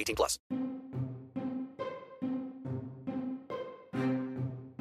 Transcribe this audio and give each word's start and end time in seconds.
18 0.00 0.14
plus. 0.14 0.38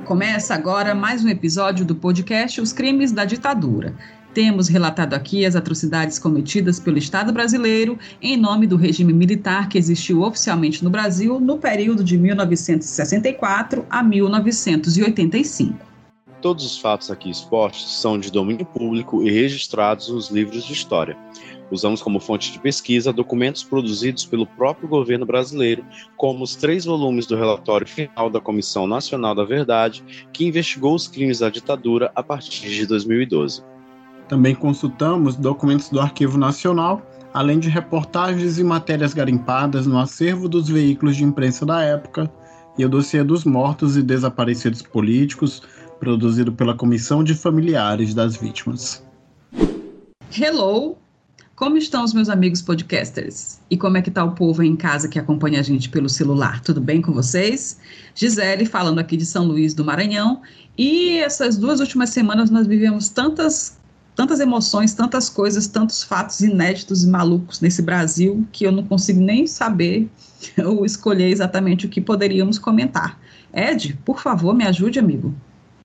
Começa 0.05 0.55
agora 0.55 0.95
mais 0.95 1.23
um 1.23 1.29
episódio 1.29 1.85
do 1.85 1.93
podcast 1.95 2.59
Os 2.59 2.73
Crimes 2.73 3.11
da 3.11 3.25
Ditadura. 3.25 3.95
Temos 4.33 4.67
relatado 4.67 5.13
aqui 5.13 5.45
as 5.45 5.55
atrocidades 5.55 6.17
cometidas 6.17 6.79
pelo 6.79 6.97
Estado 6.97 7.33
brasileiro 7.33 7.97
em 8.21 8.37
nome 8.37 8.65
do 8.65 8.77
regime 8.77 9.11
militar 9.11 9.69
que 9.69 9.77
existiu 9.77 10.21
oficialmente 10.21 10.83
no 10.83 10.89
Brasil 10.89 11.39
no 11.39 11.57
período 11.57 12.03
de 12.03 12.17
1964 12.17 13.85
a 13.89 14.01
1985. 14.01 15.89
Todos 16.41 16.65
os 16.65 16.79
fatos 16.79 17.11
aqui 17.11 17.29
expostos 17.29 17.99
são 17.99 18.17
de 18.17 18.31
domínio 18.31 18.65
público 18.65 19.21
e 19.23 19.29
registrados 19.29 20.09
nos 20.09 20.29
livros 20.29 20.63
de 20.63 20.73
história. 20.73 21.17
Usamos 21.71 22.01
como 22.01 22.19
fonte 22.19 22.51
de 22.51 22.59
pesquisa 22.59 23.13
documentos 23.13 23.63
produzidos 23.63 24.25
pelo 24.25 24.45
próprio 24.45 24.87
governo 24.87 25.25
brasileiro, 25.25 25.85
como 26.17 26.43
os 26.43 26.55
três 26.55 26.85
volumes 26.85 27.25
do 27.27 27.35
relatório 27.35 27.87
final 27.87 28.29
da 28.29 28.41
Comissão 28.41 28.87
Nacional 28.87 29.35
da 29.35 29.43
Verdade, 29.43 30.03
que 30.33 30.45
investigou 30.45 30.95
os 30.95 31.07
crimes 31.07 31.39
da 31.39 31.49
ditadura 31.49 32.11
a 32.15 32.23
partir 32.23 32.69
de 32.69 32.85
2012. 32.85 33.63
Também 34.27 34.55
consultamos 34.55 35.35
documentos 35.35 35.89
do 35.89 35.99
Arquivo 35.99 36.37
Nacional, 36.37 37.01
além 37.33 37.59
de 37.59 37.69
reportagens 37.69 38.57
e 38.57 38.63
matérias 38.63 39.13
garimpadas 39.13 39.85
no 39.85 39.99
acervo 39.99 40.49
dos 40.49 40.69
veículos 40.69 41.15
de 41.15 41.23
imprensa 41.23 41.65
da 41.65 41.81
época 41.81 42.31
e 42.77 42.85
o 42.85 42.89
dossiê 42.89 43.23
dos 43.23 43.43
mortos 43.43 43.97
e 43.97 44.01
desaparecidos 44.01 44.81
políticos, 44.81 45.61
produzido 45.99 46.51
pela 46.51 46.75
Comissão 46.75 47.23
de 47.23 47.35
Familiares 47.35 48.13
das 48.13 48.37
Vítimas. 48.37 49.03
Hello! 50.31 50.97
Como 51.59 51.75
estão 51.75 52.05
os 52.05 52.13
meus 52.13 52.29
amigos 52.29 52.61
podcasters? 52.61 53.59
E 53.69 53.75
como 53.75 53.97
é 53.97 54.01
que 54.01 54.09
tá 54.09 54.23
o 54.23 54.31
povo 54.31 54.63
em 54.63 54.77
casa 54.77 55.09
que 55.09 55.19
acompanha 55.19 55.59
a 55.59 55.61
gente 55.61 55.89
pelo 55.89 56.07
celular? 56.07 56.61
Tudo 56.61 56.79
bem 56.79 57.01
com 57.01 57.11
vocês? 57.11 57.77
Gisele 58.15 58.65
falando 58.65 58.99
aqui 58.99 59.17
de 59.17 59.25
São 59.25 59.43
Luís 59.45 59.73
do 59.73 59.83
Maranhão. 59.83 60.41
E 60.77 61.17
essas 61.17 61.57
duas 61.57 61.81
últimas 61.81 62.11
semanas 62.11 62.49
nós 62.49 62.65
vivemos 62.65 63.09
tantas 63.09 63.77
tantas 64.15 64.39
emoções, 64.39 64.93
tantas 64.93 65.27
coisas, 65.27 65.67
tantos 65.67 66.01
fatos 66.01 66.39
inéditos 66.39 67.03
e 67.03 67.09
malucos 67.09 67.59
nesse 67.59 67.81
Brasil 67.81 68.47
que 68.53 68.65
eu 68.65 68.71
não 68.71 68.85
consigo 68.85 69.19
nem 69.19 69.45
saber 69.45 70.09
ou 70.65 70.85
escolher 70.85 71.27
exatamente 71.27 71.85
o 71.85 71.89
que 71.89 71.99
poderíamos 71.99 72.57
comentar. 72.57 73.19
Ed, 73.53 73.99
por 74.05 74.21
favor, 74.21 74.55
me 74.55 74.63
ajude, 74.63 74.97
amigo. 74.97 75.35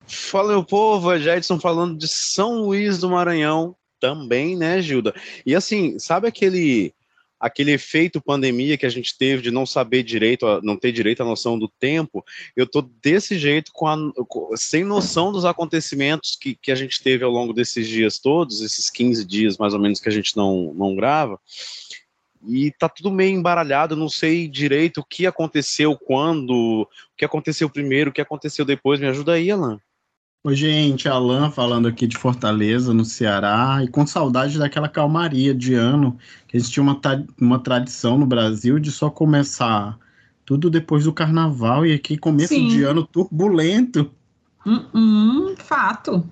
Fala, 0.07 0.53
meu 0.53 0.63
povo, 0.63 1.11
é 1.11 1.37
Edson 1.37 1.59
falando 1.59 1.99
de 1.99 2.07
São 2.07 2.61
Luís 2.61 2.99
do 2.99 3.11
Maranhão 3.11 3.75
também, 4.05 4.55
né, 4.55 4.83
Gilda? 4.83 5.15
E 5.47 5.55
assim, 5.55 5.99
sabe 5.99 6.29
aquele 6.29 6.93
aquele 7.41 7.73
efeito 7.73 8.23
pandemia 8.23 8.79
que 8.79 8.87
a 8.87 8.91
gente 8.91 9.17
teve 9.19 9.43
de 9.43 9.51
não 9.51 9.67
saber 9.67 10.03
direito, 10.03 10.47
não 10.63 10.79
ter 10.79 10.93
direito 10.93 11.23
à 11.23 11.27
noção 11.27 11.59
do 11.59 11.69
tempo, 11.69 12.25
eu 12.57 12.67
tô 12.67 12.81
desse 12.81 13.39
jeito, 13.39 13.71
com 13.73 13.87
a, 13.87 13.99
sem 14.57 14.83
noção 14.83 15.31
dos 15.31 15.45
acontecimentos 15.45 16.39
que, 16.41 16.55
que 16.55 16.73
a 16.73 16.75
gente 16.75 17.03
teve 17.03 17.23
ao 17.23 17.31
longo 17.31 17.53
desses 17.53 17.87
dias 17.87 18.19
todos, 18.19 18.63
esses 18.63 18.89
15 18.89 19.25
dias 19.27 19.59
mais 19.59 19.75
ou 19.75 19.81
menos 19.81 20.01
que 20.01 20.09
a 20.09 20.13
gente 20.13 20.35
não, 20.37 20.73
não 20.75 20.97
grava, 20.97 21.39
e 22.47 22.71
tá 22.79 22.89
tudo 22.89 23.11
meio 23.11 23.37
embaralhado, 23.37 23.97
não 23.97 24.09
sei 24.09 24.49
direito 24.49 25.01
o 25.01 25.05
que 25.05 25.27
aconteceu 25.27 25.99
quando, 25.99 26.83
o 26.83 26.89
que 27.17 27.25
aconteceu 27.25 27.69
primeiro, 27.69 28.11
o 28.11 28.13
que 28.13 28.23
aconteceu 28.23 28.65
depois, 28.65 29.01
me 29.01 29.07
ajuda 29.07 29.35
aí, 29.35 29.51
Alan. 29.51 29.79
Oi, 30.47 30.55
gente, 30.55 31.09
Alan 31.09 31.51
falando 31.51 31.89
aqui 31.89 32.07
de 32.07 32.19
Fortaleza, 32.19 32.93
no 32.93 33.03
Ceará, 33.03 33.81
e 33.83 33.89
com 33.89 34.07
saudade 34.07 34.59
daquela 34.59 34.91
calmaria 34.91 35.55
de 35.55 35.73
ano, 35.73 36.19
que 36.47 36.55
a 36.55 36.61
gente 36.61 36.71
tinha 36.71 36.83
uma, 36.83 37.01
uma 37.41 37.59
tradição 37.59 38.19
no 38.19 38.27
Brasil 38.27 38.79
de 38.79 38.93
só 38.93 39.09
começar 39.09 39.99
tudo 40.45 40.69
depois 40.69 41.05
do 41.05 41.15
carnaval, 41.15 41.87
e 41.87 41.95
aqui 41.95 42.19
começo 42.19 42.53
Sim. 42.53 42.69
de 42.69 42.83
ano 42.83 43.07
turbulento. 43.07 44.13
Uh 44.67 44.85
-uh, 44.95 45.57
fato. 45.57 46.29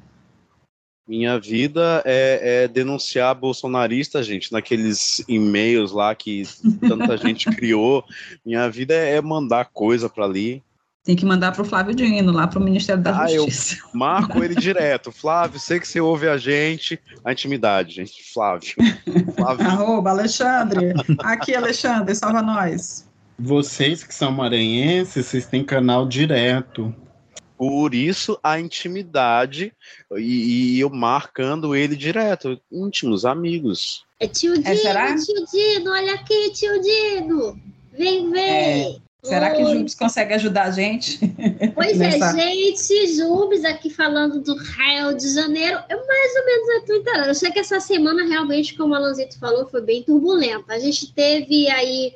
Minha 1.08 1.40
vida 1.40 2.02
é, 2.04 2.64
é, 2.64 2.68
denunciar 2.68 3.34
bolsonarista, 3.34 4.22
gente, 4.22 4.52
naqueles 4.52 5.24
e-mails 5.26 5.90
lá 5.90 6.14
que 6.14 6.42
tanta 6.86 7.16
gente 7.16 7.46
criou. 7.56 8.04
Minha 8.44 8.68
vida 8.68 8.92
é 8.92 9.22
mandar 9.22 9.70
coisa 9.72 10.06
para 10.06 10.26
ali. 10.26 10.62
Tem 11.04 11.16
que 11.16 11.24
mandar 11.24 11.50
para 11.50 11.62
o 11.62 11.64
Flávio 11.64 11.94
Dino, 11.94 12.30
lá 12.30 12.46
para 12.46 12.60
o 12.60 12.62
Ministério 12.62 13.02
da 13.02 13.22
ah, 13.22 13.26
Justiça. 13.26 13.74
Eu 13.74 13.90
marco 13.98 14.42
ele 14.42 14.54
direto. 14.54 15.10
Flávio, 15.10 15.58
sei 15.58 15.80
que 15.80 15.88
você 15.88 16.00
ouve 16.00 16.28
a 16.28 16.36
gente. 16.36 16.98
A 17.24 17.32
intimidade, 17.32 17.94
gente. 17.96 18.22
Flávio. 18.32 18.74
Flávio. 19.34 19.66
Arroba, 19.66 20.10
Alexandre. 20.10 20.94
Aqui, 21.18 21.56
Alexandre, 21.56 22.14
salva 22.14 22.40
nós. 22.40 23.08
Vocês 23.36 24.04
que 24.04 24.14
são 24.14 24.30
maranhenses, 24.30 25.26
vocês 25.26 25.46
têm 25.46 25.64
canal 25.64 26.06
direto. 26.06 26.94
Por 27.58 27.94
isso 27.94 28.38
a 28.42 28.58
intimidade 28.58 29.72
e, 30.16 30.76
e 30.76 30.80
eu 30.80 30.90
marcando 30.90 31.74
ele 31.74 31.96
direto. 31.96 32.60
Íntimos, 32.70 33.24
amigos. 33.24 34.04
É 34.20 34.28
tio 34.28 34.54
Dino, 34.54 34.68
é, 34.68 34.76
será? 34.76 35.14
tio 35.16 35.44
Dino, 35.46 35.90
olha 35.90 36.14
aqui, 36.14 36.50
tio 36.52 36.80
Dino. 36.80 37.60
Vem, 37.92 38.30
vem. 38.30 38.96
É. 38.96 38.96
Será 39.24 39.54
que 39.54 39.64
Jubes 39.64 39.94
consegue 39.94 40.34
ajudar 40.34 40.64
a 40.64 40.70
gente? 40.72 41.20
Pois 41.74 42.00
é, 42.00 42.10
gente, 42.32 43.14
Jubes 43.14 43.64
aqui 43.64 43.88
falando 43.88 44.40
do 44.40 44.56
Rio 44.56 45.16
de 45.16 45.32
Janeiro, 45.32 45.78
eu 45.88 46.06
mais 46.06 46.36
ou 46.36 46.44
menos 46.44 46.68
estou 46.68 46.96
entendendo. 46.96 47.26
Eu 47.28 47.34
sei 47.34 47.50
que 47.50 47.60
essa 47.60 47.78
semana 47.78 48.26
realmente, 48.26 48.76
como 48.76 48.94
a 48.94 48.98
Lanzito 48.98 49.38
falou, 49.38 49.66
foi 49.68 49.80
bem 49.80 50.02
turbulenta. 50.02 50.74
A 50.74 50.78
gente 50.78 51.12
teve 51.12 51.70
aí 51.70 52.12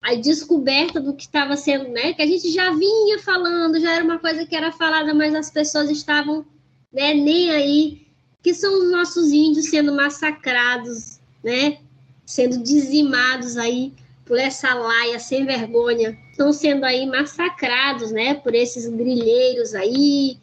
a 0.00 0.14
descoberta 0.14 1.00
do 1.00 1.12
que 1.12 1.24
estava 1.24 1.56
sendo, 1.56 1.88
né? 1.88 2.12
Que 2.12 2.22
a 2.22 2.26
gente 2.26 2.52
já 2.52 2.72
vinha 2.72 3.18
falando, 3.18 3.80
já 3.80 3.94
era 3.94 4.04
uma 4.04 4.18
coisa 4.18 4.46
que 4.46 4.54
era 4.54 4.70
falada, 4.70 5.12
mas 5.12 5.34
as 5.34 5.50
pessoas 5.50 5.90
estavam 5.90 6.46
né, 6.92 7.14
nem 7.14 7.50
aí, 7.50 8.06
que 8.42 8.54
são 8.54 8.80
os 8.80 8.92
nossos 8.92 9.32
índios 9.32 9.68
sendo 9.68 9.92
massacrados, 9.92 11.18
né? 11.42 11.78
Sendo 12.24 12.62
dizimados 12.62 13.56
aí 13.56 13.92
por 14.26 14.38
essa 14.38 14.74
laia 14.74 15.18
sem 15.20 15.46
vergonha, 15.46 16.18
estão 16.30 16.52
sendo 16.52 16.84
aí 16.84 17.06
massacrados, 17.06 18.10
né, 18.10 18.34
por 18.34 18.54
esses 18.54 18.86
grilheiros 18.88 19.72
aí, 19.72 20.38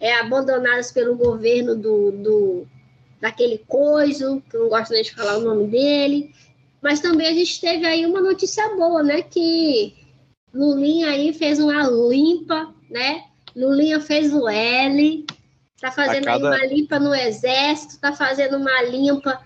é, 0.00 0.14
abandonados 0.14 0.90
pelo 0.90 1.14
governo 1.14 1.76
do, 1.76 2.10
do 2.10 2.66
daquele 3.20 3.58
coiso, 3.66 4.42
que 4.48 4.56
eu 4.56 4.62
não 4.62 4.68
gosto 4.68 4.92
nem 4.92 5.02
de 5.02 5.14
falar 5.14 5.38
o 5.38 5.42
nome 5.42 5.66
dele, 5.66 6.32
mas 6.80 7.00
também 7.00 7.26
a 7.26 7.34
gente 7.34 7.60
teve 7.60 7.84
aí 7.84 8.06
uma 8.06 8.20
notícia 8.20 8.74
boa, 8.76 9.02
né, 9.02 9.22
que 9.22 9.94
Lulinha 10.54 11.10
aí 11.10 11.32
fez 11.34 11.58
uma 11.58 11.86
limpa, 11.86 12.72
né, 12.88 13.24
Lulinha 13.54 14.00
fez 14.00 14.32
o 14.32 14.48
L, 14.48 15.26
tá 15.78 15.92
fazendo 15.92 16.24
cada... 16.24 16.36
aí 16.36 16.42
uma 16.42 16.66
limpa 16.66 16.98
no 16.98 17.14
exército, 17.14 18.00
tá 18.00 18.12
fazendo 18.12 18.56
uma 18.56 18.82
limpa 18.84 19.38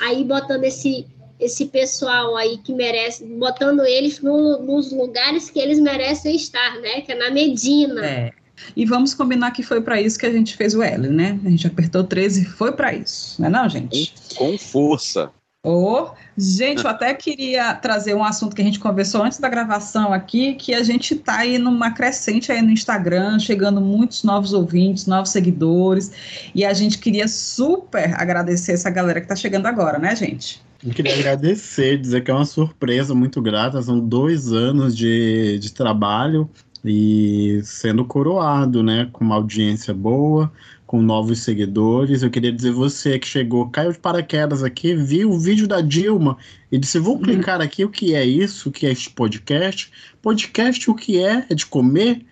aí 0.00 0.24
botando 0.24 0.64
esse 0.64 1.06
esse 1.40 1.66
pessoal 1.66 2.36
aí 2.36 2.58
que 2.58 2.72
merece, 2.72 3.24
botando 3.24 3.84
eles 3.84 4.20
no, 4.20 4.62
nos 4.62 4.92
lugares 4.92 5.50
que 5.50 5.58
eles 5.58 5.78
merecem 5.78 6.36
estar, 6.36 6.74
né? 6.80 7.00
Que 7.00 7.12
é 7.12 7.14
na 7.14 7.30
Medina. 7.30 8.04
É. 8.04 8.30
E 8.76 8.84
vamos 8.84 9.14
combinar 9.14 9.50
que 9.52 9.62
foi 9.62 9.80
para 9.80 10.00
isso 10.00 10.18
que 10.18 10.26
a 10.26 10.32
gente 10.32 10.56
fez 10.56 10.74
o 10.74 10.82
L, 10.82 11.08
né? 11.08 11.38
A 11.44 11.48
gente 11.48 11.66
apertou 11.66 12.04
13 12.04 12.44
foi 12.44 12.72
para 12.72 12.94
isso, 12.94 13.40
não 13.40 13.48
é 13.48 13.50
não, 13.50 13.68
gente? 13.68 14.14
Com, 14.36 14.52
com 14.52 14.58
força. 14.58 15.32
Oh, 15.62 16.08
gente, 16.38 16.84
eu 16.84 16.90
até 16.90 17.12
queria 17.12 17.74
trazer 17.74 18.14
um 18.14 18.24
assunto 18.24 18.56
que 18.56 18.62
a 18.62 18.64
gente 18.64 18.80
conversou 18.80 19.22
antes 19.22 19.38
da 19.38 19.46
gravação 19.46 20.10
aqui, 20.10 20.54
que 20.54 20.72
a 20.72 20.82
gente 20.82 21.12
está 21.12 21.36
aí 21.36 21.58
numa 21.58 21.90
crescente 21.90 22.50
aí 22.50 22.62
no 22.62 22.70
Instagram, 22.70 23.38
chegando 23.38 23.78
muitos 23.78 24.24
novos 24.24 24.54
ouvintes, 24.54 25.06
novos 25.06 25.30
seguidores, 25.30 26.50
e 26.54 26.64
a 26.64 26.72
gente 26.72 26.96
queria 26.96 27.28
super 27.28 28.18
agradecer 28.18 28.72
essa 28.72 28.88
galera 28.88 29.20
que 29.20 29.26
está 29.26 29.36
chegando 29.36 29.66
agora, 29.66 29.98
né, 29.98 30.16
gente? 30.16 30.62
Eu 30.82 30.94
queria 30.94 31.14
agradecer, 31.14 31.98
dizer 31.98 32.22
que 32.24 32.30
é 32.30 32.34
uma 32.34 32.46
surpresa 32.46 33.14
muito 33.14 33.42
grata, 33.42 33.82
são 33.82 34.00
dois 34.00 34.52
anos 34.52 34.96
de, 34.96 35.58
de 35.58 35.72
trabalho 35.72 36.48
e 36.82 37.60
sendo 37.64 38.04
coroado, 38.04 38.82
né, 38.82 39.08
com 39.12 39.22
uma 39.22 39.34
audiência 39.34 39.92
boa, 39.92 40.50
com 40.86 41.02
novos 41.02 41.40
seguidores. 41.40 42.22
Eu 42.22 42.30
queria 42.30 42.50
dizer 42.50 42.72
você 42.72 43.18
que 43.18 43.28
chegou, 43.28 43.68
caiu 43.68 43.92
de 43.92 43.98
paraquedas 43.98 44.64
aqui, 44.64 44.94
viu 44.94 45.30
o 45.30 45.38
vídeo 45.38 45.68
da 45.68 45.82
Dilma 45.82 46.38
e 46.72 46.78
disse: 46.78 46.98
Vou 46.98 47.16
uhum. 47.16 47.22
clicar 47.22 47.60
aqui 47.60 47.84
o 47.84 47.90
que 47.90 48.14
é 48.14 48.24
isso, 48.24 48.70
o 48.70 48.72
que 48.72 48.86
é 48.86 48.90
este 48.90 49.10
podcast. 49.10 49.92
Podcast, 50.22 50.90
o 50.90 50.94
que 50.94 51.22
é? 51.22 51.46
É 51.50 51.54
de 51.54 51.66
comer? 51.66 52.24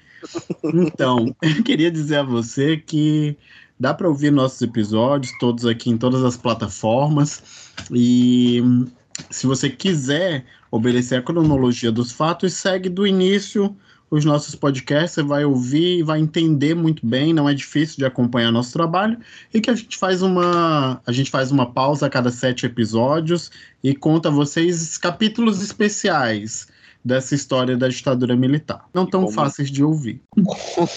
Então, 0.65 1.37
eu 1.43 1.63
queria 1.63 1.91
dizer 1.91 2.17
a 2.17 2.23
você 2.23 2.79
que 2.79 3.37
dá 3.79 3.95
para 3.95 4.09
ouvir 4.09 4.33
nossos 4.33 4.61
episódios, 4.61 5.33
todos 5.39 5.67
aqui 5.67 5.91
em 5.91 5.99
todas 5.99 6.25
as 6.25 6.37
plataformas. 6.37 7.43
E 7.93 8.63
se 9.31 9.47
você 9.47 9.69
quiser 9.69 10.45
obedecer 10.71 11.17
a 11.17 11.23
cronologia 11.23 11.91
dos 11.91 12.13
fatos, 12.13 12.55
segue 12.55 12.89
do 12.89 13.07
início 13.07 13.75
os 14.11 14.25
nossos 14.25 14.55
podcasts, 14.55 15.13
você 15.13 15.23
vai 15.23 15.45
ouvir 15.45 15.99
e 15.99 16.03
vai 16.03 16.19
entender 16.19 16.75
muito 16.75 17.07
bem, 17.07 17.35
não 17.35 17.49
é 17.49 17.53
difícil 17.53 17.99
de 17.99 18.07
acompanhar 18.07 18.51
nosso 18.51 18.73
trabalho, 18.73 19.19
e 19.53 19.61
que 19.61 19.69
a 19.69 19.75
gente 19.75 19.99
faz 19.99 20.23
uma, 20.23 21.01
a 21.07 21.13
gente 21.13 21.31
faz 21.31 21.53
uma 21.53 21.71
pausa 21.71 22.07
a 22.07 22.11
cada 22.11 22.31
sete 22.31 22.65
episódios 22.65 23.51
e 23.85 23.95
conta 23.95 24.29
a 24.29 24.33
vocês 24.33 24.97
capítulos 24.97 25.61
especiais 25.61 26.69
dessa 27.05 27.35
história 27.35 27.77
da 27.77 27.89
ditadura 27.89 28.37
militar. 28.37 28.87
Não 28.93 29.07
tão 29.07 29.23
como, 29.25 29.33
fáceis 29.33 29.71
de 29.71 29.83
ouvir. 29.83 30.23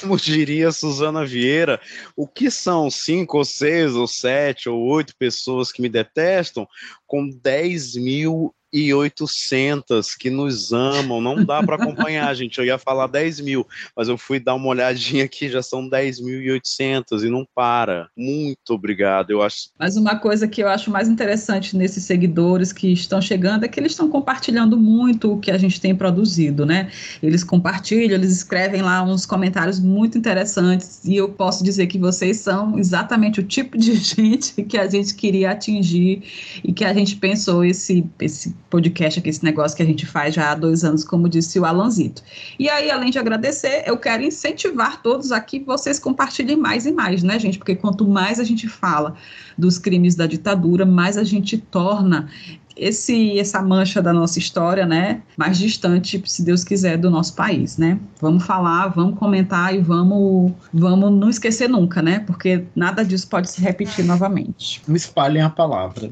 Como 0.02 0.18
diria 0.18 0.72
Suzana 0.72 1.26
Vieira, 1.26 1.80
o 2.16 2.28
que 2.28 2.52
são 2.52 2.90
cinco 2.90 3.38
ou 3.38 3.46
seis 3.46 3.94
ou 3.94 4.08
sete 4.08 4.68
ou 4.70 4.82
oito 4.82 5.16
pessoas 5.16 5.72
que 5.72 5.82
me 5.82 5.90
detestam 5.90 6.68
com 7.08 7.30
10 7.30 7.96
mil 7.96 8.54
e 8.72 8.94
800 8.94 10.16
que 10.16 10.30
nos 10.30 10.72
amam. 10.72 11.20
Não 11.22 11.44
dá 11.44 11.62
para 11.64 11.76
acompanhar, 11.76 12.34
gente. 12.36 12.58
Eu 12.58 12.66
ia 12.66 12.78
falar 12.78 13.08
10 13.08 13.42
mil, 13.42 13.68
mas 13.96 14.08
eu 14.08 14.18
fui 14.18 14.40
dar 14.40 14.56
uma 14.56 14.68
olhadinha 14.68 15.26
aqui, 15.26 15.50
já 15.50 15.62
são 15.62 15.90
10.800 15.90 17.24
e 17.24 17.30
não 17.30 17.46
para. 17.54 18.10
Muito 18.16 18.72
obrigado. 18.72 19.32
Eu 19.32 19.42
acho. 19.42 19.70
Mas 19.78 19.98
uma 19.98 20.16
coisa 20.16 20.48
que 20.48 20.62
eu 20.62 20.68
acho 20.68 20.90
mais 20.90 21.08
interessante 21.08 21.76
nesses 21.76 22.04
seguidores 22.04 22.72
que 22.72 22.92
estão 22.92 23.22
chegando 23.22 23.66
é 23.66 23.68
que 23.68 23.80
eles 23.80 23.92
estão 23.92 24.10
compartilhando 24.10 24.78
muito 24.78 25.34
o 25.34 25.40
que 25.40 25.52
a 25.52 25.58
gente 25.58 25.80
tem 25.80 25.96
produzido, 25.96 26.66
né? 26.66 26.92
Eles 27.22 27.44
compartilham, 27.44 28.16
eles 28.16 28.32
escrevem 28.32 28.82
lá 28.82 29.04
uns 29.04 29.26
comentários 29.26 29.80
muito 29.80 30.18
interessantes 30.18 31.04
e 31.06 31.16
eu 31.16 31.30
posso 31.30 31.64
dizer 31.64 31.88
que 31.88 31.98
vocês 31.98 32.38
são 32.38 32.78
exatamente 32.78 33.40
o 33.40 33.44
tipo 33.44 33.78
de 33.78 33.96
gente 33.96 34.64
que 34.64 34.78
a 34.78 34.88
gente 34.88 35.14
queria 35.16 35.52
atingir 35.52 36.24
e 36.64 36.74
que 36.74 36.86
a 36.86 36.94
gente 36.94 37.16
pensou 37.16 37.64
esse, 37.64 38.06
esse 38.20 38.56
podcast 38.72 39.20
aqui, 39.20 39.30
esse 39.30 39.44
negócio 39.44 39.76
que 39.76 39.84
a 39.84 39.86
gente 39.86 40.06
faz 40.06 40.34
já 40.34 40.52
há 40.52 40.56
dois 40.56 40.84
anos, 40.84 41.04
como 41.04 41.30
disse 41.30 41.60
o 41.60 41.66
Alanzito. 41.66 42.24
E 42.58 42.70
aí, 42.70 42.90
além 42.90 43.12
de 43.12 43.20
agradecer, 43.20 43.84
eu 43.86 43.98
quero 43.98 44.24
incentivar 44.24 45.02
todos 45.04 45.32
aqui 45.32 45.60
que 45.60 45.66
vocês 45.66 46.00
compartilhem 46.00 46.56
mais 46.56 46.86
e 46.86 46.92
mais, 46.92 47.22
né, 47.22 47.38
gente? 47.38 47.58
Porque 47.60 47.76
quanto 47.76 48.08
mais 48.08 48.40
a 48.40 48.44
gente 48.44 48.68
fala 48.68 49.14
dos 49.58 49.78
crimes 49.78 50.16
da 50.16 50.26
ditadura, 50.26 50.86
mais 50.86 51.18
a 51.18 51.24
gente 51.24 51.58
torna 51.58 52.30
esse 52.76 53.40
essa 53.40 53.62
mancha 53.62 54.02
da 54.02 54.14
nossa 54.14 54.40
história, 54.40 54.86
né, 54.86 55.22
mais 55.38 55.58
distante, 55.58 56.22
se 56.26 56.44
Deus 56.44 56.64
quiser, 56.64 56.98
do 56.98 57.10
nosso 57.10 57.36
país, 57.36 57.78
né? 57.78 58.00
Vamos 58.20 58.44
falar, 58.44 58.88
vamos 58.90 59.18
comentar 59.18 59.74
e 59.74 59.80
vamos 59.80 60.54
vamos 60.74 61.12
não 61.12 61.30
esquecer 61.30 61.70
nunca, 61.70 62.02
né? 62.02 62.20
Porque 62.20 62.66
nada 62.76 63.04
disso 63.04 63.28
pode 63.28 63.50
se 63.50 63.62
repetir 63.62 64.06
novamente. 64.06 64.82
Espalhem 64.90 65.42
a 65.42 65.50
palavra. 65.50 66.10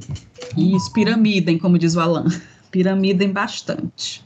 Isso, 0.57 0.91
piramidem, 0.93 1.57
como 1.57 1.77
diz 1.77 1.95
o 1.95 1.99
Alan. 1.99 2.25
Piramidem 2.71 3.31
bastante. 3.31 4.23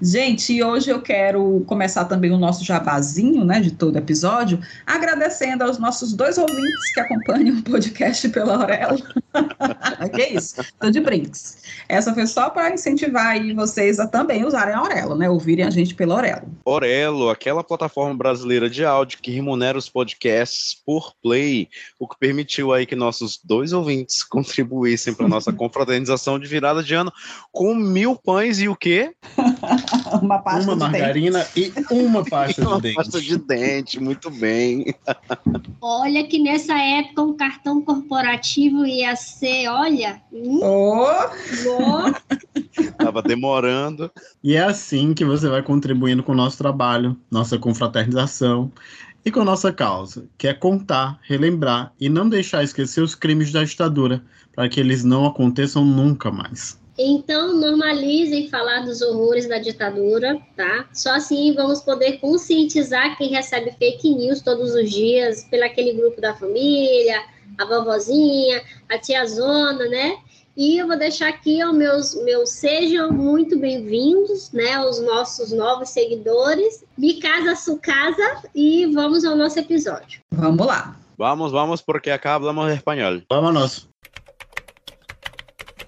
Gente, 0.00 0.52
e 0.52 0.62
hoje 0.62 0.90
eu 0.90 1.02
quero 1.02 1.64
começar 1.66 2.04
também 2.04 2.30
o 2.30 2.38
nosso 2.38 2.64
jabazinho, 2.64 3.44
né, 3.44 3.60
de 3.60 3.72
todo 3.72 3.96
episódio, 3.96 4.60
agradecendo 4.86 5.64
aos 5.64 5.78
nossos 5.78 6.12
dois 6.12 6.38
ouvintes 6.38 6.92
que 6.94 7.00
acompanham 7.00 7.58
o 7.58 7.62
podcast 7.62 8.28
pela 8.28 8.56
Aurelo. 8.56 9.02
que 10.14 10.22
isso? 10.26 10.56
Tô 10.80 10.90
de 10.90 11.00
brinks. 11.00 11.62
Essa 11.88 12.14
foi 12.14 12.26
só 12.26 12.50
para 12.50 12.72
incentivar 12.72 13.26
aí 13.26 13.52
vocês 13.52 13.98
a 13.98 14.06
também 14.06 14.44
usarem 14.44 14.74
a 14.74 14.78
Aurelo, 14.78 15.14
né, 15.14 15.28
ouvirem 15.28 15.64
a 15.64 15.70
gente 15.70 15.94
pela 15.94 16.14
Aurelo. 16.14 16.42
Aurelo, 16.64 17.30
aquela 17.30 17.62
plataforma 17.62 18.14
brasileira 18.14 18.68
de 18.68 18.84
áudio 18.84 19.18
que 19.20 19.30
remunera 19.30 19.78
os 19.78 19.88
podcasts 19.88 20.80
por 20.84 21.12
play, 21.22 21.68
o 21.98 22.08
que 22.08 22.18
permitiu 22.18 22.72
aí 22.72 22.86
que 22.86 22.96
nossos 22.96 23.38
dois 23.42 23.72
ouvintes 23.72 24.22
contribuíssem 24.28 25.14
para 25.14 25.28
nossa 25.28 25.52
confraternização 25.52 26.38
de 26.38 26.46
virada 26.46 26.82
de 26.82 26.94
ano 26.94 27.12
com 27.52 27.74
mil 27.74 28.16
pães 28.16 28.60
e 28.60 28.68
o 28.68 28.76
quê? 28.76 29.12
uma 30.22 30.38
pasta 30.38 30.64
uma 30.64 30.74
de 30.74 30.80
margarina 30.80 31.46
dente. 31.54 31.72
e 31.90 31.94
uma 31.94 32.24
pasta 32.24 32.62
uma 32.66 32.76
de 32.76 32.82
dente. 32.82 32.94
pasta 32.94 33.20
de 33.20 33.38
dente, 33.38 34.00
muito 34.00 34.30
bem. 34.30 34.94
Olha 35.80 36.26
que 36.26 36.38
nessa 36.38 36.76
época 36.78 37.22
um 37.22 37.36
cartão 37.36 37.82
corporativo 37.82 38.86
ia 38.86 39.14
ser, 39.16 39.68
olha, 39.68 40.20
hum, 40.32 40.60
Oh, 40.62 41.06
oh, 41.66 42.92
Tava 42.98 43.22
demorando. 43.22 44.10
E 44.42 44.54
é 44.54 44.62
assim 44.62 45.14
que 45.14 45.24
você 45.24 45.48
vai 45.48 45.62
contribuindo 45.62 46.22
com 46.22 46.32
o 46.32 46.36
nosso 46.36 46.58
trabalho, 46.58 47.16
nossa 47.30 47.58
confraternização 47.58 48.70
e 49.24 49.30
com 49.30 49.40
a 49.40 49.44
nossa 49.44 49.72
causa, 49.72 50.26
que 50.36 50.48
é 50.48 50.54
contar, 50.54 51.18
relembrar 51.22 51.92
e 52.00 52.08
não 52.08 52.28
deixar 52.28 52.62
esquecer 52.62 53.02
os 53.02 53.14
crimes 53.14 53.52
da 53.52 53.64
ditadura, 53.64 54.22
para 54.54 54.68
que 54.68 54.80
eles 54.80 55.04
não 55.04 55.26
aconteçam 55.26 55.84
nunca 55.84 56.30
mais. 56.30 56.80
Então, 57.00 57.54
normalizem 57.54 58.48
falar 58.48 58.80
dos 58.80 59.00
horrores 59.00 59.48
da 59.48 59.58
ditadura, 59.58 60.36
tá? 60.56 60.88
Só 60.92 61.12
assim 61.12 61.54
vamos 61.54 61.80
poder 61.80 62.18
conscientizar 62.18 63.16
quem 63.16 63.30
recebe 63.30 63.70
fake 63.78 64.10
news 64.10 64.40
todos 64.40 64.74
os 64.74 64.90
dias, 64.90 65.44
pelo 65.44 65.64
aquele 65.64 65.92
grupo 65.92 66.20
da 66.20 66.34
família, 66.34 67.22
a 67.56 67.64
vovozinha, 67.64 68.60
a 68.88 68.98
tiazona, 68.98 69.86
né? 69.86 70.18
E 70.56 70.76
eu 70.76 70.88
vou 70.88 70.98
deixar 70.98 71.28
aqui 71.28 71.64
os 71.64 71.72
meus, 71.72 72.24
meus 72.24 72.50
sejam 72.50 73.12
muito 73.12 73.56
bem-vindos, 73.56 74.50
né? 74.50 74.80
Os 74.80 75.00
nossos 75.00 75.52
novos 75.52 75.90
seguidores. 75.90 76.84
Mi 76.98 77.20
casa, 77.20 77.54
su 77.54 77.78
casa, 77.78 78.42
e 78.52 78.86
vamos 78.86 79.24
ao 79.24 79.36
nosso 79.36 79.60
episódio. 79.60 80.20
vamos 80.32 80.66
lá. 80.66 80.96
Vamos, 81.16 81.52
vamos, 81.52 81.80
porque 81.80 82.10
acá 82.10 82.34
hablamos 82.34 82.72
espanhol. 82.72 83.22
Vámonos. 83.30 83.88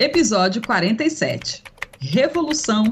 Episódio 0.02 0.62
47. 0.62 1.62
Revolução 2.00 2.84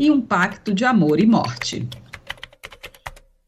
e 0.00 0.10
um 0.10 0.20
pacto 0.20 0.74
de 0.74 0.84
amor 0.84 1.20
e 1.20 1.24
morte. 1.24 1.88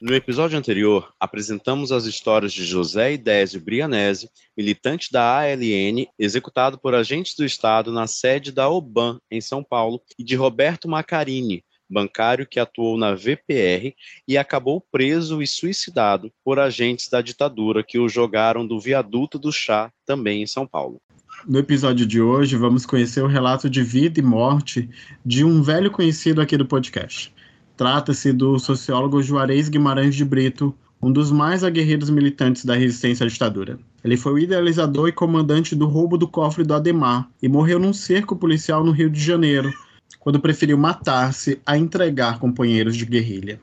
No 0.01 0.15
episódio 0.15 0.57
anterior, 0.57 1.13
apresentamos 1.19 1.91
as 1.91 2.05
histórias 2.05 2.53
de 2.53 2.65
José 2.65 3.15
Idésio 3.15 3.61
Brianese, 3.61 4.31
militante 4.57 5.11
da 5.11 5.37
ALN, 5.37 6.07
executado 6.17 6.79
por 6.79 6.95
agentes 6.95 7.35
do 7.35 7.45
Estado 7.45 7.91
na 7.91 8.07
sede 8.07 8.53
da 8.53 8.69
OBAN, 8.69 9.19
em 9.29 9.41
São 9.41 9.65
Paulo, 9.65 10.01
e 10.17 10.23
de 10.23 10.37
Roberto 10.37 10.89
Macarini, 10.89 11.65
bancário 11.91 12.47
que 12.47 12.61
atuou 12.61 12.97
na 12.97 13.17
VPR 13.17 13.97
e 14.29 14.39
acabou 14.39 14.81
preso 14.93 15.43
e 15.43 15.47
suicidado 15.49 16.33
por 16.45 16.61
agentes 16.61 17.09
da 17.09 17.21
ditadura 17.21 17.83
que 17.83 17.99
o 17.99 18.09
jogaram 18.09 18.65
do 18.65 18.79
viaduto 18.79 19.41
do 19.41 19.51
chá, 19.51 19.91
também 20.07 20.41
em 20.41 20.47
São 20.47 20.65
Paulo. 20.69 21.03
No 21.47 21.59
episódio 21.59 22.05
de 22.05 22.21
hoje, 22.21 22.57
vamos 22.57 22.85
conhecer 22.85 23.23
o 23.23 23.29
relato 23.29 23.71
de 23.71 23.83
vida 23.83 24.19
e 24.19 24.23
morte 24.23 24.91
de 25.25 25.45
um 25.45 25.63
velho 25.63 25.91
conhecido 25.91 26.41
aqui 26.41 26.57
do 26.57 26.67
podcast. 26.67 27.33
Trata-se 27.77 28.33
do 28.33 28.59
sociólogo 28.59 29.23
Juarez 29.23 29.69
Guimarães 29.69 30.17
de 30.17 30.25
Brito, 30.25 30.75
um 31.01 31.13
dos 31.13 31.31
mais 31.31 31.63
aguerridos 31.63 32.11
militantes 32.11 32.65
da 32.65 32.75
resistência 32.75 33.25
à 33.25 33.29
ditadura. 33.29 33.79
Ele 34.03 34.17
foi 34.17 34.33
o 34.33 34.39
idealizador 34.39 35.09
e 35.09 35.13
comandante 35.13 35.77
do 35.77 35.87
roubo 35.87 36.19
do 36.19 36.27
cofre 36.27 36.65
do 36.65 36.75
Ademar 36.75 37.29
e 37.41 37.49
morreu 37.49 37.79
num 37.79 37.93
cerco 37.93 38.35
policial 38.35 38.83
no 38.83 38.91
Rio 38.91 39.09
de 39.09 39.21
Janeiro, 39.21 39.73
quando 40.19 40.41
preferiu 40.41 40.77
matar-se 40.77 41.61
a 41.65 41.79
entregar 41.79 42.41
companheiros 42.41 42.97
de 42.97 43.07
guerrilha. 43.07 43.61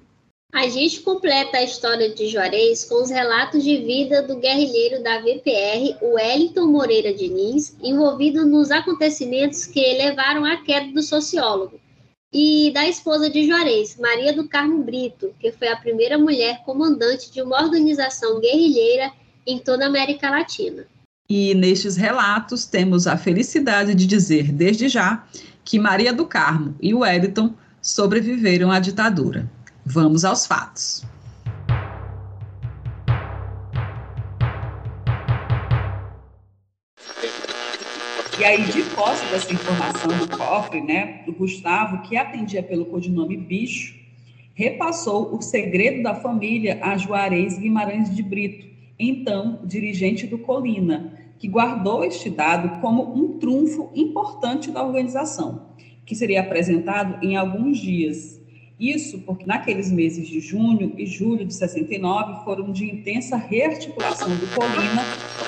A 0.56 0.70
gente 0.70 1.02
completa 1.02 1.58
a 1.58 1.64
história 1.64 2.16
de 2.16 2.30
Juarez 2.30 2.86
com 2.86 3.04
os 3.04 3.10
relatos 3.10 3.62
de 3.62 3.76
vida 3.76 4.22
do 4.22 4.38
guerrilheiro 4.38 5.04
da 5.04 5.20
VPR, 5.20 5.98
Wellington 6.02 6.68
Moreira 6.68 7.14
Diniz, 7.14 7.76
envolvido 7.84 8.46
nos 8.46 8.72
acontecimentos 8.72 9.66
que 9.66 9.82
levaram 9.82 10.46
à 10.46 10.56
queda 10.64 10.94
do 10.94 11.04
sociólogo, 11.04 11.78
e 12.32 12.72
da 12.74 12.88
esposa 12.88 13.30
de 13.30 13.46
Juarez, 13.46 13.98
Maria 14.00 14.32
do 14.32 14.48
Carmo 14.48 14.82
Brito, 14.82 15.36
que 15.42 15.52
foi 15.52 15.68
a 15.68 15.76
primeira 15.76 16.18
mulher 16.18 16.64
comandante 16.64 17.30
de 17.34 17.42
uma 17.42 17.62
organização 17.62 18.40
guerrilheira 18.40 19.12
em 19.46 19.60
toda 19.60 19.84
a 19.84 19.90
América 19.90 20.30
Latina. 20.30 20.88
E 21.30 21.54
nestes 21.54 21.98
relatos 21.98 22.66
temos 22.66 23.08
a 23.08 23.18
felicidade 23.18 23.94
de 23.94 24.08
dizer, 24.08 24.54
desde 24.54 24.88
já, 24.88 25.28
que 25.66 25.78
Maria 25.78 26.14
do 26.14 26.26
Carmo 26.26 26.78
e 26.82 26.94
Wellington 26.94 27.54
sobreviveram 27.82 28.72
à 28.72 28.80
ditadura. 28.80 29.54
Vamos 29.86 30.26
aos 30.26 30.48
fatos. 30.48 31.06
E 38.38 38.44
aí, 38.44 38.64
de 38.64 38.82
posse 38.96 39.26
dessa 39.28 39.54
informação 39.54 40.10
do 40.18 40.38
cofre, 40.38 40.82
né, 40.82 41.24
o 41.28 41.32
Gustavo, 41.32 42.02
que 42.02 42.18
atendia 42.18 42.64
pelo 42.64 42.86
codinome 42.86 43.38
Bicho, 43.38 43.96
repassou 44.56 45.36
o 45.36 45.42
segredo 45.42 46.02
da 46.02 46.16
família 46.16 46.80
a 46.82 46.98
Juarez 46.98 47.58
Guimarães 47.60 48.14
de 48.14 48.24
Brito, 48.24 48.68
então 48.98 49.62
dirigente 49.64 50.26
do 50.26 50.40
Colina, 50.40 51.14
que 51.38 51.48
guardou 51.48 52.04
este 52.04 52.30
dado 52.30 52.82
como 52.82 53.14
um 53.16 53.38
trunfo 53.38 53.92
importante 53.94 54.72
da 54.72 54.84
organização, 54.84 55.68
que 56.06 56.16
seria 56.16 56.42
apresentado 56.42 57.24
em 57.24 57.38
alguns 57.38 57.78
dias. 57.78 58.42
Isso 58.80 59.20
porque 59.20 59.46
naqueles 59.46 59.90
meses 59.90 60.28
de 60.28 60.42
junho 60.42 60.94
e 60.98 61.06
julho 61.06 61.46
de 61.46 61.54
69 61.54 62.44
foram 62.44 62.74
de 62.74 62.86
intensa 62.86 63.38
rearticulação 63.38 64.28
do 64.30 64.48
Colina 64.54 65.02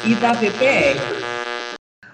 e 0.05 0.15
da 0.15 0.31
VPR. 0.31 0.97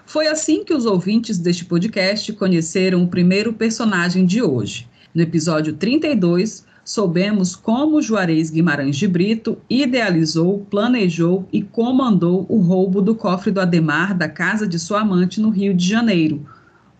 Foi 0.04 0.26
assim 0.26 0.64
que 0.64 0.74
os 0.74 0.86
ouvintes 0.86 1.38
deste 1.38 1.64
podcast 1.64 2.32
conheceram 2.32 3.04
o 3.04 3.08
primeiro 3.08 3.52
personagem 3.52 4.26
de 4.26 4.42
hoje. 4.42 4.88
No 5.14 5.22
episódio 5.22 5.74
32, 5.74 6.66
soubemos 6.84 7.54
como 7.54 8.02
Juarez 8.02 8.50
Guimarães 8.50 8.96
de 8.96 9.06
Brito 9.06 9.56
idealizou, 9.70 10.66
planejou 10.68 11.48
e 11.52 11.62
comandou 11.62 12.44
o 12.48 12.58
roubo 12.58 13.00
do 13.00 13.14
cofre 13.14 13.52
do 13.52 13.60
Ademar 13.60 14.16
da 14.16 14.28
casa 14.28 14.66
de 14.66 14.78
sua 14.78 15.00
amante 15.00 15.40
no 15.40 15.50
Rio 15.50 15.72
de 15.72 15.88
Janeiro, 15.88 16.44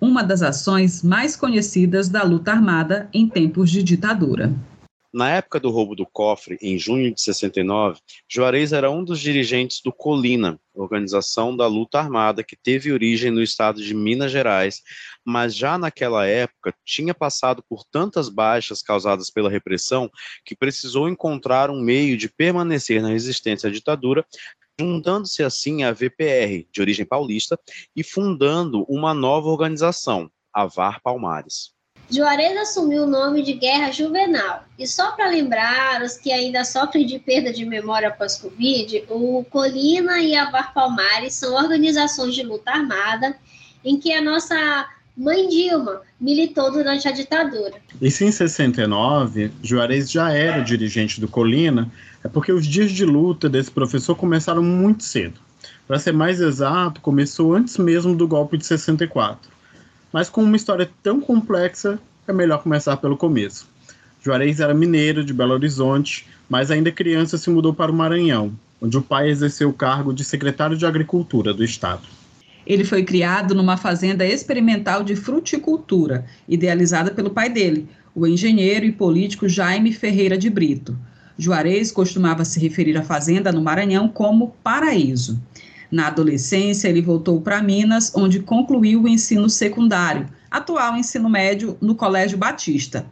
uma 0.05 0.23
das 0.23 0.43
ações 0.43 1.03
mais 1.03 1.35
conhecidas 1.35 2.11
da 2.11 2.23
luta 2.23 2.53
armada 2.53 3.09
em 3.11 3.27
tempos 3.27 3.71
de 3.71 3.83
ditadura. 3.83 4.53
Na 5.11 5.31
época 5.31 5.59
do 5.59 5.71
roubo 5.71 5.95
do 5.95 6.05
cofre, 6.05 6.59
em 6.61 6.77
junho 6.77 7.15
de 7.15 7.23
69, 7.23 8.01
Juarez 8.29 8.73
era 8.73 8.91
um 8.91 9.03
dos 9.03 9.19
dirigentes 9.19 9.81
do 9.81 9.93
Colina, 9.93 10.59
organização 10.75 11.57
da 11.57 11.67
luta 11.67 12.01
armada 12.01 12.43
que 12.43 12.57
teve 12.57 12.93
origem 12.93 13.31
no 13.31 13.41
estado 13.41 13.81
de 13.83 13.95
Minas 13.95 14.31
Gerais, 14.31 14.83
mas 15.25 15.57
já 15.57 15.79
naquela 15.79 16.27
época 16.27 16.75
tinha 16.85 17.15
passado 17.15 17.65
por 17.67 17.85
tantas 17.85 18.29
baixas 18.29 18.83
causadas 18.83 19.31
pela 19.31 19.49
repressão 19.49 20.11
que 20.45 20.57
precisou 20.57 21.09
encontrar 21.09 21.71
um 21.71 21.81
meio 21.81 22.19
de 22.19 22.29
permanecer 22.29 23.01
na 23.01 23.09
resistência 23.09 23.71
à 23.71 23.73
ditadura, 23.73 24.27
juntando-se 24.79 25.43
assim 25.43 25.85
à 25.85 25.93
VPR, 25.93 26.67
de 26.73 26.81
origem 26.81 27.07
paulista, 27.07 27.59
e 27.95 28.03
fundando 28.03 28.85
uma 28.89 29.15
nova 29.15 29.49
organização, 29.49 30.31
a 30.53 30.67
VAR 30.67 31.01
Palmares. 31.03 31.75
Juarez 32.11 32.57
assumiu 32.59 33.05
o 33.05 33.07
nome 33.07 33.43
de 33.43 33.55
Guerra 33.55 33.91
Juvenal. 33.91 34.65
E 34.79 34.87
só 34.87 35.13
para 35.13 35.29
lembrar 35.29 36.03
os 36.03 36.17
que 36.17 36.31
ainda 36.31 36.63
sofrem 36.65 37.07
de 37.07 37.19
perda 37.19 37.53
de 37.53 37.65
memória 37.65 38.11
pós-Covid, 38.11 39.05
o 39.09 39.45
Colina 39.45 40.21
e 40.21 40.35
a 40.35 40.51
Var 40.51 40.75
Palmares 40.75 41.35
são 41.35 41.55
organizações 41.55 42.35
de 42.35 42.43
luta 42.43 42.71
armada 42.71 43.35
em 43.83 43.99
que 43.99 44.13
a 44.13 44.21
nossa 44.21 44.87
mãe 45.17 45.49
Dilma 45.49 46.03
militou 46.21 46.73
durante 46.73 47.09
a 47.09 47.13
ditadura. 47.13 47.75
Isso 48.01 48.25
em 48.25 48.33
69, 48.33 49.51
Juarez 49.63 50.11
já 50.11 50.33
era 50.33 50.61
dirigente 50.61 51.21
do 51.21 51.29
Colina, 51.29 51.91
é 52.25 52.29
porque 52.29 52.51
os 52.51 52.67
dias 52.67 52.91
de 52.91 53.05
luta 53.05 53.51
desse 53.51 53.71
professor 53.71 54.17
começaram 54.17 54.63
muito 54.63 55.05
cedo. 55.05 55.39
Para 55.87 55.99
ser 55.99 56.13
mais 56.13 56.41
exato, 56.41 57.03
começou 57.03 57.55
antes 57.55 57.77
mesmo 57.77 58.17
do 58.17 58.27
golpe 58.27 58.57
de 58.57 58.65
64. 58.65 59.53
Mas 60.11 60.31
com 60.31 60.43
uma 60.43 60.57
história 60.57 60.91
tão 61.03 61.21
complexa, 61.21 61.99
é 62.27 62.33
melhor 62.33 62.63
começar 62.63 62.97
pelo 62.97 63.17
começo. 63.17 63.69
Juarez 64.23 64.59
era 64.59 64.73
mineiro 64.73 65.23
de 65.23 65.35
Belo 65.35 65.53
Horizonte, 65.53 66.27
mas 66.49 66.71
ainda 66.71 66.91
criança 66.91 67.37
se 67.37 67.51
mudou 67.51 67.75
para 67.75 67.93
o 67.93 67.95
Maranhão, 67.95 68.55
onde 68.81 68.97
o 68.97 69.03
pai 69.03 69.29
exerceu 69.29 69.69
o 69.69 69.75
cargo 69.75 70.15
de 70.15 70.25
secretário 70.25 70.79
de 70.79 70.87
Agricultura 70.87 71.53
do 71.53 71.63
estado. 71.63 72.03
Ele 72.67 72.85
foi 72.85 73.05
criado 73.05 73.55
numa 73.55 73.77
fazenda 73.77 74.25
experimental 74.25 75.05
de 75.05 75.15
fruticultura, 75.15 76.25
idealizada 76.49 77.11
pelo 77.11 77.29
pai 77.29 77.51
dele, 77.51 77.87
o 78.15 78.27
engenheiro 78.27 78.87
e 78.87 78.93
político 78.93 79.47
Jaime 79.47 79.93
Ferreira 79.93 80.39
de 80.39 80.49
Brito. 80.49 80.97
Juarez 81.39 81.91
costumava 81.91 82.45
se 82.45 82.61
referir 82.61 82.97
à 82.97 83.03
fazenda 83.03 83.51
no 83.51 83.63
Maranhão 83.63 84.09
como 84.09 84.55
paraíso. 84.63 85.41
Na 85.91 86.09
adolescência, 86.09 86.89
ele 86.89 87.03
voltou 87.03 87.41
para 87.41 87.63
Minas, 87.63 88.13
onde 88.15 88.41
concluiu 88.41 89.03
o 89.03 89.09
ensino 89.09 89.49
secundário, 89.49 90.29
atual 90.51 90.97
ensino 90.97 91.29
médio 91.29 91.77
no 91.81 91.95
Colégio 91.95 92.39
Batista. 92.39 93.07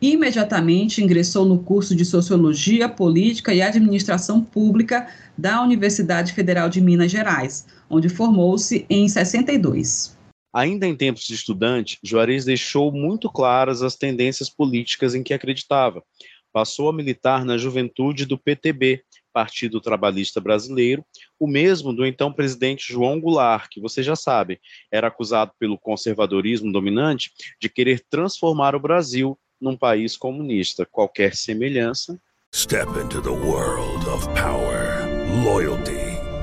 Imediatamente 0.00 1.02
ingressou 1.02 1.46
no 1.46 1.58
curso 1.58 1.94
de 1.94 2.04
Sociologia, 2.04 2.88
Política 2.88 3.54
e 3.54 3.62
Administração 3.62 4.42
Pública 4.42 5.06
da 5.36 5.62
Universidade 5.62 6.32
Federal 6.32 6.68
de 6.68 6.80
Minas 6.80 7.10
Gerais, 7.10 7.66
onde 7.88 8.08
formou-se 8.08 8.84
em 8.90 9.08
62. 9.08 10.16
Ainda 10.52 10.86
em 10.86 10.94
tempos 10.94 11.24
de 11.24 11.34
estudante, 11.34 11.98
Juarez 12.02 12.44
deixou 12.44 12.92
muito 12.92 13.28
claras 13.28 13.82
as 13.82 13.96
tendências 13.96 14.48
políticas 14.48 15.14
em 15.14 15.22
que 15.22 15.34
acreditava. 15.34 16.02
Passou 16.54 16.88
a 16.88 16.92
militar 16.92 17.44
na 17.44 17.58
juventude 17.58 18.24
do 18.24 18.38
PTB, 18.38 19.02
Partido 19.32 19.80
Trabalhista 19.80 20.40
Brasileiro, 20.40 21.04
o 21.36 21.48
mesmo 21.48 21.92
do 21.92 22.06
então 22.06 22.32
presidente 22.32 22.92
João 22.92 23.20
Goulart, 23.20 23.66
que 23.68 23.80
você 23.80 24.04
já 24.04 24.14
sabe, 24.14 24.60
era 24.88 25.08
acusado 25.08 25.50
pelo 25.58 25.76
conservadorismo 25.76 26.70
dominante 26.70 27.32
de 27.60 27.68
querer 27.68 28.04
transformar 28.08 28.76
o 28.76 28.80
Brasil 28.80 29.36
num 29.60 29.76
país 29.76 30.16
comunista. 30.16 30.86
Qualquer 30.86 31.34
semelhança. 31.34 32.20
Step 32.54 32.88
into 33.02 33.20
the 33.20 33.30
world 33.30 34.08
of 34.08 34.24
power, 34.28 35.08
loyalty 35.42 36.03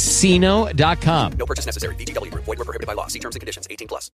ChumbaCasino.com. 0.00 1.36
No 1.38 1.46
purchase 1.46 1.66
necessary. 1.66 1.94
VGW. 1.96 2.32
Void 2.32 2.58
were 2.58 2.64
prohibited 2.64 2.86
by 2.86 2.94
law. 2.94 3.06
See 3.08 3.20
terms 3.20 3.36
and 3.36 3.40
conditions. 3.40 3.66
18 3.68 3.86
plus. 3.86 4.10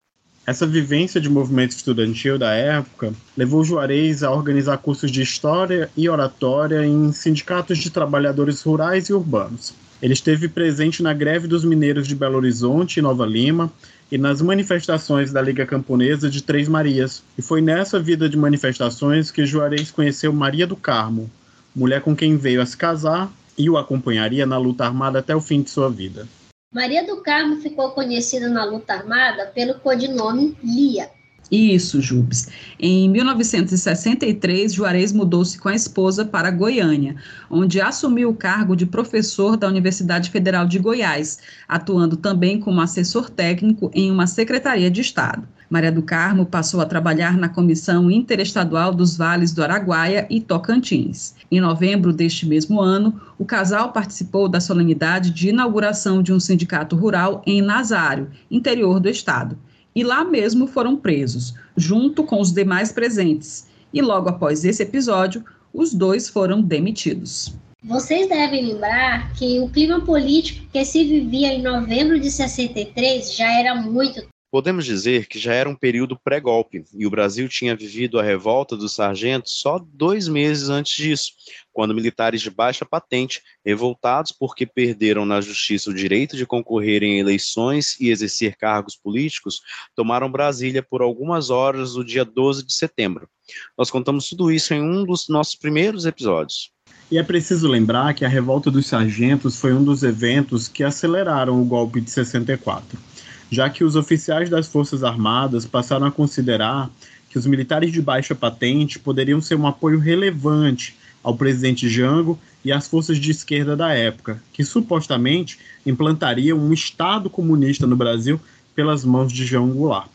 Essa 0.45 0.65
vivência 0.65 1.21
de 1.21 1.29
movimento 1.29 1.71
estudantil 1.71 2.37
da 2.37 2.51
época 2.51 3.13
levou 3.37 3.63
Juarez 3.63 4.23
a 4.23 4.31
organizar 4.31 4.77
cursos 4.79 5.11
de 5.11 5.21
história 5.21 5.89
e 5.95 6.09
oratória 6.09 6.83
em 6.83 7.11
sindicatos 7.11 7.77
de 7.77 7.91
trabalhadores 7.91 8.61
rurais 8.63 9.07
e 9.07 9.13
urbanos. 9.13 9.73
Ele 10.01 10.13
esteve 10.13 10.47
presente 10.47 11.03
na 11.03 11.13
greve 11.13 11.47
dos 11.47 11.63
mineiros 11.63 12.07
de 12.07 12.15
Belo 12.15 12.37
Horizonte 12.37 12.97
e 12.97 13.01
Nova 13.03 13.23
Lima 13.23 13.71
e 14.11 14.17
nas 14.17 14.41
manifestações 14.41 15.31
da 15.31 15.43
Liga 15.43 15.63
Camponesa 15.63 16.27
de 16.27 16.41
Três 16.41 16.67
Marias. 16.67 17.21
E 17.37 17.41
foi 17.43 17.61
nessa 17.61 17.99
vida 17.99 18.27
de 18.27 18.35
manifestações 18.35 19.29
que 19.29 19.45
Juarez 19.45 19.91
conheceu 19.91 20.33
Maria 20.33 20.65
do 20.65 20.75
Carmo, 20.75 21.29
mulher 21.75 22.01
com 22.01 22.15
quem 22.15 22.35
veio 22.35 22.63
a 22.63 22.65
se 22.65 22.75
casar 22.75 23.31
e 23.61 23.69
o 23.69 23.77
acompanharia 23.77 24.43
na 24.43 24.57
luta 24.57 24.83
armada 24.83 25.19
até 25.19 25.35
o 25.35 25.39
fim 25.39 25.61
de 25.61 25.69
sua 25.69 25.87
vida. 25.87 26.27
Maria 26.73 27.05
do 27.05 27.21
Carmo 27.21 27.57
ficou 27.57 27.91
conhecida 27.91 28.49
na 28.49 28.63
luta 28.63 28.93
armada 28.93 29.45
pelo 29.45 29.75
codinome 29.75 30.57
Lia. 30.63 31.11
Isso, 31.51 31.99
Jubes. 31.99 32.47
Em 32.79 33.09
1963, 33.09 34.73
Juarez 34.73 35.11
mudou-se 35.11 35.59
com 35.59 35.67
a 35.67 35.75
esposa 35.75 36.23
para 36.23 36.49
Goiânia, 36.49 37.17
onde 37.49 37.81
assumiu 37.81 38.29
o 38.29 38.35
cargo 38.35 38.73
de 38.73 38.85
professor 38.85 39.57
da 39.57 39.67
Universidade 39.67 40.31
Federal 40.31 40.65
de 40.65 40.79
Goiás, 40.79 41.39
atuando 41.67 42.15
também 42.15 42.57
como 42.57 42.79
assessor 42.79 43.29
técnico 43.29 43.91
em 43.93 44.09
uma 44.09 44.27
secretaria 44.27 44.89
de 44.89 45.01
Estado. 45.01 45.45
Maria 45.69 45.91
do 45.91 46.01
Carmo 46.01 46.45
passou 46.45 46.79
a 46.79 46.85
trabalhar 46.85 47.37
na 47.37 47.49
Comissão 47.49 48.09
Interestadual 48.09 48.93
dos 48.93 49.17
Vales 49.17 49.51
do 49.51 49.61
Araguaia 49.61 50.27
e 50.29 50.39
Tocantins. 50.39 51.35
Em 51.51 51.59
novembro 51.59 52.13
deste 52.13 52.45
mesmo 52.45 52.79
ano, 52.79 53.19
o 53.37 53.43
casal 53.43 53.91
participou 53.91 54.47
da 54.47 54.61
solenidade 54.61 55.31
de 55.31 55.49
inauguração 55.49 56.23
de 56.23 56.31
um 56.31 56.39
sindicato 56.39 56.95
rural 56.95 57.41
em 57.45 57.61
Nazário, 57.61 58.29
interior 58.49 58.99
do 58.99 59.09
estado. 59.09 59.57
E 59.95 60.03
lá 60.03 60.23
mesmo 60.23 60.67
foram 60.67 60.95
presos, 60.95 61.53
junto 61.75 62.23
com 62.23 62.39
os 62.39 62.51
demais 62.51 62.91
presentes. 62.91 63.67
E 63.93 64.01
logo 64.01 64.29
após 64.29 64.63
esse 64.63 64.83
episódio, 64.83 65.43
os 65.73 65.93
dois 65.93 66.29
foram 66.29 66.61
demitidos. 66.61 67.53
Vocês 67.83 68.29
devem 68.29 68.67
lembrar 68.67 69.33
que 69.33 69.59
o 69.59 69.67
clima 69.67 69.99
político 70.01 70.67
que 70.71 70.85
se 70.85 71.03
vivia 71.03 71.53
em 71.53 71.63
novembro 71.63 72.19
de 72.19 72.29
63 72.29 73.35
já 73.35 73.51
era 73.59 73.73
muito 73.73 74.21
Podemos 74.51 74.83
dizer 74.83 75.27
que 75.27 75.39
já 75.39 75.53
era 75.53 75.69
um 75.69 75.75
período 75.75 76.19
pré-golpe 76.21 76.83
e 76.93 77.07
o 77.07 77.09
Brasil 77.09 77.47
tinha 77.47 77.73
vivido 77.73 78.19
a 78.19 78.23
revolta 78.23 78.75
dos 78.75 78.93
sargentos 78.93 79.53
só 79.53 79.79
dois 79.93 80.27
meses 80.27 80.67
antes 80.67 80.93
disso, 80.93 81.31
quando 81.71 81.95
militares 81.95 82.41
de 82.41 82.49
baixa 82.49 82.83
patente, 82.83 83.41
revoltados 83.65 84.33
porque 84.33 84.65
perderam 84.65 85.25
na 85.25 85.39
justiça 85.39 85.89
o 85.89 85.93
direito 85.93 86.35
de 86.35 86.45
concorrer 86.45 87.01
em 87.01 87.17
eleições 87.17 87.97
e 87.97 88.09
exercer 88.09 88.57
cargos 88.57 88.93
políticos, 88.93 89.61
tomaram 89.95 90.29
Brasília 90.29 90.83
por 90.83 91.01
algumas 91.01 91.49
horas 91.49 91.95
no 91.95 92.03
dia 92.03 92.25
12 92.25 92.65
de 92.65 92.73
setembro. 92.73 93.29
Nós 93.77 93.89
contamos 93.89 94.27
tudo 94.27 94.51
isso 94.51 94.73
em 94.73 94.81
um 94.81 95.05
dos 95.05 95.29
nossos 95.29 95.55
primeiros 95.55 96.05
episódios. 96.05 96.73
E 97.09 97.17
é 97.17 97.23
preciso 97.23 97.69
lembrar 97.69 98.13
que 98.13 98.25
a 98.25 98.29
revolta 98.29 98.69
dos 98.69 98.87
sargentos 98.87 99.57
foi 99.57 99.73
um 99.73 99.81
dos 99.83 100.03
eventos 100.03 100.67
que 100.67 100.83
aceleraram 100.83 101.61
o 101.61 101.63
golpe 101.63 102.01
de 102.01 102.11
64 102.11 103.10
já 103.51 103.69
que 103.69 103.83
os 103.83 103.97
oficiais 103.97 104.49
das 104.49 104.67
Forças 104.67 105.03
Armadas 105.03 105.65
passaram 105.65 106.07
a 106.07 106.11
considerar 106.11 106.89
que 107.29 107.37
os 107.37 107.45
militares 107.45 107.91
de 107.91 108.01
baixa 108.01 108.33
patente 108.33 108.97
poderiam 108.97 109.41
ser 109.41 109.55
um 109.55 109.67
apoio 109.67 109.99
relevante 109.99 110.95
ao 111.21 111.35
presidente 111.35 111.89
Jango 111.89 112.39
e 112.63 112.71
às 112.71 112.87
forças 112.87 113.17
de 113.17 113.29
esquerda 113.29 113.75
da 113.75 113.93
época, 113.93 114.41
que 114.53 114.63
supostamente 114.63 115.59
implantariam 115.85 116.57
um 116.57 116.73
Estado 116.73 117.29
comunista 117.29 117.85
no 117.85 117.95
Brasil 117.95 118.39
pelas 118.73 119.03
mãos 119.03 119.31
de 119.31 119.45
João 119.45 119.69
Goulart. 119.69 120.09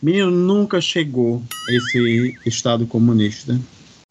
Menino, 0.00 0.30
nunca 0.30 0.80
chegou 0.80 1.42
esse 1.68 2.36
Estado 2.46 2.86
comunista. 2.86 3.58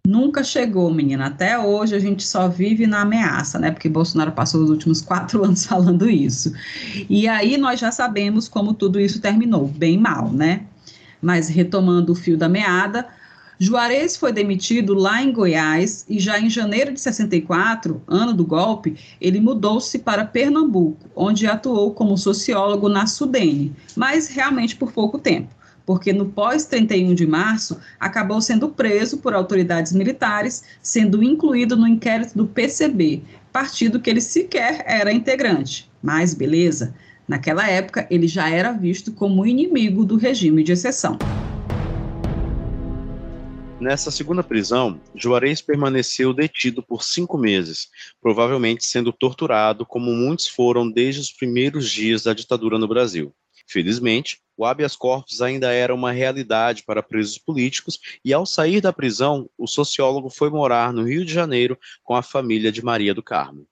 Nunca 0.08 0.42
chegou, 0.42 0.90
menina. 0.94 1.26
Até 1.26 1.60
hoje 1.60 1.94
a 1.94 2.00
gente 2.00 2.26
só 2.26 2.48
vive 2.48 2.88
na 2.88 3.02
ameaça, 3.02 3.60
né? 3.60 3.72
Porque 3.72 3.90
Bolsonaro 3.90 4.32
passou 4.32 4.64
os 4.64 4.70
últimos 4.70 5.02
quatro 5.02 5.44
anos 5.44 5.66
falando 5.66 6.10
isso. 6.10 6.54
E 7.10 7.28
aí 7.28 7.58
nós 7.58 7.78
já 7.78 7.92
sabemos 7.92 8.48
como 8.48 8.74
tudo 8.74 9.02
isso 9.02 9.20
terminou, 9.20 9.68
bem 9.68 9.98
mal, 9.98 10.32
né? 10.32 10.62
Mas 11.22 11.50
retomando 11.50 12.14
o 12.14 12.16
fio 12.16 12.38
da 12.38 12.48
meada, 12.48 13.06
Juarez 13.60 14.16
foi 14.16 14.32
demitido 14.32 14.94
lá 14.94 15.22
em 15.22 15.34
Goiás 15.34 16.06
e 16.08 16.22
já 16.22 16.40
em 16.40 16.50
janeiro 16.50 16.94
de 16.94 17.02
64, 17.02 18.02
ano 18.08 18.34
do 18.34 18.46
golpe, 18.46 18.96
ele 19.20 19.42
mudou-se 19.42 20.00
para 20.00 20.24
Pernambuco, 20.24 21.10
onde 21.14 21.48
atuou 21.48 21.92
como 21.92 22.18
sociólogo 22.18 22.88
na 22.88 23.08
Sudene, 23.08 23.76
mas 23.94 24.30
realmente 24.30 24.74
por 24.74 24.94
pouco 24.94 25.20
tempo 25.20 25.57
porque 25.88 26.12
no 26.12 26.26
pós-31 26.26 27.14
de 27.14 27.26
março 27.26 27.80
acabou 27.98 28.42
sendo 28.42 28.68
preso 28.68 29.20
por 29.20 29.34
autoridades 29.34 29.94
militares, 29.94 30.66
sendo 30.82 31.24
incluído 31.24 31.78
no 31.78 31.88
inquérito 31.88 32.38
do 32.38 32.46
PCB, 32.46 33.24
partido 33.54 34.02
que 34.02 34.10
ele 34.10 34.20
sequer 34.20 34.84
era 34.86 35.14
integrante. 35.14 35.90
Mas 36.04 36.34
beleza, 36.34 36.94
naquela 37.26 37.66
época 37.70 38.06
ele 38.12 38.28
já 38.28 38.50
era 38.50 38.74
visto 38.74 39.14
como 39.14 39.46
inimigo 39.46 40.04
do 40.04 40.18
regime 40.18 40.62
de 40.62 40.74
exceção. 40.74 41.18
Nessa 43.80 44.12
segunda 44.12 44.44
prisão, 44.44 45.00
Juarez 45.16 45.62
permaneceu 45.62 46.34
detido 46.34 46.84
por 46.84 47.02
cinco 47.02 47.38
meses, 47.38 47.88
provavelmente 48.22 48.84
sendo 48.84 49.14
torturado, 49.14 49.86
como 49.86 50.12
muitos 50.12 50.50
foram 50.50 50.92
desde 50.92 51.22
os 51.22 51.32
primeiros 51.32 51.90
dias 51.90 52.24
da 52.24 52.34
ditadura 52.34 52.78
no 52.78 52.90
Brasil. 52.90 53.34
Felizmente, 53.68 54.40
o 54.58 54.66
habeas 54.66 54.96
corpus 54.96 55.40
ainda 55.40 55.72
era 55.72 55.94
uma 55.94 56.12
realidade 56.12 56.84
para 56.84 57.04
presos 57.04 57.38
políticos 57.38 58.00
e, 58.26 58.34
ao 58.34 58.46
sair 58.46 58.82
da 58.82 58.92
prisão, 58.92 59.48
o 59.58 59.68
sociólogo 59.68 60.30
foi 60.30 60.50
morar 60.50 60.92
no 60.92 61.04
Rio 61.04 61.24
de 61.24 61.32
Janeiro 61.32 61.78
com 62.04 62.16
a 62.16 62.24
família 62.24 62.72
de 62.72 62.84
Maria 62.84 63.14
do 63.14 63.22
Carmo. 63.22 63.66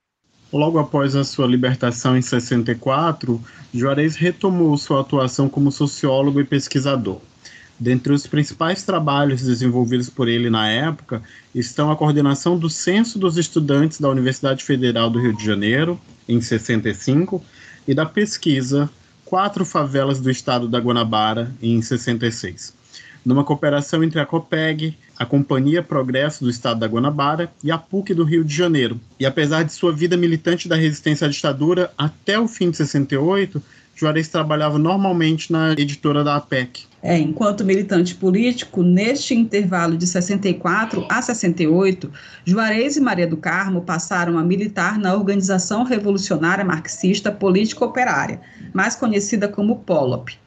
Logo 0.54 0.78
após 0.78 1.16
a 1.16 1.24
sua 1.24 1.48
libertação 1.48 2.16
em 2.16 2.22
64, 2.22 3.44
Juarez 3.74 4.16
retomou 4.16 4.78
sua 4.78 5.02
atuação 5.02 5.50
como 5.50 5.72
sociólogo 5.72 6.40
e 6.40 6.46
pesquisador. 6.46 7.20
Dentre 7.78 8.14
os 8.14 8.26
principais 8.26 8.84
trabalhos 8.84 9.42
desenvolvidos 9.42 10.10
por 10.10 10.30
ele 10.30 10.50
na 10.50 10.70
época 10.70 11.22
estão 11.54 11.92
a 11.92 11.96
coordenação 11.96 12.58
do 12.58 12.70
Censo 12.70 13.20
dos 13.20 13.38
Estudantes 13.38 14.00
da 14.00 14.08
Universidade 14.08 14.64
Federal 14.64 15.10
do 15.10 15.20
Rio 15.20 15.36
de 15.36 15.44
Janeiro, 15.44 16.00
em 16.30 16.40
65, 16.40 17.44
e 17.88 17.94
da 17.94 18.06
pesquisa 18.06 18.90
quatro 19.26 19.66
favelas 19.66 20.22
do 20.22 20.30
estado 20.30 20.68
da 20.68 20.80
Guanabara 20.80 21.52
em 21.62 21.82
66, 21.82 22.74
numa 23.26 23.44
cooperação 23.44 24.04
entre 24.04 24.20
a 24.20 24.26
COPEG, 24.26 24.96
a 25.18 25.26
Companhia 25.26 25.82
Progresso 25.82 26.44
do 26.44 26.50
Estado 26.50 26.80
da 26.80 26.88
Guanabara 26.88 27.52
e 27.64 27.72
a 27.72 27.78
PUC 27.78 28.14
do 28.14 28.24
Rio 28.24 28.44
de 28.44 28.56
Janeiro. 28.56 29.00
E 29.20 29.26
apesar 29.26 29.64
de 29.64 29.74
sua 29.74 29.92
vida 29.92 30.16
militante 30.16 30.68
da 30.68 30.76
resistência 30.76 31.26
à 31.26 31.30
ditadura, 31.30 31.92
até 31.98 32.40
o 32.40 32.48
fim 32.48 32.70
de 32.70 32.78
68, 32.78 33.62
Juarez 33.96 34.28
trabalhava 34.28 34.78
normalmente 34.78 35.52
na 35.52 35.72
editora 35.72 36.22
da 36.24 36.36
APEC. 36.36 36.84
É, 37.02 37.18
enquanto 37.18 37.64
militante 37.64 38.14
político, 38.16 38.84
neste 38.84 39.34
intervalo 39.34 39.96
de 39.96 40.06
64 40.06 41.06
a 41.08 41.22
68, 41.22 42.12
Juarez 42.44 42.98
e 42.98 43.00
Maria 43.00 43.28
do 43.28 43.38
Carmo 43.38 43.82
passaram 43.82 44.38
a 44.38 44.44
militar 44.44 44.98
na 44.98 45.14
Organização 45.14 45.84
Revolucionária 45.84 46.66
Marxista 46.66 47.32
Política 47.32 47.86
Operária, 47.86 48.42
mais 48.76 48.94
conhecida 48.94 49.48
como 49.48 49.80
POLOP. 49.80 50.38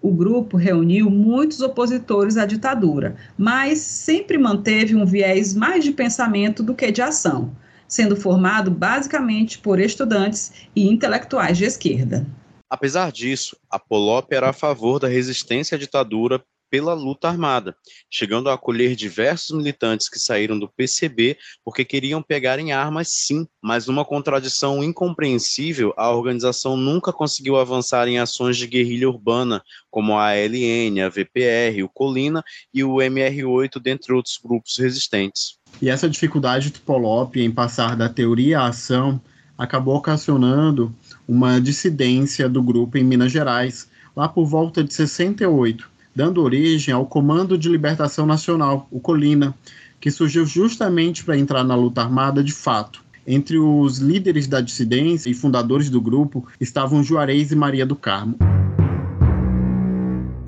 O 0.00 0.10
grupo 0.10 0.56
reuniu 0.56 1.10
muitos 1.10 1.60
opositores 1.60 2.38
à 2.38 2.46
ditadura, 2.46 3.14
mas 3.36 3.78
sempre 3.78 4.38
manteve 4.38 4.96
um 4.96 5.04
viés 5.04 5.54
mais 5.54 5.84
de 5.84 5.92
pensamento 5.92 6.62
do 6.62 6.74
que 6.74 6.90
de 6.90 7.02
ação, 7.02 7.54
sendo 7.86 8.16
formado 8.16 8.70
basicamente 8.70 9.58
por 9.58 9.78
estudantes 9.78 10.52
e 10.74 10.88
intelectuais 10.88 11.58
de 11.58 11.64
esquerda. 11.64 12.26
Apesar 12.70 13.12
disso, 13.12 13.56
a 13.70 13.78
Polop 13.78 14.32
era 14.32 14.48
a 14.48 14.52
favor 14.54 14.98
da 14.98 15.06
resistência 15.06 15.76
à 15.76 15.78
ditadura 15.78 16.42
pela 16.74 16.92
luta 16.92 17.28
armada, 17.28 17.76
chegando 18.10 18.50
a 18.50 18.54
acolher 18.54 18.96
diversos 18.96 19.56
militantes 19.56 20.08
que 20.08 20.18
saíram 20.18 20.58
do 20.58 20.68
PCB 20.68 21.38
porque 21.64 21.84
queriam 21.84 22.20
pegar 22.20 22.58
em 22.58 22.72
armas 22.72 23.10
sim, 23.10 23.46
mas 23.62 23.86
numa 23.86 24.04
contradição 24.04 24.82
incompreensível, 24.82 25.94
a 25.96 26.10
organização 26.10 26.76
nunca 26.76 27.12
conseguiu 27.12 27.56
avançar 27.56 28.08
em 28.08 28.18
ações 28.18 28.56
de 28.56 28.66
guerrilha 28.66 29.08
urbana, 29.08 29.62
como 29.88 30.18
a 30.18 30.30
ALN, 30.30 31.00
a 31.00 31.08
VPR, 31.08 31.80
o 31.84 31.88
Colina 31.88 32.42
e 32.74 32.82
o 32.82 32.96
MR8, 32.96 33.80
dentre 33.80 34.12
outros 34.12 34.36
grupos 34.44 34.76
resistentes. 34.76 35.60
E 35.80 35.88
essa 35.88 36.10
dificuldade 36.10 36.70
do 36.70 36.80
Polop 36.80 37.36
em 37.36 37.52
passar 37.52 37.94
da 37.94 38.08
teoria 38.08 38.58
à 38.58 38.66
ação 38.66 39.22
acabou 39.56 39.94
ocasionando 39.94 40.92
uma 41.28 41.60
dissidência 41.60 42.48
do 42.48 42.60
grupo 42.60 42.98
em 42.98 43.04
Minas 43.04 43.30
Gerais, 43.30 43.88
lá 44.16 44.28
por 44.28 44.44
volta 44.44 44.82
de 44.82 44.92
68, 44.92 45.93
dando 46.14 46.42
origem 46.42 46.94
ao 46.94 47.06
Comando 47.06 47.58
de 47.58 47.68
Libertação 47.68 48.26
Nacional, 48.26 48.86
o 48.90 49.00
Colina, 49.00 49.54
que 50.00 50.10
surgiu 50.10 50.46
justamente 50.46 51.24
para 51.24 51.36
entrar 51.36 51.64
na 51.64 51.74
luta 51.74 52.02
armada 52.02 52.42
de 52.42 52.52
fato. 52.52 53.02
Entre 53.26 53.58
os 53.58 53.98
líderes 53.98 54.46
da 54.46 54.60
dissidência 54.60 55.30
e 55.30 55.34
fundadores 55.34 55.88
do 55.88 56.00
grupo 56.00 56.46
estavam 56.60 57.02
Juarez 57.02 57.50
e 57.50 57.56
Maria 57.56 57.86
do 57.86 57.96
Carmo. 57.96 58.36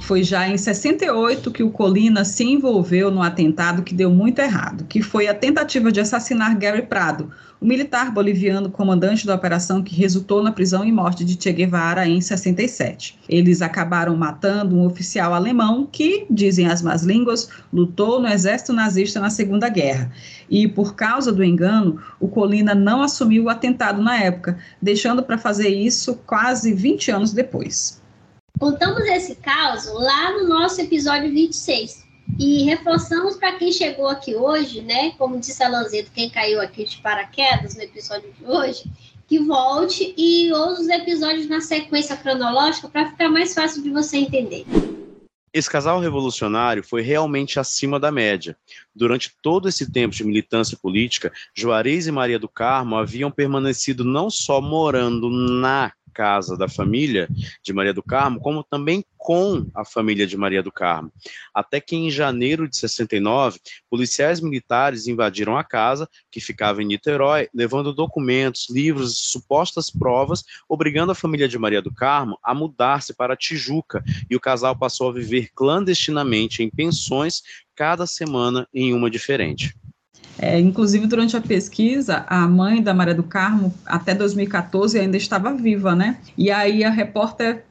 Foi 0.06 0.22
já 0.22 0.48
em 0.48 0.56
68 0.56 1.50
que 1.50 1.64
o 1.64 1.70
Colina 1.70 2.24
se 2.24 2.44
envolveu 2.44 3.10
no 3.10 3.20
atentado 3.20 3.82
que 3.82 3.92
deu 3.92 4.08
muito 4.08 4.38
errado, 4.38 4.84
que 4.84 5.02
foi 5.02 5.26
a 5.26 5.34
tentativa 5.34 5.90
de 5.90 5.98
assassinar 5.98 6.56
Gary 6.56 6.82
Prado, 6.82 7.32
o 7.60 7.66
militar 7.66 8.12
boliviano 8.12 8.70
comandante 8.70 9.26
da 9.26 9.34
operação 9.34 9.82
que 9.82 9.96
resultou 9.96 10.44
na 10.44 10.52
prisão 10.52 10.84
e 10.84 10.92
morte 10.92 11.24
de 11.24 11.36
Che 11.42 11.52
Guevara 11.52 12.06
em 12.06 12.20
67. 12.20 13.18
Eles 13.28 13.60
acabaram 13.60 14.16
matando 14.16 14.76
um 14.76 14.86
oficial 14.86 15.34
alemão 15.34 15.88
que, 15.90 16.24
dizem 16.30 16.68
as 16.68 16.82
más 16.82 17.02
línguas, 17.02 17.48
lutou 17.72 18.20
no 18.20 18.28
exército 18.28 18.72
nazista 18.72 19.18
na 19.18 19.28
Segunda 19.28 19.68
Guerra. 19.68 20.12
E, 20.48 20.68
por 20.68 20.94
causa 20.94 21.32
do 21.32 21.42
engano, 21.42 22.00
o 22.20 22.28
Colina 22.28 22.76
não 22.76 23.02
assumiu 23.02 23.46
o 23.46 23.50
atentado 23.50 24.00
na 24.00 24.16
época, 24.22 24.56
deixando 24.80 25.20
para 25.20 25.36
fazer 25.36 25.70
isso 25.70 26.14
quase 26.24 26.72
20 26.72 27.10
anos 27.10 27.32
depois. 27.32 28.05
Contamos 28.58 29.02
esse 29.02 29.34
caso 29.34 29.92
lá 29.94 30.32
no 30.32 30.48
nosso 30.48 30.80
episódio 30.80 31.30
26. 31.30 32.06
E 32.38 32.64
reforçamos 32.64 33.36
para 33.36 33.52
quem 33.52 33.70
chegou 33.70 34.08
aqui 34.08 34.34
hoje, 34.34 34.80
né? 34.80 35.10
Como 35.12 35.38
disse 35.38 35.62
a 35.62 35.68
Lanzeto, 35.68 36.10
quem 36.12 36.30
caiu 36.30 36.60
aqui 36.60 36.84
de 36.84 36.96
paraquedas 36.98 37.76
no 37.76 37.82
episódio 37.82 38.32
de 38.32 38.44
hoje, 38.44 38.90
que 39.28 39.38
volte 39.38 40.14
e 40.16 40.52
ouça 40.52 40.82
os 40.82 40.88
episódios 40.88 41.48
na 41.48 41.60
sequência 41.60 42.16
cronológica 42.16 42.88
para 42.88 43.10
ficar 43.10 43.28
mais 43.28 43.54
fácil 43.54 43.82
de 43.82 43.90
você 43.90 44.18
entender. 44.18 44.64
Esse 45.52 45.70
casal 45.70 46.00
revolucionário 46.00 46.82
foi 46.82 47.02
realmente 47.02 47.58
acima 47.60 48.00
da 48.00 48.10
média. 48.10 48.56
Durante 48.94 49.32
todo 49.40 49.68
esse 49.68 49.90
tempo 49.90 50.14
de 50.14 50.24
militância 50.24 50.76
política, 50.76 51.32
Juarez 51.54 52.06
e 52.06 52.12
Maria 52.12 52.38
do 52.38 52.48
Carmo 52.48 52.96
haviam 52.96 53.30
permanecido 53.30 54.04
não 54.04 54.28
só 54.28 54.60
morando 54.60 55.30
na 55.30 55.92
casa 56.16 56.56
da 56.56 56.66
família 56.66 57.28
de 57.62 57.74
Maria 57.74 57.92
do 57.92 58.02
Carmo, 58.02 58.40
como 58.40 58.64
também 58.64 59.04
com 59.18 59.66
a 59.74 59.84
família 59.84 60.26
de 60.26 60.34
Maria 60.34 60.62
do 60.62 60.72
Carmo. 60.72 61.12
Até 61.52 61.78
que 61.78 61.94
em 61.94 62.10
janeiro 62.10 62.66
de 62.66 62.74
69, 62.78 63.60
policiais 63.90 64.40
militares 64.40 65.06
invadiram 65.06 65.58
a 65.58 65.62
casa, 65.62 66.08
que 66.30 66.40
ficava 66.40 66.82
em 66.82 66.86
Niterói, 66.86 67.50
levando 67.52 67.92
documentos, 67.92 68.68
livros 68.70 69.30
supostas 69.30 69.90
provas, 69.90 70.42
obrigando 70.66 71.12
a 71.12 71.14
família 71.14 71.46
de 71.46 71.58
Maria 71.58 71.82
do 71.82 71.92
Carmo 71.92 72.38
a 72.42 72.54
mudar-se 72.54 73.12
para 73.12 73.36
Tijuca, 73.36 74.02
e 74.30 74.34
o 74.34 74.40
casal 74.40 74.74
passou 74.74 75.10
a 75.10 75.12
viver 75.12 75.50
clandestinamente 75.54 76.62
em 76.62 76.70
pensões, 76.70 77.42
cada 77.74 78.06
semana 78.06 78.66
em 78.72 78.94
uma 78.94 79.10
diferente. 79.10 79.76
É, 80.38 80.58
inclusive, 80.58 81.06
durante 81.06 81.36
a 81.36 81.40
pesquisa, 81.40 82.24
a 82.28 82.46
mãe 82.46 82.82
da 82.82 82.92
Maria 82.92 83.14
do 83.14 83.22
Carmo, 83.22 83.72
até 83.84 84.14
2014, 84.14 84.98
ainda 84.98 85.16
estava 85.16 85.52
viva, 85.54 85.94
né? 85.94 86.18
E 86.36 86.50
aí 86.50 86.84
a 86.84 86.90
repórter 86.90 87.64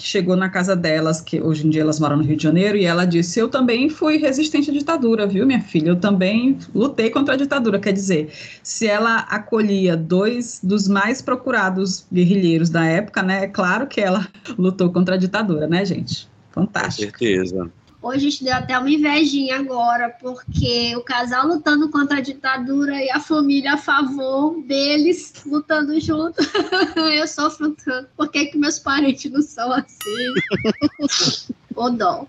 que 0.00 0.06
chegou 0.06 0.34
na 0.34 0.48
casa 0.48 0.74
delas, 0.74 1.20
que 1.20 1.40
hoje 1.40 1.66
em 1.66 1.70
dia 1.70 1.82
elas 1.82 2.00
moram 2.00 2.16
no 2.16 2.22
Rio 2.22 2.36
de 2.36 2.42
Janeiro, 2.42 2.76
e 2.76 2.84
ela 2.84 3.04
disse: 3.04 3.38
Eu 3.38 3.48
também 3.48 3.88
fui 3.90 4.16
resistente 4.16 4.70
à 4.70 4.72
ditadura, 4.72 5.26
viu, 5.26 5.46
minha 5.46 5.60
filha? 5.60 5.90
Eu 5.90 5.96
também 5.96 6.58
lutei 6.74 7.10
contra 7.10 7.34
a 7.34 7.36
ditadura. 7.36 7.78
Quer 7.78 7.92
dizer, 7.92 8.32
se 8.62 8.86
ela 8.86 9.18
acolhia 9.18 9.96
dois 9.96 10.60
dos 10.62 10.88
mais 10.88 11.20
procurados 11.20 12.06
guerrilheiros 12.12 12.70
da 12.70 12.84
época, 12.84 13.22
né? 13.22 13.44
É 13.44 13.48
claro 13.48 13.86
que 13.86 14.00
ela 14.00 14.26
lutou 14.58 14.90
contra 14.90 15.14
a 15.14 15.18
ditadura, 15.18 15.66
né, 15.66 15.84
gente? 15.84 16.28
Fantástico. 16.50 17.12
Com 17.12 17.18
certeza. 17.18 17.70
Hoje 18.02 18.16
a 18.16 18.30
gente 18.30 18.44
deu 18.44 18.54
até 18.54 18.78
uma 18.78 18.90
invejinha 18.90 19.58
agora, 19.58 20.08
porque 20.08 20.96
o 20.96 21.02
casal 21.02 21.46
lutando 21.46 21.90
contra 21.90 22.16
a 22.16 22.20
ditadura 22.22 22.94
e 22.94 23.10
a 23.10 23.20
família 23.20 23.74
a 23.74 23.76
favor 23.76 24.62
deles 24.62 25.34
lutando 25.44 26.00
junto. 26.00 26.36
Eu 26.96 27.26
sofro 27.28 27.76
tanto. 27.84 28.08
Por 28.16 28.30
que, 28.30 28.46
que 28.46 28.58
meus 28.58 28.78
parentes 28.78 29.30
não 29.30 29.42
são 29.42 29.70
assim? 29.70 31.52
o 31.76 31.90
dó. 31.90 32.26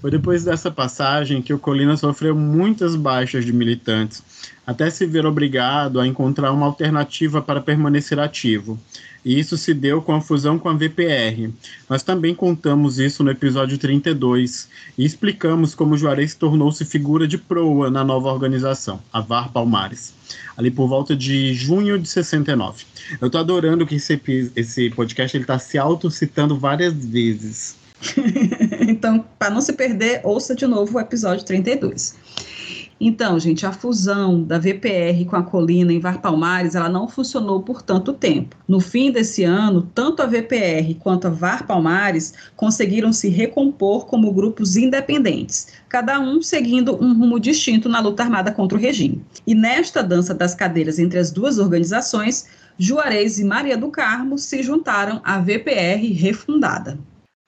Foi 0.00 0.10
depois 0.10 0.44
dessa 0.44 0.70
passagem 0.70 1.42
que 1.42 1.52
o 1.52 1.58
Colina 1.58 1.94
sofreu 1.94 2.34
muitas 2.34 2.96
baixas 2.96 3.44
de 3.44 3.52
militantes, 3.52 4.22
até 4.66 4.88
se 4.88 5.04
ver 5.04 5.26
obrigado 5.26 6.00
a 6.00 6.06
encontrar 6.06 6.52
uma 6.52 6.64
alternativa 6.64 7.42
para 7.42 7.60
permanecer 7.60 8.18
ativo 8.18 8.80
e 9.24 9.38
isso 9.38 9.56
se 9.56 9.74
deu 9.74 10.00
com 10.00 10.14
a 10.14 10.20
fusão 10.20 10.58
com 10.58 10.68
a 10.68 10.74
VPR. 10.74 11.50
Nós 11.88 12.02
também 12.02 12.34
contamos 12.34 12.98
isso 12.98 13.22
no 13.22 13.30
episódio 13.30 13.78
32 13.78 14.68
e 14.96 15.04
explicamos 15.04 15.74
como 15.74 15.96
Juarez 15.96 16.34
tornou-se 16.34 16.84
figura 16.84 17.26
de 17.26 17.38
proa 17.38 17.90
na 17.90 18.04
nova 18.04 18.32
organização, 18.32 19.00
a 19.12 19.20
VAR 19.20 19.50
Palmares, 19.52 20.14
ali 20.56 20.70
por 20.70 20.88
volta 20.88 21.14
de 21.14 21.54
junho 21.54 21.98
de 21.98 22.08
69. 22.08 22.84
Eu 23.20 23.28
tô 23.28 23.38
adorando 23.38 23.86
que 23.86 23.96
esse, 23.96 24.20
esse 24.56 24.90
podcast 24.90 25.36
ele 25.36 25.44
tá 25.44 25.58
se 25.58 25.78
autocitando 25.78 26.58
várias 26.58 26.94
vezes. 26.94 27.76
então, 28.88 29.24
para 29.38 29.50
não 29.50 29.60
se 29.60 29.72
perder, 29.72 30.20
ouça 30.24 30.54
de 30.54 30.66
novo 30.66 30.96
o 30.96 31.00
episódio 31.00 31.44
32. 31.44 32.16
Então, 33.02 33.40
gente, 33.40 33.64
a 33.64 33.72
fusão 33.72 34.42
da 34.42 34.58
VPR 34.58 35.24
com 35.24 35.34
a 35.34 35.42
Colina 35.42 35.90
em 35.90 35.98
Var 35.98 36.20
Palmares, 36.20 36.74
ela 36.74 36.88
não 36.88 37.08
funcionou 37.08 37.62
por 37.62 37.80
tanto 37.80 38.12
tempo. 38.12 38.54
No 38.68 38.78
fim 38.78 39.10
desse 39.10 39.42
ano, 39.42 39.88
tanto 39.94 40.20
a 40.20 40.26
VPR 40.26 40.94
quanto 40.98 41.26
a 41.26 41.30
Var 41.30 41.66
Palmares 41.66 42.34
conseguiram 42.54 43.10
se 43.10 43.30
recompor 43.30 44.04
como 44.04 44.30
grupos 44.30 44.76
independentes, 44.76 45.68
cada 45.88 46.20
um 46.20 46.42
seguindo 46.42 46.94
um 47.02 47.18
rumo 47.18 47.40
distinto 47.40 47.88
na 47.88 48.00
luta 48.00 48.22
armada 48.22 48.52
contra 48.52 48.76
o 48.76 48.80
regime. 48.80 49.24
E 49.46 49.54
nesta 49.54 50.02
dança 50.02 50.34
das 50.34 50.54
cadeiras 50.54 50.98
entre 50.98 51.18
as 51.18 51.30
duas 51.30 51.58
organizações, 51.58 52.46
Juarez 52.76 53.38
e 53.38 53.44
Maria 53.44 53.78
do 53.78 53.90
Carmo 53.90 54.36
se 54.36 54.62
juntaram 54.62 55.22
à 55.24 55.38
VPR 55.38 56.12
refundada. 56.12 56.98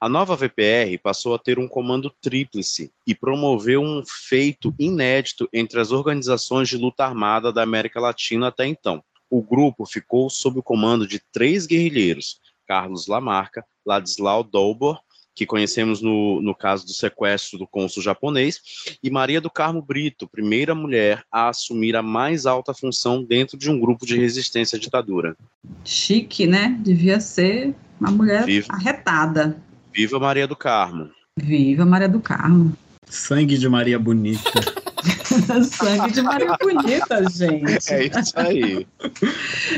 A 0.03 0.09
nova 0.09 0.35
VPR 0.35 0.97
passou 1.01 1.33
a 1.33 1.39
ter 1.39 1.57
um 1.57 1.65
comando 1.65 2.13
tríplice 2.21 2.91
e 3.07 3.15
promoveu 3.15 3.81
um 3.81 4.03
feito 4.05 4.75
inédito 4.77 5.47
entre 5.53 5.79
as 5.79 5.93
organizações 5.93 6.67
de 6.67 6.75
luta 6.75 7.05
armada 7.05 7.53
da 7.53 7.63
América 7.63 8.01
Latina 8.01 8.49
até 8.49 8.67
então. 8.67 9.01
O 9.29 9.41
grupo 9.41 9.85
ficou 9.85 10.29
sob 10.29 10.59
o 10.59 10.61
comando 10.61 11.07
de 11.07 11.21
três 11.31 11.65
guerrilheiros: 11.65 12.41
Carlos 12.67 13.07
Lamarca, 13.07 13.63
Ladislau 13.85 14.43
Dolbor, 14.43 14.99
que 15.33 15.45
conhecemos 15.45 16.01
no, 16.01 16.41
no 16.41 16.53
caso 16.53 16.85
do 16.85 16.91
sequestro 16.91 17.57
do 17.57 17.65
cônsul 17.65 18.03
japonês, 18.03 18.59
e 19.01 19.09
Maria 19.09 19.39
do 19.39 19.49
Carmo 19.49 19.81
Brito, 19.81 20.27
primeira 20.27 20.75
mulher 20.75 21.23
a 21.31 21.47
assumir 21.47 21.95
a 21.95 22.01
mais 22.01 22.45
alta 22.45 22.73
função 22.73 23.23
dentro 23.23 23.57
de 23.57 23.71
um 23.71 23.79
grupo 23.79 24.05
de 24.05 24.19
resistência 24.19 24.75
à 24.75 24.79
ditadura. 24.79 25.37
Chique, 25.85 26.45
né? 26.45 26.77
Devia 26.83 27.21
ser 27.21 27.73
uma 28.01 28.11
mulher 28.11 28.43
Viva. 28.45 28.67
arretada. 28.69 29.63
Viva 29.93 30.19
Maria 30.19 30.47
do 30.47 30.55
Carmo. 30.55 31.09
Viva 31.37 31.85
Maria 31.85 32.09
do 32.09 32.19
Carmo. 32.19 32.73
Sangue 33.07 33.57
de 33.57 33.69
Maria 33.69 33.99
Bonita. 33.99 34.41
Sangue 35.63 36.11
de 36.11 36.21
Maria 36.21 36.57
Bonita, 36.59 37.29
gente. 37.29 37.93
É 37.93 38.19
isso 38.19 38.33
aí. 38.39 38.87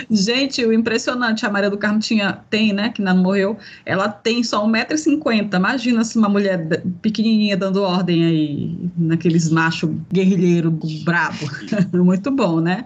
gente, 0.10 0.64
o 0.64 0.72
impressionante, 0.72 1.46
a 1.46 1.50
Maria 1.50 1.70
do 1.70 1.78
Carmo 1.78 2.00
tinha, 2.00 2.40
tem, 2.50 2.72
né, 2.72 2.90
que 2.90 3.02
não 3.02 3.18
morreu, 3.18 3.58
ela 3.86 4.08
tem 4.08 4.42
só 4.42 4.66
1,50m. 4.66 5.54
Imagina 5.54 6.04
se 6.06 6.18
uma 6.18 6.30
mulher 6.30 6.66
pequenininha 7.02 7.58
dando 7.58 7.82
ordem 7.82 8.26
aí, 8.26 8.90
naqueles 8.98 9.50
machos 9.50 9.90
guerrilheiro 10.14 10.72
brabo. 11.04 11.46
Muito 11.92 12.32
bom, 12.32 12.62
né? 12.62 12.86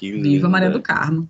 Viva 0.00 0.48
Maria 0.48 0.70
do 0.70 0.80
Carmo. 0.80 1.28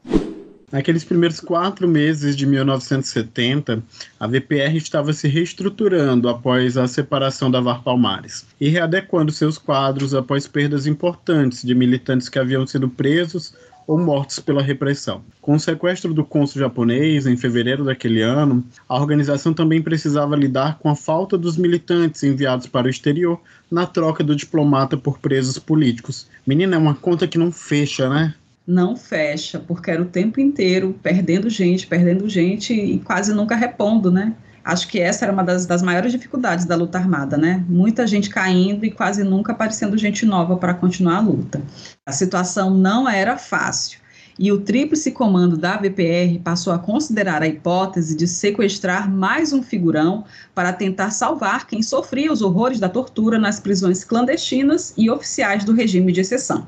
Naqueles 0.73 1.03
primeiros 1.03 1.41
quatro 1.41 1.89
meses 1.89 2.37
de 2.37 2.47
1970, 2.47 3.83
a 4.21 4.27
VPR 4.29 4.77
estava 4.77 5.13
se 5.13 5.27
reestruturando 5.27 6.29
após 6.29 6.77
a 6.77 6.87
separação 6.87 7.51
da 7.51 7.61
VAR 7.61 7.83
Palmares 7.83 8.47
e 8.61 8.69
readequando 8.69 9.33
seus 9.33 9.59
quadros 9.59 10.15
após 10.15 10.47
perdas 10.47 10.87
importantes 10.87 11.65
de 11.65 11.75
militantes 11.75 12.29
que 12.29 12.39
haviam 12.39 12.65
sido 12.69 12.89
presos 12.89 13.53
ou 13.85 13.99
mortos 13.99 14.39
pela 14.39 14.63
repressão. 14.63 15.21
Com 15.41 15.55
o 15.55 15.59
sequestro 15.59 16.15
do 16.15 16.25
cônsul 16.25 16.61
japonês 16.61 17.27
em 17.27 17.37
fevereiro 17.37 17.85
daquele 17.85 18.23
ano, 18.23 18.65
a 18.89 18.97
organização 18.97 19.53
também 19.53 19.83
precisava 19.83 20.37
lidar 20.37 20.79
com 20.79 20.89
a 20.89 20.95
falta 20.95 21.37
dos 21.37 21.57
militantes 21.57 22.23
enviados 22.23 22.69
para 22.69 22.87
o 22.87 22.91
exterior 22.91 23.41
na 23.69 23.87
troca 23.87 24.23
do 24.23 24.37
diplomata 24.37 24.97
por 24.97 25.19
presos 25.19 25.59
políticos. 25.59 26.29
Menina, 26.47 26.77
é 26.77 26.79
uma 26.79 26.95
conta 26.95 27.27
que 27.27 27.39
não 27.39 27.51
fecha, 27.51 28.09
né? 28.09 28.35
Não 28.71 28.97
fecha, 28.97 29.59
porque 29.59 29.91
era 29.91 30.01
o 30.01 30.07
tempo 30.07 30.41
inteiro 30.41 30.99
perdendo 31.03 31.51
gente, 31.51 31.87
perdendo 31.87 32.29
gente 32.29 32.73
e 32.73 32.99
quase 33.01 33.35
nunca 33.35 33.57
repondo, 33.57 34.11
né? 34.11 34.35
Acho 34.63 34.89
que 34.89 35.01
essa 35.01 35.25
era 35.25 35.33
uma 35.33 35.43
das, 35.43 35.67
das 35.67 35.83
maiores 35.83 36.13
dificuldades 36.13 36.65
da 36.65 36.77
luta 36.77 36.99
armada, 36.99 37.37
né? 37.37 37.65
Muita 37.69 38.07
gente 38.07 38.29
caindo 38.29 38.85
e 38.85 38.91
quase 38.91 39.25
nunca 39.25 39.53
aparecendo 39.53 39.97
gente 39.99 40.25
nova 40.25 40.57
para 40.57 40.75
continuar 40.75 41.17
a 41.17 41.21
luta. 41.21 41.63
A 42.07 42.13
situação 42.13 42.71
não 42.71 43.09
era 43.09 43.37
fácil. 43.37 43.99
E 44.39 44.53
o 44.53 44.61
Tríplice 44.61 45.11
Comando 45.13 45.57
da 45.57 45.77
VPR 45.77 46.39
passou 46.43 46.73
a 46.73 46.79
considerar 46.79 47.43
a 47.43 47.47
hipótese 47.47 48.17
de 48.17 48.27
sequestrar 48.27 49.11
mais 49.11 49.53
um 49.53 49.63
figurão 49.63 50.25
para 50.55 50.73
tentar 50.73 51.11
salvar 51.11 51.67
quem 51.67 51.83
sofria 51.83 52.33
os 52.33 52.41
horrores 52.41 52.79
da 52.81 52.89
tortura 52.89 53.39
nas 53.39 53.61
prisões 53.61 54.03
clandestinas 54.05 54.95
e 54.97 55.11
oficiais 55.11 55.65
do 55.65 55.75
regime 55.75 56.13
de 56.13 56.21
exceção. 56.21 56.67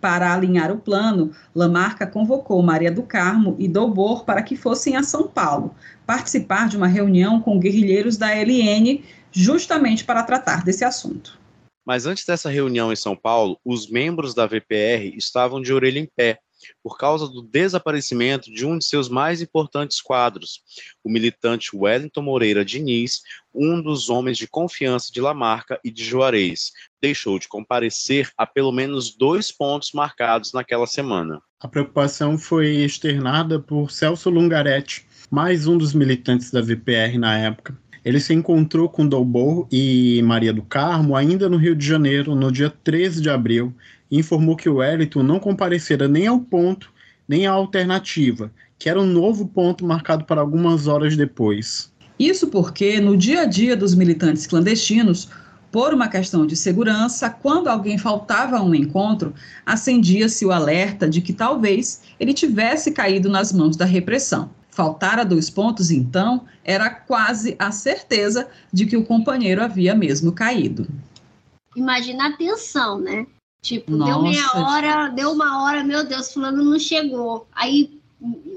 Para 0.00 0.32
alinhar 0.32 0.72
o 0.72 0.78
plano, 0.78 1.32
Lamarca 1.54 2.06
convocou 2.06 2.62
Maria 2.62 2.90
do 2.90 3.02
Carmo 3.02 3.54
e 3.58 3.68
Dobor 3.68 4.24
para 4.24 4.42
que 4.42 4.56
fossem 4.56 4.96
a 4.96 5.02
São 5.02 5.28
Paulo 5.28 5.74
participar 6.06 6.68
de 6.68 6.76
uma 6.76 6.88
reunião 6.88 7.40
com 7.40 7.60
guerrilheiros 7.60 8.16
da 8.16 8.34
LN, 8.34 9.04
justamente 9.30 10.04
para 10.04 10.22
tratar 10.22 10.64
desse 10.64 10.84
assunto. 10.84 11.38
Mas 11.86 12.06
antes 12.06 12.24
dessa 12.24 12.50
reunião 12.50 12.92
em 12.92 12.96
São 12.96 13.14
Paulo, 13.14 13.58
os 13.64 13.90
membros 13.90 14.34
da 14.34 14.46
VPR 14.46 15.14
estavam 15.16 15.60
de 15.60 15.72
orelha 15.72 15.98
em 15.98 16.08
pé 16.16 16.38
por 16.82 16.96
causa 16.98 17.26
do 17.28 17.42
desaparecimento 17.42 18.52
de 18.52 18.66
um 18.66 18.78
de 18.78 18.84
seus 18.84 19.08
mais 19.08 19.40
importantes 19.40 20.00
quadros, 20.00 20.62
o 21.02 21.10
militante 21.10 21.74
Wellington 21.74 22.22
Moreira 22.22 22.64
Diniz, 22.64 23.22
um 23.54 23.82
dos 23.82 24.08
homens 24.08 24.38
de 24.38 24.46
confiança 24.46 25.10
de 25.12 25.20
Lamarca 25.20 25.80
e 25.84 25.90
de 25.90 26.04
Juarez, 26.04 26.72
deixou 27.00 27.38
de 27.38 27.48
comparecer 27.48 28.30
a 28.36 28.46
pelo 28.46 28.72
menos 28.72 29.16
dois 29.16 29.50
pontos 29.50 29.92
marcados 29.92 30.52
naquela 30.52 30.86
semana. 30.86 31.40
A 31.58 31.68
preocupação 31.68 32.38
foi 32.38 32.76
externada 32.76 33.58
por 33.58 33.90
Celso 33.90 34.30
Lungaretti, 34.30 35.06
mais 35.30 35.66
um 35.66 35.76
dos 35.76 35.92
militantes 35.92 36.50
da 36.50 36.60
VPR 36.60 37.18
na 37.18 37.38
época. 37.38 37.78
Ele 38.04 38.18
se 38.18 38.32
encontrou 38.32 38.88
com 38.88 39.06
Dolbor 39.06 39.68
e 39.70 40.22
Maria 40.22 40.52
do 40.52 40.62
Carmo 40.62 41.14
ainda 41.14 41.48
no 41.48 41.58
Rio 41.58 41.76
de 41.76 41.86
Janeiro, 41.86 42.34
no 42.34 42.50
dia 42.50 42.70
13 42.70 43.20
de 43.20 43.28
abril, 43.28 43.74
informou 44.10 44.56
que 44.56 44.68
o 44.68 44.76
Wellington 44.76 45.22
não 45.22 45.38
comparecera 45.38 46.08
nem 46.08 46.26
ao 46.26 46.40
ponto, 46.40 46.92
nem 47.28 47.46
à 47.46 47.52
alternativa, 47.52 48.50
que 48.78 48.88
era 48.88 49.00
um 49.00 49.06
novo 49.06 49.46
ponto 49.46 49.84
marcado 49.84 50.24
para 50.24 50.40
algumas 50.40 50.86
horas 50.86 51.16
depois. 51.16 51.92
Isso 52.18 52.48
porque, 52.48 53.00
no 53.00 53.16
dia 53.16 53.42
a 53.42 53.44
dia 53.44 53.76
dos 53.76 53.94
militantes 53.94 54.46
clandestinos, 54.46 55.28
por 55.70 55.94
uma 55.94 56.08
questão 56.08 56.44
de 56.44 56.56
segurança, 56.56 57.30
quando 57.30 57.68
alguém 57.68 57.96
faltava 57.96 58.58
a 58.58 58.62
um 58.62 58.74
encontro, 58.74 59.32
acendia-se 59.64 60.44
o 60.44 60.50
alerta 60.50 61.08
de 61.08 61.20
que 61.20 61.32
talvez 61.32 62.02
ele 62.18 62.34
tivesse 62.34 62.90
caído 62.90 63.28
nas 63.28 63.52
mãos 63.52 63.76
da 63.76 63.84
repressão. 63.84 64.50
Faltar 64.70 65.18
a 65.18 65.24
dois 65.24 65.48
pontos, 65.48 65.90
então, 65.90 66.44
era 66.64 66.90
quase 66.90 67.54
a 67.58 67.70
certeza 67.70 68.48
de 68.72 68.86
que 68.86 68.96
o 68.96 69.04
companheiro 69.04 69.62
havia 69.62 69.94
mesmo 69.94 70.32
caído. 70.32 70.86
Imagina 71.76 72.28
a 72.28 72.36
tensão, 72.36 73.00
né? 73.00 73.26
Tipo, 73.62 73.92
Nossa. 73.92 74.12
deu 74.12 74.22
meia 74.22 74.50
hora, 74.54 75.08
deu 75.08 75.32
uma 75.32 75.62
hora, 75.62 75.84
meu 75.84 76.04
Deus, 76.04 76.32
fulano 76.32 76.64
não 76.64 76.78
chegou. 76.78 77.46
Aí 77.52 78.00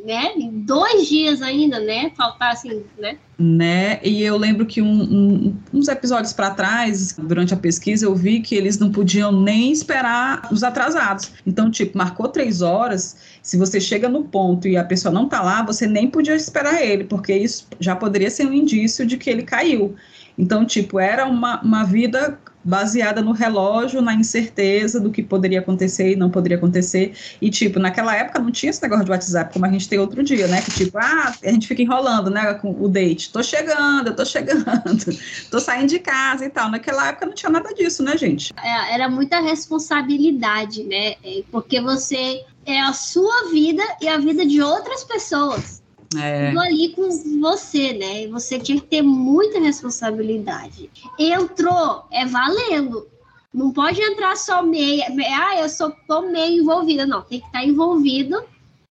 né? 0.05 0.33
Dois 0.51 1.07
dias 1.07 1.41
ainda, 1.41 1.79
né? 1.79 2.11
Faltar 2.17 2.51
assim, 2.51 2.83
né? 2.99 3.17
Né? 3.39 3.99
E 4.03 4.21
eu 4.21 4.37
lembro 4.37 4.65
que 4.65 4.81
um, 4.81 5.01
um, 5.01 5.57
uns 5.73 5.87
episódios 5.87 6.33
para 6.33 6.51
trás, 6.51 7.13
durante 7.13 7.53
a 7.53 7.57
pesquisa, 7.57 8.05
eu 8.05 8.13
vi 8.13 8.41
que 8.41 8.55
eles 8.55 8.77
não 8.77 8.91
podiam 8.91 9.31
nem 9.31 9.71
esperar 9.71 10.49
os 10.51 10.63
atrasados. 10.63 11.31
Então, 11.47 11.71
tipo, 11.71 11.97
marcou 11.97 12.27
três 12.27 12.61
horas. 12.61 13.15
Se 13.41 13.57
você 13.57 13.79
chega 13.79 14.09
no 14.09 14.25
ponto 14.25 14.67
e 14.67 14.75
a 14.75 14.83
pessoa 14.83 15.13
não 15.13 15.27
tá 15.27 15.41
lá, 15.41 15.63
você 15.63 15.87
nem 15.87 16.09
podia 16.09 16.35
esperar 16.35 16.81
ele, 16.81 17.05
porque 17.05 17.33
isso 17.33 17.67
já 17.79 17.95
poderia 17.95 18.29
ser 18.29 18.45
um 18.45 18.53
indício 18.53 19.05
de 19.05 19.17
que 19.17 19.29
ele 19.29 19.43
caiu. 19.43 19.95
Então, 20.37 20.65
tipo, 20.65 20.99
era 20.99 21.25
uma, 21.25 21.61
uma 21.61 21.83
vida 21.83 22.39
baseada 22.63 23.21
no 23.21 23.33
relógio, 23.33 24.01
na 24.01 24.13
incerteza 24.13 24.99
do 24.99 25.11
que 25.11 25.21
poderia 25.21 25.59
acontecer 25.59 26.13
e 26.13 26.15
não 26.15 26.29
poderia 26.29 26.57
acontecer. 26.57 27.13
E, 27.41 27.49
tipo, 27.49 27.77
naquela 27.77 28.15
época 28.15 28.39
não 28.39 28.51
tinha 28.51 28.69
esse 28.69 28.81
negócio 28.81 29.05
de 29.05 29.11
WhatsApp 29.11 29.53
como 29.53 29.65
a 29.65 29.69
gente 29.69 29.89
tem 29.89 29.99
outro 29.99 30.23
dia, 30.23 30.47
né? 30.47 30.61
Que, 30.61 30.71
tipo, 30.71 30.97
ah, 30.97 31.33
a 31.43 31.51
gente 31.51 31.67
fica 31.67 31.81
enrolando, 31.81 32.29
né, 32.29 32.53
com 32.55 32.71
o 32.71 32.87
date. 32.87 33.31
Tô 33.31 33.43
chegando, 33.43 34.07
eu 34.07 34.15
tô 34.15 34.25
chegando, 34.25 34.63
tô 35.51 35.59
saindo 35.59 35.87
de 35.87 35.99
casa 35.99 36.45
e 36.45 36.49
tal. 36.49 36.71
Naquela 36.71 37.09
época 37.09 37.25
não 37.25 37.33
tinha 37.33 37.49
nada 37.49 37.73
disso, 37.73 38.01
né, 38.01 38.17
gente? 38.17 38.53
É, 38.63 38.93
era 38.93 39.09
muita 39.09 39.41
responsabilidade, 39.41 40.83
né? 40.83 41.15
É, 41.23 41.43
porque 41.51 41.81
você 41.81 42.43
é 42.65 42.79
a 42.79 42.93
sua 42.93 43.49
vida 43.51 43.83
e 44.01 44.07
a 44.07 44.17
vida 44.17 44.45
de 44.45 44.61
outras 44.61 45.03
pessoas 45.03 45.82
é. 46.15 46.49
tudo 46.49 46.59
ali 46.59 46.89
com 46.89 47.09
você, 47.41 47.93
né? 47.93 48.27
Você 48.27 48.59
tinha 48.59 48.79
que 48.79 48.87
ter 48.87 49.01
muita 49.01 49.59
responsabilidade. 49.59 50.89
Entrou, 51.19 52.05
é 52.11 52.25
valendo. 52.25 53.07
Não 53.53 53.71
pode 53.71 54.01
entrar 54.01 54.35
só 54.35 54.63
meia. 54.63 55.05
Ah, 55.37 55.59
eu 55.59 55.69
sou 55.69 55.91
tô 56.07 56.23
meio 56.23 56.61
envolvida. 56.61 57.05
Não, 57.05 57.21
tem 57.21 57.39
que 57.39 57.45
estar 57.45 57.63
envolvido 57.63 58.43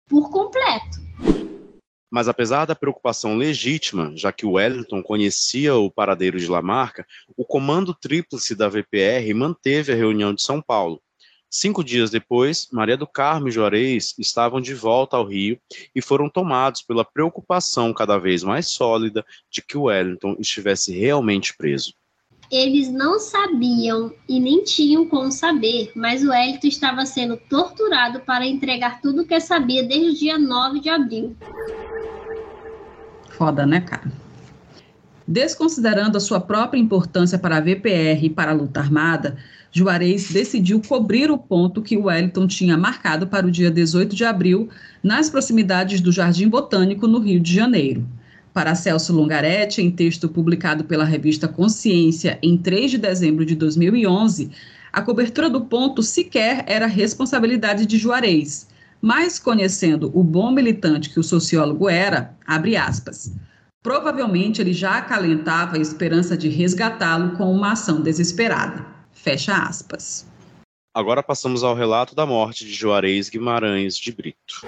por 0.08 0.30
completo. 0.30 1.02
Mas 2.12 2.28
apesar 2.28 2.66
da 2.66 2.74
preocupação 2.74 3.36
legítima, 3.36 4.12
já 4.14 4.30
que 4.30 4.44
o 4.44 4.52
Wellington 4.52 5.02
conhecia 5.02 5.74
o 5.74 5.90
paradeiro 5.90 6.38
de 6.38 6.46
Lamarca, 6.46 7.06
o 7.34 7.42
comando 7.42 7.94
tríplice 7.94 8.54
da 8.54 8.68
VPR 8.68 9.32
manteve 9.34 9.92
a 9.92 9.96
reunião 9.96 10.34
de 10.34 10.42
São 10.42 10.60
Paulo, 10.60 11.00
Cinco 11.54 11.84
dias 11.84 12.08
depois, 12.10 12.66
Maria 12.72 12.96
do 12.96 13.06
Carmo 13.06 13.46
e 13.46 13.50
Juarez 13.50 14.14
estavam 14.18 14.58
de 14.58 14.72
volta 14.72 15.18
ao 15.18 15.26
Rio 15.26 15.58
e 15.94 16.00
foram 16.00 16.26
tomados 16.26 16.80
pela 16.80 17.04
preocupação 17.04 17.92
cada 17.92 18.16
vez 18.16 18.42
mais 18.42 18.68
sólida 18.68 19.22
de 19.50 19.60
que 19.60 19.76
o 19.76 19.82
Wellington 19.82 20.34
estivesse 20.38 20.98
realmente 20.98 21.54
preso. 21.54 21.92
Eles 22.50 22.90
não 22.90 23.18
sabiam 23.18 24.14
e 24.26 24.40
nem 24.40 24.64
tinham 24.64 25.06
como 25.06 25.30
saber, 25.30 25.92
mas 25.94 26.24
o 26.24 26.30
Wellington 26.30 26.68
estava 26.68 27.04
sendo 27.04 27.36
torturado 27.36 28.20
para 28.20 28.46
entregar 28.46 29.02
tudo 29.02 29.20
o 29.20 29.26
que 29.26 29.38
sabia 29.38 29.82
desde 29.82 30.08
o 30.08 30.14
dia 30.14 30.38
9 30.38 30.80
de 30.80 30.88
abril. 30.88 31.36
Foda, 33.28 33.66
né, 33.66 33.82
cara? 33.82 34.10
Desconsiderando 35.28 36.16
a 36.16 36.20
sua 36.20 36.40
própria 36.40 36.80
importância 36.80 37.38
para 37.38 37.58
a 37.58 37.60
VPR 37.60 38.24
e 38.24 38.30
para 38.30 38.52
a 38.52 38.54
luta 38.54 38.80
armada, 38.80 39.36
Juarez 39.74 40.30
decidiu 40.30 40.82
cobrir 40.86 41.30
o 41.30 41.38
ponto 41.38 41.80
que 41.80 41.96
Wellington 41.96 42.46
tinha 42.46 42.76
marcado 42.76 43.26
para 43.26 43.46
o 43.46 43.50
dia 43.50 43.70
18 43.70 44.14
de 44.14 44.22
abril, 44.22 44.68
nas 45.02 45.30
proximidades 45.30 45.98
do 46.02 46.12
Jardim 46.12 46.46
Botânico, 46.46 47.08
no 47.08 47.18
Rio 47.18 47.40
de 47.40 47.54
Janeiro. 47.54 48.06
Para 48.52 48.74
Celso 48.74 49.14
Longaretti, 49.14 49.80
em 49.80 49.90
texto 49.90 50.28
publicado 50.28 50.84
pela 50.84 51.04
revista 51.04 51.48
Consciência 51.48 52.38
em 52.42 52.58
3 52.58 52.90
de 52.90 52.98
dezembro 52.98 53.46
de 53.46 53.56
2011, 53.56 54.50
a 54.92 55.00
cobertura 55.00 55.48
do 55.48 55.62
ponto 55.62 56.02
sequer 56.02 56.64
era 56.66 56.86
responsabilidade 56.86 57.86
de 57.86 57.96
Juarez, 57.96 58.68
mas 59.00 59.38
conhecendo 59.38 60.10
o 60.12 60.22
bom 60.22 60.52
militante 60.52 61.08
que 61.08 61.18
o 61.18 61.24
sociólogo 61.24 61.88
era, 61.88 62.36
abre 62.46 62.76
aspas. 62.76 63.32
Provavelmente 63.82 64.60
ele 64.60 64.74
já 64.74 64.98
acalentava 64.98 65.78
a 65.78 65.80
esperança 65.80 66.36
de 66.36 66.50
resgatá-lo 66.50 67.38
com 67.38 67.50
uma 67.50 67.72
ação 67.72 68.02
desesperada. 68.02 68.84
Fecha 69.22 69.54
aspas. 69.54 70.26
Agora 70.92 71.22
passamos 71.22 71.62
ao 71.62 71.76
relato 71.76 72.12
da 72.12 72.26
morte 72.26 72.64
de 72.64 72.74
Juarez 72.74 73.28
Guimarães 73.28 73.96
de 73.96 74.10
Brito. 74.10 74.66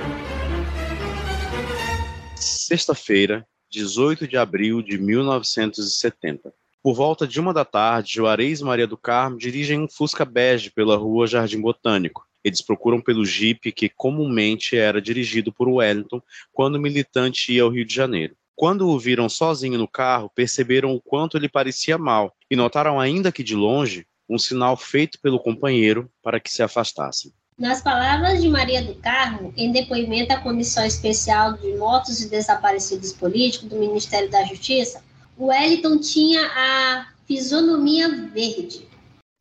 Sexta-feira, 2.37 3.45
18 3.69 4.29
de 4.29 4.37
abril 4.37 4.81
de 4.81 4.97
1970. 4.97 6.55
Por 6.81 6.95
volta 6.95 7.27
de 7.27 7.41
uma 7.41 7.53
da 7.53 7.65
tarde, 7.65 8.13
Juarez 8.15 8.61
e 8.61 8.65
Maria 8.65 8.87
do 8.87 8.97
Carmo 8.97 9.39
dirigem 9.39 9.81
um 9.81 9.89
Fusca 9.89 10.25
bege 10.25 10.71
pela 10.71 10.97
rua 10.97 11.27
Jardim 11.27 11.61
Botânico. 11.61 12.25
Eles 12.45 12.63
procuram 12.63 13.01
pelo 13.01 13.25
jipe 13.25 13.73
que 13.73 13.89
comumente 13.89 14.77
era 14.77 15.03
dirigido 15.03 15.53
por 15.53 15.67
Wellington 15.67 16.23
quando 16.53 16.77
o 16.77 16.81
militante 16.81 17.53
ia 17.53 17.65
ao 17.65 17.71
Rio 17.71 17.85
de 17.85 17.93
Janeiro. 17.93 18.37
Quando 18.55 18.89
o 18.89 19.01
viram 19.01 19.29
sozinho 19.29 19.77
no 19.77 19.89
carro, 19.89 20.31
perceberam 20.33 20.95
o 20.95 21.01
quanto 21.01 21.37
ele 21.37 21.49
parecia 21.49 21.99
mal 21.99 22.33
e 22.49 22.55
notaram 22.55 23.01
ainda 23.01 23.33
que 23.33 23.43
de 23.43 23.57
longe 23.57 24.07
um 24.29 24.39
sinal 24.39 24.77
feito 24.77 25.19
pelo 25.21 25.39
companheiro 25.39 26.11
para 26.23 26.41
que 26.41 26.51
se 26.51 26.63
afastassem. 26.63 27.33
Nas 27.59 27.81
palavras 27.81 28.43
de 28.43 28.49
Maria 28.49 28.83
do 28.83 28.95
Carmo, 28.97 29.55
em 29.57 29.71
depoimento 29.71 30.33
à 30.33 30.39
Comissão 30.39 30.85
Especial 30.85 31.53
de 31.53 31.77
Mortos 31.77 32.21
e 32.21 32.29
Desaparecidos 32.29 33.13
Políticos 33.13 33.69
do 33.69 33.77
Ministério 33.77 34.29
da 34.29 34.45
Justiça, 34.45 35.01
o 35.37 35.47
Wellington 35.47 35.99
tinha 35.99 36.41
a 36.47 37.07
fisionomia 37.27 38.09
verde. 38.27 38.89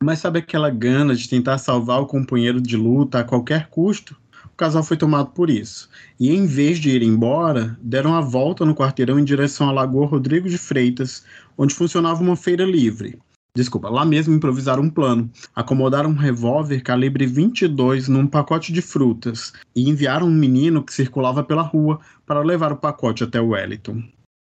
Mas 0.02 0.20
sabe 0.20 0.38
aquela 0.38 0.70
gana 0.70 1.14
de 1.14 1.28
tentar 1.28 1.58
salvar 1.58 2.00
o 2.00 2.06
companheiro 2.06 2.60
de 2.60 2.76
luta 2.76 3.20
a 3.20 3.24
qualquer 3.24 3.68
custo? 3.68 4.16
O 4.44 4.56
casal 4.56 4.84
foi 4.84 4.96
tomado 4.96 5.30
por 5.30 5.50
isso. 5.50 5.88
E 6.18 6.30
em 6.30 6.46
vez 6.46 6.78
de 6.78 6.90
ir 6.90 7.02
embora, 7.02 7.76
deram 7.80 8.14
a 8.14 8.20
volta 8.20 8.64
no 8.64 8.74
quarteirão 8.76 9.18
em 9.18 9.24
direção 9.24 9.68
à 9.68 9.72
Lagoa 9.72 10.06
Rodrigo 10.06 10.48
de 10.48 10.58
Freitas, 10.58 11.24
onde 11.58 11.74
funcionava 11.74 12.22
uma 12.22 12.36
feira 12.36 12.64
livre. 12.64 13.18
Desculpa, 13.56 13.88
lá 13.88 14.04
mesmo 14.04 14.34
improvisaram 14.34 14.82
um 14.82 14.90
plano. 14.90 15.30
Acomodaram 15.54 16.10
um 16.10 16.16
revólver 16.16 16.80
calibre 16.80 17.24
22 17.24 18.08
num 18.08 18.26
pacote 18.26 18.72
de 18.72 18.82
frutas 18.82 19.52
e 19.76 19.88
enviaram 19.88 20.26
um 20.26 20.34
menino 20.34 20.82
que 20.82 20.92
circulava 20.92 21.44
pela 21.44 21.62
rua 21.62 22.00
para 22.26 22.42
levar 22.42 22.72
o 22.72 22.76
pacote 22.76 23.22
até 23.22 23.40
o 23.40 23.50
Wellington. 23.50 24.02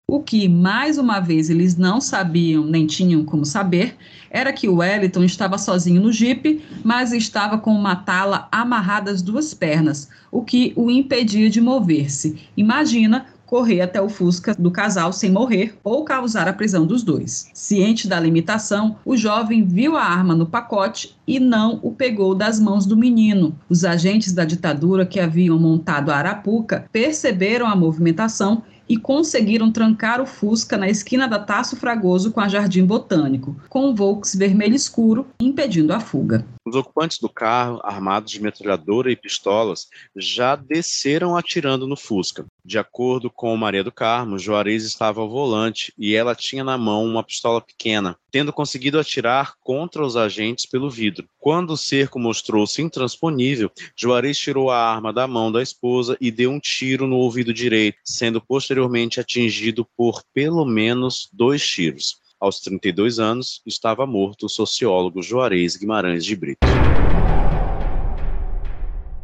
O 0.08 0.22
que, 0.22 0.48
mais 0.48 1.00
uma 1.00 1.20
vez, 1.20 1.50
eles 1.50 1.76
não 1.76 2.00
sabiam 2.00 2.66
nem 2.66 2.86
tinham 2.86 3.24
como 3.24 3.46
saber 3.46 3.96
era 4.30 4.54
que 4.54 4.70
o 4.70 4.78
Wellington 4.78 5.24
estava 5.24 5.58
sozinho 5.58 6.02
no 6.02 6.12
jipe, 6.12 6.64
mas 6.84 7.12
estava 7.12 7.58
com 7.58 7.72
uma 7.72 7.96
tala 7.96 8.48
amarrada 8.52 9.10
às 9.10 9.24
duas 9.24 9.56
pernas, 9.56 10.08
o 10.32 10.44
que 10.44 10.72
o 10.76 10.90
impedia 10.92 11.50
de 11.50 11.60
mover-se. 11.60 12.40
Imagina 12.56 13.26
correr 13.50 13.82
até 13.82 14.00
o 14.00 14.08
Fusca 14.08 14.54
do 14.54 14.70
casal 14.70 15.12
sem 15.12 15.32
morrer 15.32 15.76
ou 15.84 16.06
causar 16.06 16.48
a 16.48 16.54
prisão 16.54 16.86
dos 16.86 17.02
dois. 17.02 17.50
Ciente 17.52 18.08
da 18.08 18.20
limitação, 18.20 18.98
o 19.04 19.18
jovem 19.18 19.66
viu 19.66 19.98
a 19.98 20.04
arma 20.04 20.36
no 20.36 20.46
pacote 20.46 21.18
e 21.28 21.40
não 21.40 21.80
o 21.82 21.92
pegou 21.92 22.36
das 22.36 22.60
mãos 22.60 22.86
do 22.86 22.96
menino. 22.96 23.58
Os 23.68 23.84
agentes 23.84 24.34
da 24.34 24.46
ditadura 24.46 25.04
que 25.04 25.20
haviam 25.20 25.58
montado 25.58 26.12
a 26.12 26.18
Arapuca 26.18 26.86
perceberam 26.92 27.66
a 27.66 27.76
movimentação 27.76 28.62
e 28.88 28.98
conseguiram 28.98 29.72
trancar 29.72 30.22
o 30.22 30.28
Fusca 30.28 30.78
na 30.78 30.88
esquina 30.88 31.28
da 31.28 31.40
Tasso 31.40 31.76
Fragoso 31.76 32.32
com 32.32 32.42
a 32.42 32.48
Jardim 32.48 32.86
Botânico, 32.86 33.56
com 33.68 33.90
o 33.90 33.96
Volks 33.96 34.36
vermelho 34.36 34.76
escuro, 34.76 35.26
impedindo 35.40 35.92
a 35.92 36.00
fuga. 36.00 36.46
Os 36.70 36.76
ocupantes 36.76 37.18
do 37.18 37.28
carro, 37.28 37.80
armados 37.84 38.32
de 38.32 38.40
metralhadora 38.40 39.12
e 39.12 39.16
pistolas, 39.16 39.88
já 40.16 40.56
desceram 40.56 41.36
atirando 41.36 41.88
no 41.88 41.98
Fusca. 41.98 42.46
De 42.64 42.78
acordo 42.78 43.28
com 43.32 43.58
Maria 43.58 43.84
do 43.84 43.92
Carmo, 43.92 44.38
Juarez 44.38 44.84
estava 44.84 45.20
ao 45.20 45.28
volante 45.28 45.92
e 45.98 46.14
ela 46.14 46.36
tinha 46.36 46.64
na 46.64 46.78
mão 46.78 47.04
uma 47.04 47.24
pistola 47.24 47.60
pequena, 47.60 48.16
tendo 48.30 48.54
conseguido 48.54 49.00
atirar 49.00 49.56
contra 49.62 50.06
os 50.06 50.16
agentes 50.16 50.68
pelo 50.68 50.92
vidro. 50.92 51.28
Quando 51.40 51.72
o 51.72 51.78
cerco 51.78 52.20
mostrou-se 52.20 52.80
intransponível, 52.80 53.72
Juarez 53.96 54.38
tirou 54.38 54.70
a 54.70 54.78
arma 54.78 55.12
da 55.12 55.28
mão 55.28 55.52
da 55.52 55.64
esposa 55.64 56.16
e 56.22 56.30
deu 56.30 56.52
um 56.52 56.60
tiro 56.60 57.08
no 57.08 57.16
ouvido 57.16 57.52
direito, 57.52 57.98
sendo 58.06 58.40
posteriormente 58.40 59.20
atingido 59.20 59.88
por 59.98 60.22
pelo 60.36 60.64
menos 60.66 61.28
dois 61.34 61.68
tiros. 61.68 62.29
Aos 62.40 62.62
32 62.62 63.20
anos, 63.20 63.62
estava 63.66 64.08
morto 64.08 64.46
o 64.46 64.50
sociólogo 64.50 65.22
Juarez 65.22 65.76
Guimarães 65.76 66.24
de 66.24 66.38
Brito. 66.38 66.60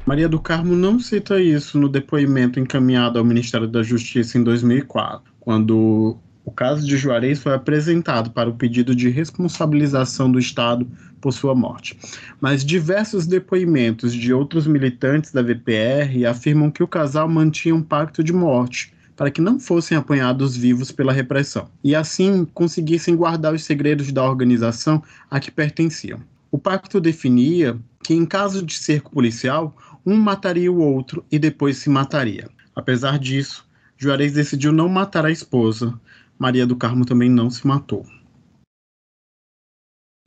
Maria 0.06 0.28
do 0.28 0.38
Carmo 0.38 0.76
não 0.76 1.00
cita 1.00 1.40
isso 1.42 1.80
no 1.80 1.88
depoimento 1.88 2.60
encaminhado 2.60 3.18
ao 3.18 3.24
Ministério 3.24 3.70
da 3.70 3.82
Justiça 3.82 4.38
em 4.38 4.44
2004, 4.44 5.32
quando 5.40 6.18
O 6.44 6.52
caso 6.52 6.86
de 6.86 6.96
Juarez 6.96 7.40
foi 7.40 7.54
apresentado 7.56 8.30
para 8.30 8.48
o 8.48 8.54
pedido 8.54 8.96
de 8.96 9.10
responsabilização 9.10 10.32
do 10.32 10.38
Estado 10.38 10.88
por 11.20 11.32
sua 11.34 11.56
morte. 11.56 11.98
Mas 12.40 12.64
diversos 12.64 13.26
depoimentos 13.26 14.14
de 14.14 14.32
outros 14.32 14.68
militantes 14.68 15.32
da 15.32 15.42
VPR 15.42 16.24
afirmam 16.28 16.70
que 16.70 16.84
o 16.84 16.88
casal 16.88 17.28
mantinha 17.28 17.74
um 17.74 17.82
pacto 17.82 18.24
de 18.24 18.32
morte 18.32 18.94
para 19.16 19.32
que 19.32 19.42
não 19.42 19.60
fossem 19.60 19.98
apanhados 19.98 20.56
vivos 20.58 20.92
pela 20.92 21.14
repressão 21.14 21.70
e 21.84 21.96
assim 21.96 22.46
conseguissem 22.54 23.16
guardar 23.16 23.54
os 23.54 23.64
segredos 23.64 24.12
da 24.12 24.24
organização 24.24 25.02
a 25.30 25.40
que 25.40 25.50
pertenciam. 25.50 26.20
O 26.52 26.58
pacto 26.58 27.00
definia 27.02 27.78
que, 28.04 28.14
em 28.14 28.26
caso 28.26 28.64
de 28.64 28.76
cerco 28.76 29.12
policial, 29.12 29.76
um 30.06 30.16
mataria 30.16 30.72
o 30.72 30.80
outro 30.80 31.26
e 31.32 31.40
depois 31.40 31.78
se 31.78 31.90
mataria. 31.90 32.50
Apesar 32.76 33.18
disso, 33.18 33.68
Juarez 33.98 34.34
decidiu 34.34 34.72
não 34.72 34.88
matar 34.88 35.26
a 35.26 35.32
esposa. 35.32 36.00
Maria 36.38 36.68
do 36.68 36.76
Carmo 36.76 37.06
também 37.06 37.30
não 37.30 37.50
se 37.50 37.66
matou. 37.66 38.06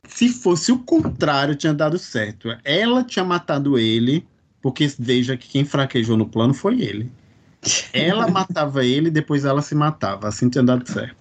Se 0.07 0.27
fosse 0.27 0.71
o 0.71 0.79
contrário, 0.79 1.55
tinha 1.55 1.73
dado 1.73 1.99
certo. 1.99 2.49
Ela 2.63 3.03
tinha 3.03 3.23
matado 3.23 3.77
ele, 3.77 4.27
porque 4.61 4.87
veja 4.97 5.37
que 5.37 5.47
quem 5.47 5.63
fraquejou 5.63 6.17
no 6.17 6.27
plano 6.27 6.53
foi 6.53 6.81
ele. 6.81 7.11
Ela 7.93 8.27
matava 8.31 8.85
ele, 8.85 9.09
depois 9.09 9.45
ela 9.45 9.61
se 9.61 9.75
matava. 9.75 10.27
Assim 10.27 10.49
tinha 10.49 10.63
dado 10.63 10.87
certo. 10.89 11.19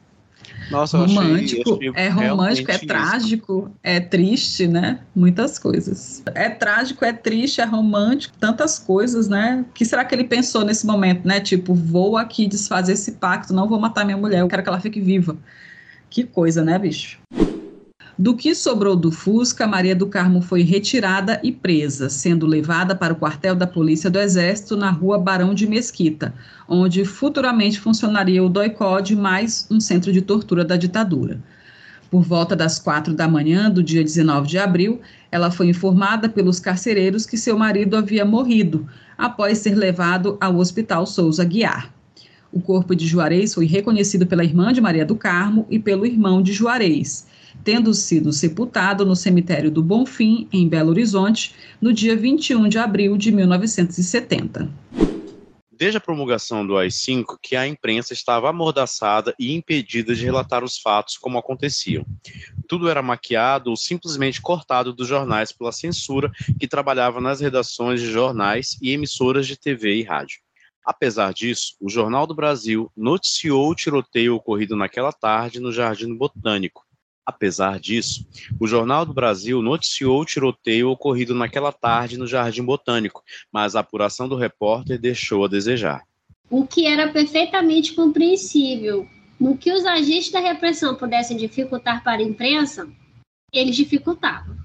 Nossa, 0.70 0.98
romântico, 0.98 1.74
achei, 1.74 1.88
achei 1.88 2.04
é 2.04 2.08
romântico, 2.08 2.70
é 2.70 2.76
isso. 2.76 2.86
trágico, 2.86 3.70
é 3.82 4.00
triste, 4.00 4.66
né? 4.66 5.00
Muitas 5.14 5.58
coisas. 5.58 6.22
É 6.34 6.50
trágico, 6.50 7.04
é 7.04 7.12
triste, 7.12 7.60
é 7.60 7.64
romântico, 7.64 8.36
tantas 8.38 8.78
coisas, 8.78 9.28
né? 9.28 9.64
O 9.68 9.72
que 9.72 9.84
será 9.84 10.04
que 10.04 10.14
ele 10.14 10.24
pensou 10.24 10.64
nesse 10.64 10.86
momento, 10.86 11.26
né? 11.26 11.40
Tipo, 11.40 11.74
vou 11.74 12.16
aqui 12.16 12.46
desfazer 12.46 12.92
esse 12.92 13.12
pacto, 13.12 13.54
não 13.54 13.68
vou 13.68 13.80
matar 13.80 14.04
minha 14.04 14.16
mulher, 14.16 14.40
eu 14.40 14.48
quero 14.48 14.62
que 14.62 14.68
ela 14.68 14.80
fique 14.80 15.00
viva. 15.00 15.36
Que 16.10 16.24
coisa, 16.24 16.62
né, 16.62 16.78
bicho? 16.78 17.18
Do 18.20 18.34
que 18.34 18.52
sobrou 18.52 18.96
do 18.96 19.12
Fusca, 19.12 19.64
Maria 19.64 19.94
do 19.94 20.08
Carmo 20.08 20.42
foi 20.42 20.62
retirada 20.62 21.38
e 21.40 21.52
presa, 21.52 22.08
sendo 22.08 22.46
levada 22.46 22.92
para 22.92 23.12
o 23.12 23.16
quartel 23.16 23.54
da 23.54 23.64
Polícia 23.64 24.10
do 24.10 24.18
Exército 24.18 24.76
na 24.76 24.90
rua 24.90 25.20
Barão 25.20 25.54
de 25.54 25.68
Mesquita, 25.68 26.34
onde 26.68 27.04
futuramente 27.04 27.78
funcionaria 27.78 28.42
o 28.42 28.48
DOICOD 28.48 29.14
mais 29.14 29.68
um 29.70 29.78
centro 29.78 30.12
de 30.12 30.20
tortura 30.20 30.64
da 30.64 30.76
ditadura. 30.76 31.40
Por 32.10 32.22
volta 32.22 32.56
das 32.56 32.76
quatro 32.80 33.14
da 33.14 33.28
manhã 33.28 33.70
do 33.70 33.84
dia 33.84 34.02
19 34.02 34.48
de 34.48 34.58
abril, 34.58 35.00
ela 35.30 35.52
foi 35.52 35.68
informada 35.68 36.28
pelos 36.28 36.58
carcereiros 36.58 37.24
que 37.24 37.38
seu 37.38 37.56
marido 37.56 37.96
havia 37.96 38.24
morrido, 38.24 38.88
após 39.16 39.58
ser 39.58 39.76
levado 39.76 40.36
ao 40.40 40.56
Hospital 40.56 41.06
Souza 41.06 41.44
Guiar. 41.44 41.94
O 42.52 42.60
corpo 42.60 42.96
de 42.96 43.06
Juarez 43.06 43.54
foi 43.54 43.66
reconhecido 43.66 44.26
pela 44.26 44.42
irmã 44.42 44.72
de 44.72 44.80
Maria 44.80 45.06
do 45.06 45.14
Carmo 45.14 45.68
e 45.70 45.78
pelo 45.78 46.04
irmão 46.04 46.42
de 46.42 46.52
Juarez 46.52 47.28
tendo 47.64 47.92
sido 47.94 48.32
sepultado 48.32 49.04
no 49.04 49.16
cemitério 49.16 49.70
do 49.70 49.82
Bonfim, 49.82 50.48
em 50.52 50.68
Belo 50.68 50.90
Horizonte, 50.90 51.54
no 51.80 51.92
dia 51.92 52.16
21 52.16 52.68
de 52.68 52.78
abril 52.78 53.16
de 53.16 53.30
1970. 53.30 54.68
Desde 55.70 55.98
a 55.98 56.00
promulgação 56.00 56.66
do 56.66 56.76
AI-5, 56.76 57.38
que 57.40 57.54
a 57.54 57.64
imprensa 57.64 58.12
estava 58.12 58.50
amordaçada 58.50 59.32
e 59.38 59.54
impedida 59.54 60.12
de 60.12 60.24
relatar 60.24 60.64
os 60.64 60.76
fatos 60.76 61.16
como 61.16 61.38
aconteciam. 61.38 62.04
Tudo 62.66 62.88
era 62.88 63.00
maquiado 63.00 63.70
ou 63.70 63.76
simplesmente 63.76 64.42
cortado 64.42 64.92
dos 64.92 65.06
jornais 65.06 65.52
pela 65.52 65.70
censura 65.70 66.32
que 66.58 66.66
trabalhava 66.66 67.20
nas 67.20 67.40
redações 67.40 68.00
de 68.00 68.10
jornais 68.10 68.76
e 68.82 68.90
emissoras 68.90 69.46
de 69.46 69.56
TV 69.56 69.94
e 69.94 70.02
rádio. 70.02 70.40
Apesar 70.84 71.32
disso, 71.32 71.76
o 71.78 71.88
Jornal 71.88 72.26
do 72.26 72.34
Brasil 72.34 72.90
noticiou 72.96 73.70
o 73.70 73.74
tiroteio 73.74 74.34
ocorrido 74.34 74.74
naquela 74.74 75.12
tarde 75.12 75.60
no 75.60 75.70
Jardim 75.70 76.12
Botânico, 76.16 76.87
Apesar 77.28 77.78
disso, 77.78 78.26
o 78.58 78.66
Jornal 78.66 79.04
do 79.04 79.12
Brasil 79.12 79.60
noticiou 79.60 80.18
o 80.18 80.24
tiroteio 80.24 80.88
ocorrido 80.88 81.34
naquela 81.34 81.70
tarde 81.70 82.16
no 82.16 82.26
Jardim 82.26 82.64
Botânico, 82.64 83.22
mas 83.52 83.76
a 83.76 83.80
apuração 83.80 84.26
do 84.26 84.34
repórter 84.34 84.98
deixou 84.98 85.44
a 85.44 85.48
desejar. 85.48 86.04
O 86.48 86.66
que 86.66 86.86
era 86.86 87.12
perfeitamente 87.12 87.92
compreensível. 87.92 89.06
No 89.38 89.58
que 89.58 89.70
os 89.70 89.84
agentes 89.84 90.30
da 90.30 90.40
repressão 90.40 90.94
pudessem 90.94 91.36
dificultar 91.36 92.02
para 92.02 92.22
a 92.22 92.24
imprensa, 92.24 92.88
eles 93.52 93.76
dificultavam. 93.76 94.56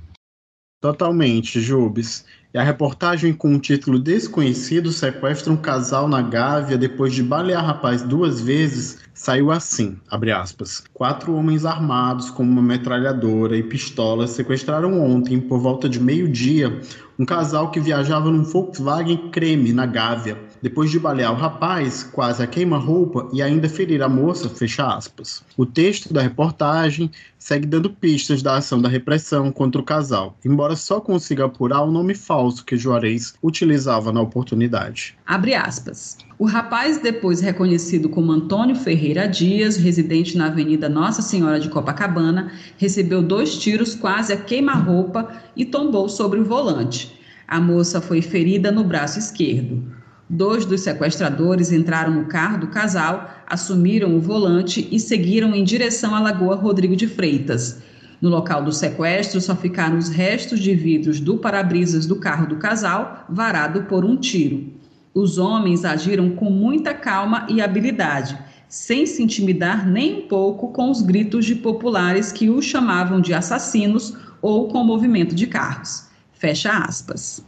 Totalmente, 0.84 1.62
Jubes. 1.62 2.26
E 2.54 2.58
a 2.58 2.62
reportagem 2.62 3.32
com 3.32 3.56
o 3.56 3.58
título 3.58 3.98
Desconhecido 3.98 4.91
sequestra 4.91 5.54
um 5.54 5.56
casal 5.56 6.10
na 6.10 6.22
Gávea 6.22 6.78
depois 6.78 7.13
de 7.13 7.24
balear 7.24 7.65
rapaz 7.65 8.04
duas 8.04 8.41
vezes 8.41 9.00
saiu 9.13 9.50
assim, 9.50 9.98
aspas, 10.36 10.84
Quatro 10.93 11.36
homens 11.36 11.63
armados 11.63 12.30
com 12.30 12.43
uma 12.43 12.62
metralhadora 12.62 13.56
e 13.56 13.63
pistolas 13.63 14.32
sequestraram 14.32 15.00
ontem, 15.02 15.39
por 15.39 15.62
volta 15.62 15.88
de 15.88 16.02
meio-dia, 16.02 16.82
um 17.17 17.26
casal 17.26 17.72
que 17.72 17.80
viajava 17.80 18.30
num 18.30 18.43
Volkswagen 18.43 19.30
Creme 19.32 19.72
na 19.72 19.86
Gávea. 19.86 20.38
Depois 20.63 20.89
de 20.89 20.97
balear 20.97 21.34
o 21.34 21.36
rapaz, 21.36 22.04
quase 22.04 22.41
a 22.41 22.47
queima-roupa 22.47 23.28
e 23.34 23.41
ainda 23.41 23.67
ferir 23.67 24.02
a 24.02 24.08
moça, 24.08 24.47
fecha 24.47 24.95
aspas. 24.95 25.43
O 25.58 25.65
texto 25.65 26.13
da 26.13 26.21
reportagem 26.21 27.12
segue 27.38 27.67
dando 27.67 27.89
pistas 27.89 28.41
da 28.41 28.56
ação 28.56 28.82
da 28.82 28.88
repressão 28.88 29.52
contra 29.52 29.82
o 29.82 29.84
casal, 29.84 30.38
embora 30.45 30.78
só 30.78 31.02
consiga 31.02 31.43
apurar 31.43 31.82
o 31.82 31.91
nome 31.91 32.15
falso 32.15 32.63
que 32.63 32.78
Juarez 32.78 33.34
utilizava 33.43 34.13
na 34.13 34.21
oportunidade. 34.21 35.17
Abre 35.28 35.54
aspas. 35.54 36.17
O 36.39 36.45
rapaz, 36.45 36.97
depois 36.97 37.41
reconhecido 37.41 38.08
como 38.08 38.32
Antônio 38.32 38.78
Ferreira 38.78 39.28
Dias, 39.28 39.76
residente 39.76 40.38
na 40.38 40.45
Avenida 40.45 40.88
Nossa 40.88 41.21
Senhora 41.21 41.60
de 41.60 41.67
Copacabana, 41.67 42.54
recebeu 42.78 43.21
dois 43.21 43.58
tiros 43.58 43.95
quase 43.95 44.32
a 44.32 44.38
queima-roupa 44.38 45.30
e 45.58 45.65
tombou 45.65 46.08
sobre 46.08 46.39
o 46.39 46.45
volante. 46.45 47.19
A 47.45 47.60
moça 47.60 47.99
foi 47.99 48.21
ferida 48.21 48.71
no 48.71 48.86
braço 48.86 49.19
esquerdo. 49.19 50.02
Dois 50.34 50.65
dos 50.65 50.82
sequestradores 50.82 51.72
entraram 51.72 52.12
no 52.12 52.26
carro 52.26 52.58
do 52.58 52.67
casal, 52.67 53.30
assumiram 53.46 54.17
o 54.17 54.19
volante 54.19 54.88
e 54.91 55.00
seguiram 55.00 55.54
em 55.54 55.63
direção 55.63 56.15
à 56.15 56.19
Lagoa 56.19 56.56
Rodrigo 56.56 56.96
de 56.96 57.08
Freitas. 57.08 57.84
No 58.19 58.30
local 58.30 58.63
do 58.63 58.72
sequestro 58.72 59.39
só 59.39 59.56
ficaram 59.56 59.96
os 59.96 60.10
restos 60.10 60.60
de 60.60 60.74
vidros 60.74 61.19
do 61.19 61.38
para-brisas 61.38 62.08
do 62.08 62.15
carro 62.15 62.48
do 62.48 62.56
casal, 62.56 63.28
varado 63.30 63.84
por 63.84 64.04
um 64.04 64.17
tiro. 64.17 64.74
Os 65.13 65.38
homens 65.38 65.86
agiram 65.86 66.32
com 66.32 66.50
muita 66.50 66.96
calma 66.96 67.46
e 67.48 67.62
habilidade, 67.62 68.36
sem 68.67 69.06
se 69.06 69.22
intimidar 69.22 69.88
nem 69.88 70.24
um 70.24 70.28
pouco 70.28 70.69
com 70.72 70.89
os 70.89 71.04
gritos 71.04 71.46
de 71.46 71.54
populares 71.54 72.32
que 72.32 72.50
os 72.50 72.65
chamavam 72.65 73.22
de 73.22 73.36
assassinos 73.36 74.17
ou 74.41 74.67
com 74.67 74.80
o 74.80 74.84
movimento 74.84 75.36
de 75.36 75.46
carros. 75.46 76.08
Fecha 76.32 76.72
aspas. 76.72 77.46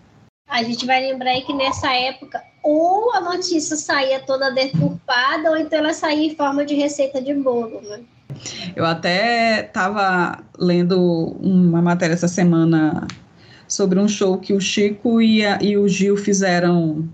A 0.48 0.62
gente 0.62 0.86
vai 0.86 1.02
lembrar 1.02 1.32
aí 1.32 1.41
que 1.41 1.52
nessa 1.52 1.91
época 1.91 2.39
ou 2.65 3.13
a 3.13 3.21
notícia 3.21 3.78
saía 3.78 4.19
toda 4.19 4.49
deturpada 4.49 5.51
ou 5.51 5.56
então 5.56 5.78
ela 5.78 5.93
saía 5.93 6.25
em 6.25 6.36
forma 6.36 6.65
de 6.65 6.73
receita 6.73 7.21
de 7.21 7.32
bolo, 7.36 7.80
né? 7.82 7.99
Eu 8.75 8.84
até 8.84 9.62
estava 9.62 10.43
lendo 10.58 10.99
uma 11.39 11.80
matéria 11.80 12.15
essa 12.15 12.28
semana 12.28 13.06
sobre 13.67 13.99
um 13.99 14.08
show 14.08 14.39
que 14.39 14.51
o 14.51 14.60
Chico 14.60 15.21
e, 15.21 15.45
a, 15.45 15.60
e 15.62 15.78
o 15.78 15.88
Gil 15.88 16.17
fizeram 16.17 17.08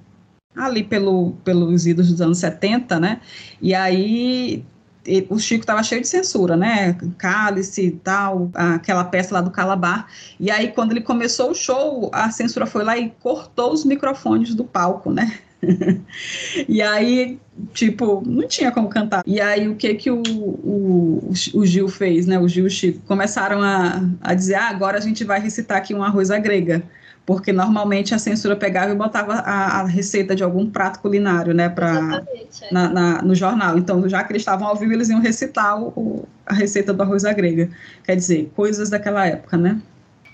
ali 0.55 0.83
pelo, 0.83 1.33
pelos 1.43 1.85
idos 1.85 2.09
dos 2.09 2.21
anos 2.21 2.37
70, 2.37 2.99
né? 2.99 3.19
E 3.61 3.75
aí 3.75 4.63
o 5.29 5.39
Chico 5.39 5.61
estava 5.61 5.81
cheio 5.83 6.01
de 6.01 6.07
censura, 6.07 6.55
né? 6.55 6.95
Cálice 7.17 7.87
e 7.87 7.91
tal, 7.91 8.51
aquela 8.53 9.03
peça 9.03 9.33
lá 9.33 9.41
do 9.41 9.49
Calabar. 9.49 10.07
E 10.39 10.51
aí, 10.51 10.69
quando 10.69 10.91
ele 10.91 11.01
começou 11.01 11.51
o 11.51 11.55
show, 11.55 12.09
a 12.13 12.29
censura 12.29 12.65
foi 12.65 12.83
lá 12.83 12.97
e 12.97 13.09
cortou 13.19 13.73
os 13.73 13.83
microfones 13.83 14.53
do 14.53 14.63
palco, 14.63 15.11
né? 15.11 15.39
e 16.67 16.81
aí, 16.81 17.39
tipo, 17.73 18.23
não 18.25 18.47
tinha 18.47 18.71
como 18.71 18.89
cantar. 18.89 19.23
E 19.25 19.41
aí, 19.41 19.67
o 19.67 19.75
que 19.75 19.93
que 19.95 20.11
o, 20.11 20.21
o, 20.21 21.33
o 21.53 21.65
Gil 21.65 21.87
fez, 21.87 22.27
né? 22.27 22.39
O 22.39 22.47
Gil 22.47 22.65
e 22.65 22.67
o 22.67 22.69
Chico 22.69 22.99
começaram 23.07 23.61
a, 23.61 24.01
a 24.21 24.33
dizer: 24.33 24.55
ah, 24.55 24.69
agora 24.69 24.97
a 24.97 25.01
gente 25.01 25.23
vai 25.23 25.39
recitar 25.39 25.77
aqui 25.77 25.93
uma 25.93 26.07
arroz 26.07 26.29
grega 26.29 26.83
porque 27.25 27.53
normalmente 27.53 28.13
a 28.13 28.19
censura 28.19 28.55
pegava 28.55 28.91
e 28.91 28.95
botava 28.95 29.33
a, 29.33 29.81
a 29.81 29.85
receita 29.85 30.35
de 30.35 30.43
algum 30.43 30.69
prato 30.69 30.99
culinário, 30.99 31.53
né, 31.53 31.69
para 31.69 32.23
é. 32.61 32.73
na, 32.73 32.89
na, 32.89 33.21
no 33.21 33.35
jornal. 33.35 33.77
Então, 33.77 34.07
já 34.09 34.23
que 34.23 34.31
eles 34.31 34.41
estavam 34.41 34.67
ao 34.67 34.75
vivo, 34.75 34.93
eles 34.93 35.09
iam 35.09 35.19
recitar 35.19 35.81
o, 35.81 35.87
o, 35.89 36.27
a 36.45 36.53
receita 36.53 36.93
do 36.93 37.01
arroz 37.01 37.23
à 37.23 37.33
grega. 37.33 37.69
Quer 38.03 38.15
dizer, 38.15 38.51
coisas 38.55 38.89
daquela 38.89 39.25
época, 39.27 39.55
né? 39.55 39.79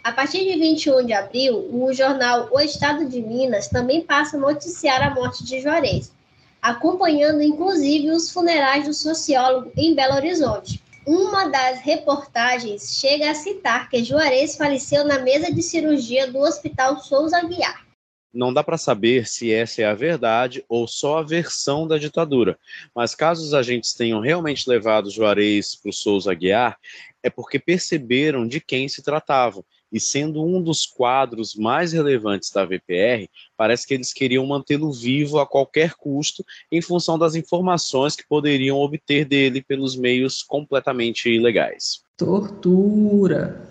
A 0.03 0.13
partir 0.13 0.45
de 0.45 0.57
21 0.57 1.05
de 1.05 1.11
abril, 1.11 1.67
o 1.69 1.91
jornal 1.93 2.47
O 2.51 2.59
Estado 2.61 3.05
de 3.09 3.21
Minas 3.21 3.67
também 3.67 4.01
passa 4.01 4.37
a 4.37 4.39
noticiar 4.39 5.01
a 5.03 5.13
morte 5.13 5.43
de 5.43 5.59
Juarez, 5.59 6.13
acompanhando 6.61 7.41
inclusive 7.41 8.11
os 8.11 8.31
funerais 8.31 8.85
do 8.85 8.93
sociólogo 8.93 9.69
em 9.75 9.93
Belo 9.93 10.15
Horizonte. 10.15 10.81
Uma 11.07 11.47
das 11.47 11.79
reportagens 11.79 12.99
chega 12.99 13.31
a 13.31 13.33
citar 13.33 13.89
que 13.89 14.03
Juarez 14.03 14.57
faleceu 14.57 15.05
na 15.05 15.17
mesa 15.17 15.49
de 15.49 15.63
cirurgia 15.63 16.29
do 16.29 16.39
Hospital 16.39 16.99
Souza 16.99 17.41
Guiar. 17.47 17.87
Não 18.33 18.53
dá 18.53 18.61
para 18.61 18.77
saber 18.77 19.25
se 19.25 19.49
essa 19.49 19.81
é 19.81 19.85
a 19.85 19.93
verdade 19.93 20.65
ou 20.67 20.85
só 20.85 21.19
a 21.19 21.23
versão 21.23 21.87
da 21.87 21.97
ditadura, 21.97 22.59
mas 22.93 23.15
caso 23.15 23.41
os 23.41 23.53
agentes 23.53 23.93
tenham 23.93 24.19
realmente 24.19 24.69
levado 24.69 25.09
Juarez 25.09 25.75
para 25.75 25.91
o 25.91 25.93
Souza 25.93 26.33
Guiar, 26.33 26.77
é 27.23 27.29
porque 27.29 27.57
perceberam 27.57 28.45
de 28.45 28.59
quem 28.59 28.89
se 28.89 29.01
tratava. 29.01 29.63
E 29.91 29.99
sendo 29.99 30.43
um 30.43 30.61
dos 30.61 30.85
quadros 30.85 31.55
mais 31.55 31.93
relevantes 31.93 32.51
da 32.51 32.65
VPR, 32.65 33.29
parece 33.55 33.87
que 33.87 33.93
eles 33.93 34.13
queriam 34.13 34.45
mantê-lo 34.45 34.91
vivo 34.91 35.39
a 35.39 35.47
qualquer 35.47 35.93
custo, 35.95 36.45
em 36.71 36.81
função 36.81 37.17
das 37.17 37.35
informações 37.35 38.15
que 38.15 38.27
poderiam 38.27 38.77
obter 38.77 39.25
dele 39.25 39.61
pelos 39.61 39.95
meios 39.95 40.43
completamente 40.43 41.29
ilegais. 41.29 42.01
Tortura. 42.17 43.67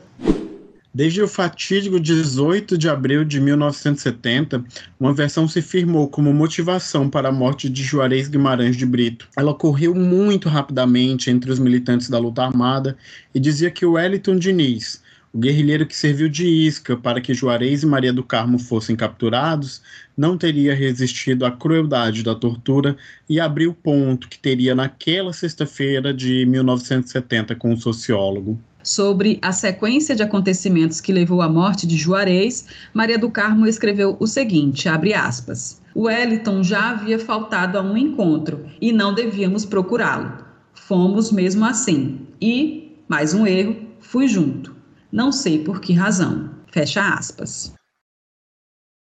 Desde 0.97 1.21
o 1.21 1.29
fatídico 1.29 2.01
18 2.01 2.79
de 2.79 2.89
abril 2.89 3.23
de 3.23 3.39
1970, 3.39 4.65
uma 4.99 5.13
versão 5.13 5.47
se 5.47 5.61
firmou 5.61 6.09
como 6.09 6.33
motivação 6.33 7.11
para 7.11 7.29
a 7.29 7.33
morte 7.33 7.69
de 7.69 7.83
Juarez 7.83 8.29
Guimarães 8.29 8.79
de 8.79 8.87
Brito. 8.87 9.29
Ela 9.37 9.51
ocorreu 9.51 9.95
muito 9.95 10.49
rapidamente 10.49 11.31
entre 11.31 11.51
os 11.53 11.59
militantes 11.59 12.09
da 12.09 12.19
luta 12.19 12.45
armada 12.45 12.97
e 13.35 13.39
dizia 13.39 13.71
que 13.71 13.85
Wellington 13.85 14.37
Diniz, 14.37 15.03
o 15.37 15.39
guerrilheiro 15.39 15.85
que 15.85 15.95
serviu 15.95 16.31
de 16.31 16.47
isca 16.49 16.97
para 16.97 17.21
que 17.21 17.35
Juarez 17.35 17.83
e 17.83 17.87
Maria 17.87 18.11
do 18.11 18.25
Carmo 18.25 18.59
fossem 18.59 18.97
capturados, 18.97 19.83
não 20.17 20.39
teria 20.39 20.75
resistido 20.75 21.45
à 21.45 21.51
crueldade 21.51 22.23
da 22.23 22.35
tortura 22.35 22.97
e 23.29 23.39
abriu 23.39 23.75
ponto 23.75 24.31
que 24.31 24.39
teria 24.39 24.75
naquela 24.75 25.35
sexta-feira 25.35 26.15
de 26.15 26.47
1970 26.47 27.55
com 27.55 27.71
o 27.71 27.77
sociólogo 27.77 28.59
sobre 28.83 29.39
a 29.43 29.51
sequência 29.51 30.15
de 30.15 30.23
acontecimentos 30.23 31.01
que 31.01 31.13
levou 31.13 31.43
à 31.43 31.49
morte 31.49 31.89
de 31.89 31.97
Juarez, 31.97 32.67
Maria 32.95 33.19
do 33.19 33.29
Carmo 33.29 33.67
escreveu 33.67 34.17
o 34.21 34.29
seguinte, 34.29 34.89
abre 34.89 35.13
aspas: 35.13 35.83
Wellington 35.95 36.63
já 36.63 36.91
havia 36.91 37.19
faltado 37.19 37.77
a 37.77 37.83
um 37.83 37.97
encontro 37.97 38.65
e 38.81 38.93
não 38.93 39.13
devíamos 39.13 39.65
procurá-lo. 39.65 40.33
Fomos 40.73 41.33
mesmo 41.33 41.65
assim. 41.65 42.21
E, 42.41 42.93
mais 43.09 43.35
um 43.35 43.45
erro, 43.45 43.75
fui 43.99 44.29
junto. 44.29 44.76
Não 45.17 45.33
sei 45.33 45.65
por 45.65 45.81
que 45.81 45.95
razão. 45.95 46.63
Fecha 46.71 47.15
aspas. 47.15 47.73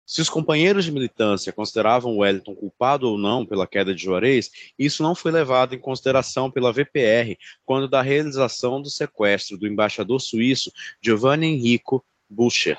Se 0.06 0.22
os 0.22 0.30
companheiros 0.30 0.86
de 0.86 0.90
militância 0.90 1.52
consideravam 1.52 2.16
Wellington 2.16 2.54
culpado 2.54 3.06
ou 3.06 3.18
não 3.18 3.44
pela 3.44 3.66
queda 3.66 3.94
de 3.94 4.02
Juarez, 4.02 4.50
isso 4.78 5.02
não 5.02 5.14
foi 5.14 5.30
levado 5.30 5.74
em 5.74 5.78
consideração 5.78 6.50
pela 6.50 6.72
VPR 6.72 7.36
quando 7.66 7.86
da 7.86 8.00
realização 8.00 8.80
do 8.80 8.88
sequestro 8.88 9.58
do 9.58 9.66
embaixador 9.66 10.18
suíço 10.18 10.72
Giovanni 11.02 11.48
Enrico 11.48 12.02
Bucher, 12.30 12.78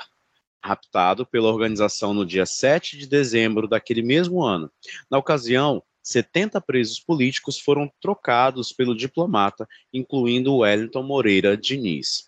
raptado 0.59 1.23
pela 1.23 1.47
organização 1.47 2.15
no 2.15 2.25
dia 2.25 2.47
7 2.47 2.97
de 2.97 3.05
dezembro 3.05 3.67
daquele 3.67 4.01
mesmo 4.01 4.41
ano. 4.41 4.71
Na 5.11 5.19
ocasião, 5.19 5.83
70 6.07 6.61
presos 6.61 6.99
políticos 7.01 7.59
foram 7.59 7.91
trocados 8.01 8.71
pelo 8.71 8.95
diplomata, 8.95 9.67
incluindo 9.93 10.57
Wellington 10.57 11.03
Moreira 11.03 11.57
Diniz. 11.57 12.27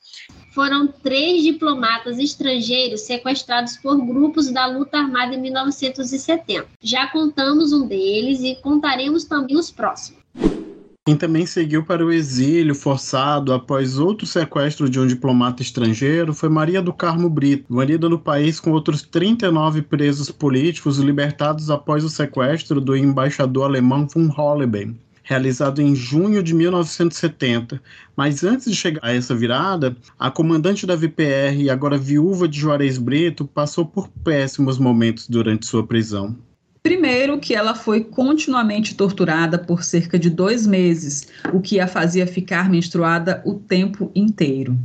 Foram 0.53 0.87
três 0.87 1.43
diplomatas 1.43 2.19
estrangeiros 2.19 3.01
sequestrados 3.01 3.77
por 3.77 3.97
grupos 4.05 4.51
da 4.51 4.65
luta 4.65 4.97
armada 4.97 5.33
em 5.33 5.41
1970. 5.41 6.67
Já 6.81 7.07
contamos 7.07 7.71
um 7.71 7.87
deles 7.87 8.41
e 8.41 8.55
contaremos 8.55 9.23
também 9.23 9.55
os 9.55 9.71
próximos. 9.71 10.19
Quem 11.09 11.17
também 11.17 11.43
seguiu 11.43 11.83
para 11.83 12.05
o 12.05 12.11
exílio 12.11 12.75
forçado 12.75 13.51
após 13.51 13.97
outro 13.97 14.27
sequestro 14.27 14.87
de 14.87 14.99
um 14.99 15.07
diplomata 15.07 15.63
estrangeiro 15.63 16.35
foi 16.35 16.49
Maria 16.49 16.83
do 16.83 16.93
Carmo 16.93 17.27
Brito, 17.27 17.65
vanida 17.67 18.07
no 18.07 18.19
país 18.19 18.59
com 18.59 18.69
outros 18.69 19.01
39 19.01 19.81
presos 19.81 20.29
políticos 20.29 20.99
libertados 20.99 21.71
após 21.71 22.03
o 22.03 22.09
sequestro 22.09 22.79
do 22.79 22.95
embaixador 22.95 23.63
alemão 23.63 24.07
von 24.07 24.27
Holleben 24.27 24.99
realizado 25.23 25.81
em 25.81 25.95
junho 25.95 26.43
de 26.43 26.53
1970. 26.53 27.81
Mas 28.15 28.43
antes 28.43 28.69
de 28.69 28.75
chegar 28.75 29.03
a 29.03 29.11
essa 29.11 29.35
virada, 29.35 29.97
a 30.17 30.29
comandante 30.29 30.85
da 30.85 30.95
VPR 30.95 31.59
e 31.59 31.71
agora 31.71 31.97
viúva 31.97 32.47
de 32.47 32.59
Juarez 32.59 32.99
Brito 32.99 33.47
passou 33.47 33.83
por 33.83 34.07
péssimos 34.23 34.77
momentos 34.77 35.27
durante 35.27 35.65
sua 35.65 35.83
prisão. 35.83 36.37
Primeiro, 36.81 37.39
que 37.39 37.53
ela 37.53 37.75
foi 37.75 38.05
continuamente 38.05 38.95
torturada 38.95 39.59
por 39.59 39.83
cerca 39.83 40.17
de 40.17 40.29
dois 40.29 40.65
meses, 40.65 41.27
o 41.53 41.59
que 41.59 41.79
a 41.79 41.87
fazia 41.87 42.25
ficar 42.25 42.69
menstruada 42.69 43.41
o 43.45 43.55
tempo 43.55 44.09
inteiro. 44.15 44.79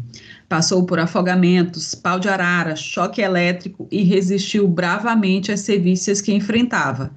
Passou 0.49 0.84
por 0.84 0.99
afogamentos, 0.99 1.95
pau 1.95 2.18
de 2.18 2.28
arara, 2.28 2.74
choque 2.74 3.22
elétrico 3.22 3.88
e 3.90 4.03
resistiu 4.03 4.66
bravamente 4.66 5.53
às 5.53 5.61
sevícias 5.61 6.20
que 6.20 6.34
enfrentava, 6.34 7.14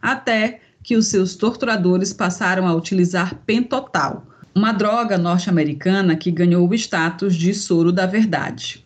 até 0.00 0.60
que 0.82 0.96
os 0.96 1.08
seus 1.08 1.36
torturadores 1.36 2.12
passaram 2.12 2.66
a 2.66 2.74
utilizar 2.74 3.34
pentotal, 3.46 4.26
uma 4.54 4.72
droga 4.72 5.18
norte-americana 5.18 6.16
que 6.16 6.30
ganhou 6.30 6.68
o 6.68 6.74
status 6.74 7.34
de 7.34 7.52
soro 7.52 7.92
da 7.92 8.06
verdade. 8.06 8.84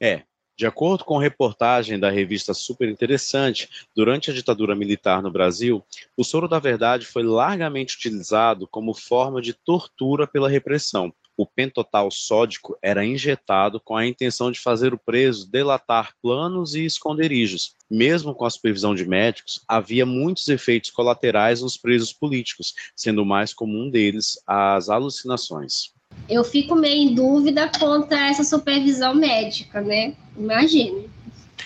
É, 0.00 0.22
de 0.56 0.66
acordo 0.66 1.04
com 1.04 1.18
reportagem 1.18 1.98
da 1.98 2.10
revista 2.10 2.54
Super 2.54 2.88
Interessante, 2.88 3.68
durante 3.94 4.30
a 4.30 4.34
ditadura 4.34 4.74
militar 4.74 5.20
no 5.20 5.30
Brasil, 5.30 5.84
o 6.16 6.22
soro 6.22 6.46
da 6.46 6.60
verdade 6.60 7.06
foi 7.06 7.24
largamente 7.24 7.96
utilizado 7.96 8.68
como 8.68 8.94
forma 8.94 9.42
de 9.42 9.52
tortura 9.52 10.26
pela 10.26 10.48
repressão. 10.48 11.12
O 11.36 11.44
pentotal 11.44 12.08
sódico 12.12 12.78
era 12.80 13.04
injetado 13.04 13.80
com 13.80 13.96
a 13.96 14.06
intenção 14.06 14.52
de 14.52 14.60
fazer 14.60 14.94
o 14.94 14.98
preso 14.98 15.50
delatar 15.50 16.14
planos 16.22 16.76
e 16.76 16.84
esconderijos. 16.84 17.74
Mesmo 17.90 18.32
com 18.32 18.44
a 18.44 18.50
supervisão 18.50 18.94
de 18.94 19.04
médicos, 19.04 19.60
havia 19.66 20.06
muitos 20.06 20.48
efeitos 20.48 20.90
colaterais 20.90 21.60
nos 21.60 21.76
presos 21.76 22.12
políticos, 22.12 22.72
sendo 22.94 23.22
o 23.22 23.26
mais 23.26 23.52
comum 23.52 23.90
deles 23.90 24.38
as 24.46 24.88
alucinações 24.88 25.93
eu 26.28 26.44
fico 26.44 26.74
meio 26.74 27.10
em 27.10 27.14
dúvida 27.14 27.70
quanto 27.78 28.12
a 28.12 28.28
essa 28.28 28.44
supervisão 28.44 29.14
médica, 29.14 29.80
né? 29.80 30.14
Imagine. 30.36 31.08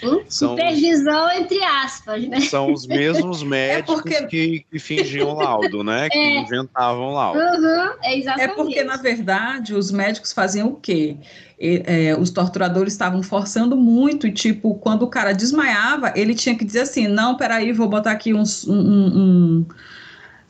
Hum? 0.03 0.23
Supervisão 0.29 1.27
os, 1.27 1.33
entre 1.35 1.63
aspas, 1.65 2.29
né? 2.29 2.41
São 2.41 2.73
os 2.73 2.87
mesmos 2.87 3.43
é 3.43 3.45
médicos 3.45 3.99
é 3.99 4.03
porque... 4.03 4.27
que, 4.27 4.67
que, 4.71 4.79
fingiam 4.79 5.35
laudo, 5.35 5.83
né? 5.83 6.09
Que 6.09 6.19
é. 6.19 6.41
inventavam 6.41 7.15
laudo. 7.15 7.39
Uhum, 7.39 7.91
é, 8.03 8.19
exatamente. 8.19 8.51
é 8.51 8.55
porque, 8.55 8.85
na 8.85 8.97
verdade, 8.97 9.75
os 9.75 9.91
médicos 9.91 10.33
faziam 10.33 10.69
o 10.69 10.77
quê? 10.77 11.17
E, 11.59 11.83
é, 11.85 12.17
os 12.17 12.31
torturadores 12.31 12.93
estavam 12.93 13.23
forçando 13.23 13.77
muito, 13.77 14.27
e 14.27 14.33
tipo, 14.33 14.75
quando 14.77 15.03
o 15.03 15.09
cara 15.09 15.33
desmaiava, 15.33 16.13
ele 16.15 16.35
tinha 16.35 16.57
que 16.57 16.65
dizer 16.65 16.81
assim: 16.81 17.09
não, 17.09 17.37
peraí, 17.37 17.73
vou 17.73 17.89
botar 17.89 18.13
aqui 18.13 18.33
uns, 18.33 18.67
um, 18.69 18.77
um 18.79 19.67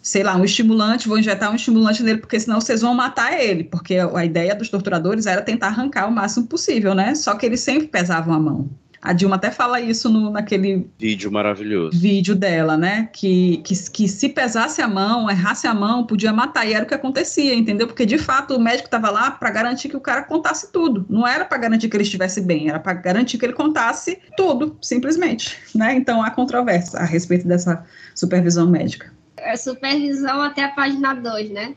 sei 0.09 0.23
lá, 0.23 0.35
um 0.35 0.45
estimulante, 0.45 1.07
vou 1.07 1.19
injetar 1.19 1.53
um 1.53 1.55
estimulante 1.55 2.03
nele, 2.03 2.17
porque 2.17 2.41
senão 2.41 2.63
vocês 2.63 2.81
vão 2.81 2.95
matar 2.95 3.39
ele, 3.39 3.65
porque 3.65 3.97
a 3.99 4.25
ideia 4.25 4.55
dos 4.55 4.71
torturadores 4.71 5.27
era 5.27 5.43
tentar 5.43 5.67
arrancar 5.67 6.09
o 6.09 6.11
máximo 6.11 6.47
possível, 6.47 6.95
né? 6.95 7.15
Só 7.15 7.35
que 7.35 7.45
eles 7.45 7.61
sempre 7.61 7.89
pesavam 7.89 8.33
a 8.33 8.41
mão. 8.41 8.71
A 9.03 9.13
Dilma 9.13 9.37
até 9.37 9.51
fala 9.51 9.79
isso 9.83 10.09
no, 10.09 10.31
naquele 10.31 10.91
vídeo 10.99 11.31
maravilhoso. 11.31 11.97
Vídeo 11.97 12.35
dela, 12.35 12.75
né? 12.75 13.11
Que, 13.13 13.59
que, 13.59 13.75
que 13.91 14.09
se 14.09 14.31
pesasse 14.31 14.81
a 14.81 14.89
mão, 14.89 15.31
errasse 15.31 15.67
a 15.67 15.75
mão, 15.75 16.07
podia 16.07 16.33
matar. 16.33 16.67
E 16.67 16.73
era 16.73 16.85
o 16.85 16.89
que 16.89 16.95
acontecia, 16.95 17.55
entendeu? 17.55 17.87
Porque 17.87 18.07
de 18.07 18.17
fato 18.17 18.57
o 18.57 18.61
médico 18.61 18.87
estava 18.87 19.11
lá 19.11 19.31
para 19.31 19.51
garantir 19.51 19.91
que 19.91 19.97
o 19.97 20.01
cara 20.01 20.23
contasse 20.23 20.73
tudo. 20.73 21.05
Não 21.09 21.27
era 21.29 21.45
para 21.45 21.59
garantir 21.59 21.89
que 21.89 21.97
ele 21.97 22.05
estivesse 22.05 22.41
bem, 22.41 22.71
era 22.71 22.81
para 22.81 22.95
garantir 22.95 23.37
que 23.37 23.45
ele 23.45 23.53
contasse 23.53 24.19
tudo, 24.37 24.77
simplesmente. 24.81 25.57
Né? 25.75 25.95
Então 25.95 26.23
há 26.23 26.31
controvérsia 26.31 26.99
a 26.99 27.05
respeito 27.05 27.47
dessa 27.47 27.85
supervisão 28.15 28.67
médica. 28.67 29.18
É 29.43 29.57
supervisão 29.57 30.43
até 30.43 30.65
a 30.65 30.69
página 30.69 31.15
2, 31.15 31.51
né? 31.51 31.75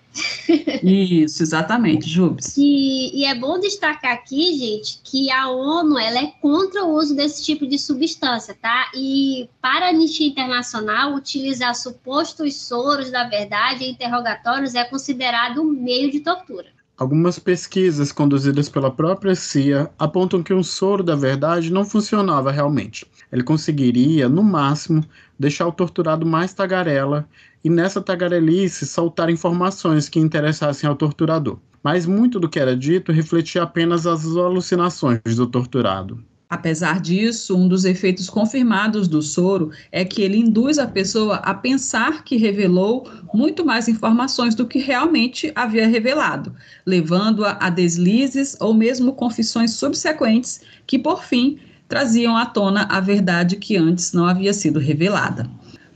Isso, 0.83 1.43
exatamente, 1.43 2.09
Jubes. 2.09 2.55
E, 2.57 3.21
e, 3.21 3.25
é 3.25 3.35
bom 3.35 3.59
destacar 3.59 4.13
aqui, 4.13 4.57
gente, 4.57 4.99
que 5.03 5.31
a 5.31 5.49
ONU 5.49 5.97
ela 5.97 6.19
é 6.19 6.27
contra 6.41 6.83
o 6.83 6.93
uso 6.93 7.15
desse 7.15 7.43
tipo 7.43 7.67
de 7.67 7.77
substância, 7.77 8.55
tá? 8.61 8.91
E 8.95 9.49
para 9.61 9.85
a 9.85 9.89
Anistia 9.89 10.27
Internacional, 10.27 11.13
utilizar 11.13 11.75
supostos 11.75 12.55
soros 12.55 13.11
da 13.11 13.23
verdade 13.23 13.85
em 13.85 13.91
interrogatórios 13.91 14.75
é 14.75 14.83
considerado 14.83 15.61
um 15.61 15.71
meio 15.71 16.11
de 16.11 16.19
tortura. 16.19 16.67
Algumas 17.01 17.39
pesquisas 17.39 18.11
conduzidas 18.11 18.69
pela 18.69 18.91
própria 18.91 19.33
CIA 19.33 19.89
apontam 19.97 20.43
que 20.43 20.53
um 20.53 20.61
soro 20.61 21.01
da 21.01 21.15
verdade 21.15 21.73
não 21.73 21.83
funcionava 21.83 22.51
realmente. 22.51 23.07
Ele 23.31 23.41
conseguiria, 23.41 24.29
no 24.29 24.43
máximo, 24.43 25.03
deixar 25.39 25.65
o 25.67 25.71
torturado 25.71 26.27
mais 26.27 26.53
tagarela 26.53 27.27
e 27.63 27.69
nessa 27.69 28.01
tagarelice 28.01 28.85
soltar 28.85 29.29
informações 29.29 30.09
que 30.09 30.19
interessassem 30.19 30.89
ao 30.89 30.95
torturador. 30.95 31.57
Mas 31.83 32.05
muito 32.05 32.39
do 32.39 32.49
que 32.49 32.59
era 32.59 32.75
dito 32.75 33.11
refletia 33.11 33.63
apenas 33.63 34.05
as 34.05 34.25
alucinações 34.25 35.35
do 35.35 35.47
torturado. 35.47 36.23
Apesar 36.51 36.99
disso, 36.99 37.55
um 37.55 37.65
dos 37.65 37.85
efeitos 37.85 38.29
confirmados 38.29 39.07
do 39.07 39.21
soro 39.21 39.71
é 39.89 40.03
que 40.03 40.21
ele 40.21 40.37
induz 40.37 40.77
a 40.77 40.85
pessoa 40.85 41.35
a 41.37 41.53
pensar 41.53 42.25
que 42.25 42.35
revelou 42.35 43.09
muito 43.33 43.65
mais 43.65 43.87
informações 43.87 44.53
do 44.53 44.67
que 44.67 44.77
realmente 44.77 45.49
havia 45.55 45.87
revelado, 45.87 46.53
levando-a 46.85 47.57
a 47.57 47.69
deslizes 47.69 48.57
ou 48.59 48.73
mesmo 48.73 49.13
confissões 49.13 49.71
subsequentes 49.75 50.59
que, 50.85 50.99
por 50.99 51.23
fim, 51.23 51.57
traziam 51.87 52.35
à 52.35 52.45
tona 52.45 52.83
a 52.83 52.99
verdade 52.99 53.55
que 53.55 53.77
antes 53.77 54.11
não 54.11 54.25
havia 54.25 54.51
sido 54.51 54.77
revelada. 54.77 55.49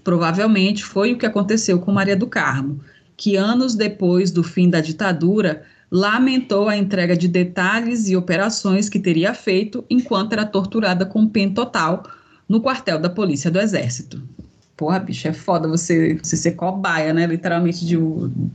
Provavelmente 0.06 0.86
foi 0.86 1.14
o 1.14 1.18
que 1.18 1.26
aconteceu 1.26 1.80
com 1.80 1.92
Maria 1.92 2.16
do 2.16 2.28
Carmo, 2.28 2.80
que 3.18 3.36
anos 3.36 3.74
depois 3.74 4.30
do 4.30 4.44
fim 4.44 4.70
da 4.70 4.80
ditadura 4.80 5.64
lamentou 5.90 6.70
a 6.70 6.78
entrega 6.78 7.18
de 7.18 7.28
detalhes 7.28 8.08
e 8.08 8.16
operações 8.16 8.88
que 8.88 9.00
teria 9.00 9.34
feito 9.34 9.84
enquanto 9.90 10.34
era 10.34 10.46
torturada 10.46 11.08
com 11.08 11.28
PEN 11.28 11.56
total 11.56 12.04
no 12.48 12.62
quartel 12.62 13.00
da 13.00 13.10
Polícia 13.10 13.50
do 13.50 13.60
Exército. 13.60 14.22
Porra, 14.78 15.00
bicho, 15.00 15.28
é 15.28 15.34
foda 15.34 15.68
você, 15.68 16.20
você 16.22 16.38
ser 16.38 16.52
cobaia, 16.52 17.12
né? 17.12 17.26
Literalmente 17.26 17.84
de, 17.84 17.98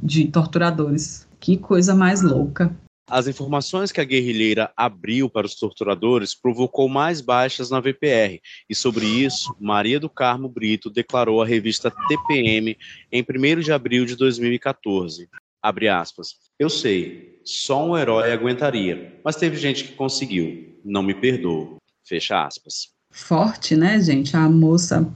de 0.00 0.26
torturadores. 0.26 1.26
Que 1.40 1.56
coisa 1.56 1.96
mais 1.96 2.22
louca. 2.22 2.70
As 3.08 3.26
informações 3.26 3.90
que 3.90 4.00
a 4.00 4.04
guerrilheira 4.04 4.72
abriu 4.76 5.28
para 5.28 5.46
os 5.46 5.56
torturadores 5.56 6.34
provocou 6.34 6.88
mais 6.88 7.20
baixas 7.20 7.70
na 7.70 7.80
VPR, 7.80 8.40
e 8.68 8.74
sobre 8.74 9.04
isso, 9.04 9.54
Maria 9.60 9.98
do 9.98 10.08
Carmo 10.08 10.48
Brito 10.48 10.88
declarou 10.88 11.42
à 11.42 11.46
revista 11.46 11.90
TPM 12.08 12.76
em 13.10 13.22
1 13.22 13.60
de 13.60 13.72
abril 13.72 14.04
de 14.04 14.14
2014. 14.14 15.28
Abre 15.62 15.88
aspas. 15.88 16.36
Eu 16.58 16.70
sei, 16.70 17.40
só 17.44 17.84
um 17.84 17.98
herói 17.98 18.32
aguentaria, 18.32 19.20
mas 19.24 19.36
teve 19.36 19.56
gente 19.56 19.84
que 19.84 19.92
conseguiu. 19.92 20.78
Não 20.84 21.02
me 21.02 21.14
perdoo. 21.14 21.76
Fecha 22.06 22.46
aspas. 22.46 22.88
Forte, 23.10 23.76
né, 23.76 24.00
gente? 24.00 24.36
A 24.36 24.48
moça, 24.48 25.06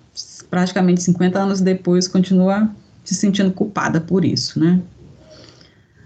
praticamente 0.51 1.03
50 1.03 1.39
anos 1.39 1.61
depois, 1.61 2.09
continua 2.09 2.75
se 3.05 3.15
sentindo 3.15 3.53
culpada 3.53 4.01
por 4.01 4.25
isso, 4.25 4.59
né? 4.59 4.83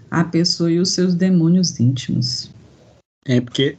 A 0.09 0.23
pessoa 0.23 0.71
e 0.71 0.79
os 0.79 0.91
seus 0.91 1.13
demônios 1.15 1.79
íntimos. 1.79 2.51
É 3.25 3.39
porque 3.39 3.77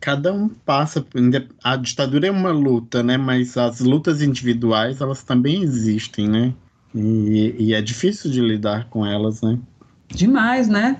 cada 0.00 0.32
um 0.32 0.48
passa. 0.48 1.04
A 1.62 1.76
ditadura 1.76 2.26
é 2.26 2.30
uma 2.30 2.50
luta, 2.50 3.02
né? 3.02 3.16
Mas 3.16 3.56
as 3.56 3.80
lutas 3.80 4.22
individuais 4.22 5.00
elas 5.00 5.22
também 5.22 5.62
existem, 5.62 6.28
né? 6.28 6.54
E, 6.94 7.54
e 7.58 7.74
é 7.74 7.82
difícil 7.82 8.30
de 8.30 8.40
lidar 8.40 8.88
com 8.88 9.04
elas, 9.04 9.40
né? 9.42 9.58
Demais, 10.08 10.68
né? 10.68 10.96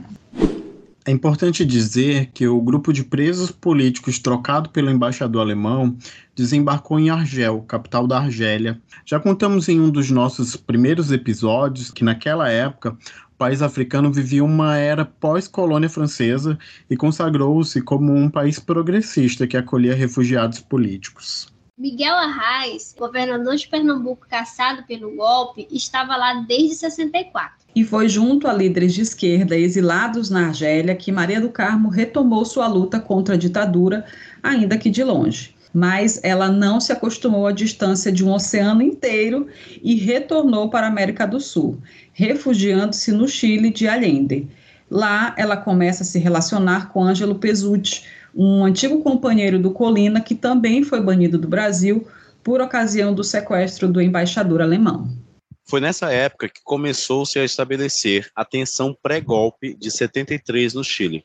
É 1.05 1.11
importante 1.11 1.65
dizer 1.65 2.31
que 2.33 2.47
o 2.47 2.61
grupo 2.61 2.93
de 2.93 3.03
presos 3.03 3.51
políticos 3.51 4.21
trocado 4.21 4.71
pelo 4.71 4.89
embaixador 4.89 5.43
alemão 5.43 5.97
desembarcou 6.35 6.99
em 6.99 7.11
Argel, 7.11 7.61
capital 7.63 8.07
da 8.07 8.19
Argélia. 8.19 8.81
Já 9.05 9.19
contamos 9.19 9.69
em 9.69 9.81
um 9.81 9.91
dos 9.91 10.11
nossos 10.11 10.55
primeiros 10.55 11.11
episódios 11.11 11.91
que, 11.91 12.05
naquela 12.05 12.49
época, 12.49 12.97
país 13.43 13.61
africano 13.61 14.13
vivia 14.13 14.45
uma 14.45 14.79
era 14.79 15.05
pós-colônia 15.05 15.89
francesa 15.89 16.57
e 16.89 16.97
consagrou-se 16.97 17.83
como 17.83 18.15
um 18.15 18.31
país 18.31 18.61
progressista 18.61 19.49
que 19.49 19.57
acolhia 19.57 19.97
refugiados 19.97 20.61
políticos. 20.61 21.53
Miguel 21.77 22.15
Arraes, 22.15 22.95
governador 22.97 23.57
de 23.57 23.67
Pernambuco 23.67 24.29
caçado 24.31 24.85
pelo 24.85 25.17
golpe, 25.17 25.67
estava 25.73 26.17
lá 26.17 26.35
desde 26.47 26.77
64. 26.77 27.67
E 27.75 27.83
foi 27.83 28.09
junto 28.09 28.47
a 28.47 28.53
líderes 28.53 28.95
de 28.95 29.01
esquerda 29.01 29.59
exilados 29.59 30.31
na 30.31 30.47
Argélia 30.47 30.95
que 30.95 31.11
Maria 31.11 31.41
do 31.41 31.49
Carmo 31.49 31.89
retomou 31.89 32.45
sua 32.45 32.69
luta 32.69 33.01
contra 33.01 33.35
a 33.35 33.39
ditadura, 33.39 34.05
ainda 34.41 34.79
que 34.79 34.89
de 34.89 35.03
longe 35.03 35.53
mas 35.73 36.21
ela 36.23 36.51
não 36.51 36.81
se 36.81 36.93
acostumou 36.93 37.47
à 37.47 37.53
distância 37.53 38.13
de 38.13 38.25
um 38.25 38.33
oceano 38.33 38.83
inteiro 38.83 39.47
e 39.83 39.95
retornou 39.95 40.69
para 40.69 40.87
a 40.87 40.91
América 40.91 41.27
do 41.27 41.41
Sul, 41.41 41.79
refugiando-se 42.13 43.13
no 43.13 43.27
Chile 43.27 43.71
de 43.71 43.89
Allende. 43.89 44.49
Lá, 44.91 45.35
ela 45.39 45.57
começa 45.57 46.03
a 46.03 46.07
se 46.07 46.19
relacionar 46.19 46.93
com 46.93 47.03
Ângelo 47.03 47.37
Pesutti, 47.37 48.05
um 48.35 48.65
antigo 48.65 49.03
companheiro 49.03 49.59
do 49.59 49.71
Colina 49.71 50.21
que 50.21 50.35
também 50.35 50.83
foi 50.83 51.01
banido 51.01 51.39
do 51.39 51.49
Brasil 51.49 52.07
por 52.43 52.61
ocasião 52.61 53.15
do 53.15 53.23
sequestro 53.23 53.89
do 53.89 54.01
embaixador 54.01 54.61
alemão. 54.61 55.09
Foi 55.65 55.81
nessa 55.81 56.13
época 56.13 56.49
que 56.49 56.61
começou-se 56.65 57.39
a 57.39 57.45
estabelecer 57.45 58.31
a 58.35 58.45
tensão 58.45 58.97
pré-golpe 59.03 59.75
de 59.75 59.91
73 59.91 60.75
no 60.75 60.83
Chile. 60.83 61.25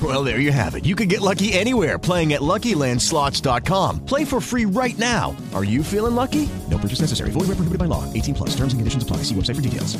Well, 0.00 0.22
there 0.22 0.38
you 0.38 0.52
have 0.52 0.76
it. 0.76 0.84
You 0.84 0.94
can 0.94 1.08
get 1.08 1.20
lucky 1.20 1.52
anywhere 1.52 1.98
playing 1.98 2.32
at 2.34 2.40
LuckyLandSlots.com. 2.40 4.06
Play 4.06 4.24
for 4.24 4.40
free 4.40 4.64
right 4.64 4.96
now. 4.96 5.34
Are 5.54 5.64
you 5.64 5.82
feeling 5.82 6.14
lucky? 6.14 6.48
No 6.70 6.78
purchase 6.78 7.00
necessary. 7.00 7.30
Void 7.30 7.48
where 7.48 7.58
prohibited 7.58 7.78
by 7.78 7.86
law. 7.86 8.04
18 8.12 8.34
plus. 8.34 8.50
Terms 8.50 8.72
and 8.74 8.78
conditions 8.78 9.02
apply. 9.02 9.24
See 9.24 9.34
website 9.34 9.56
for 9.56 9.62
details. 9.62 9.98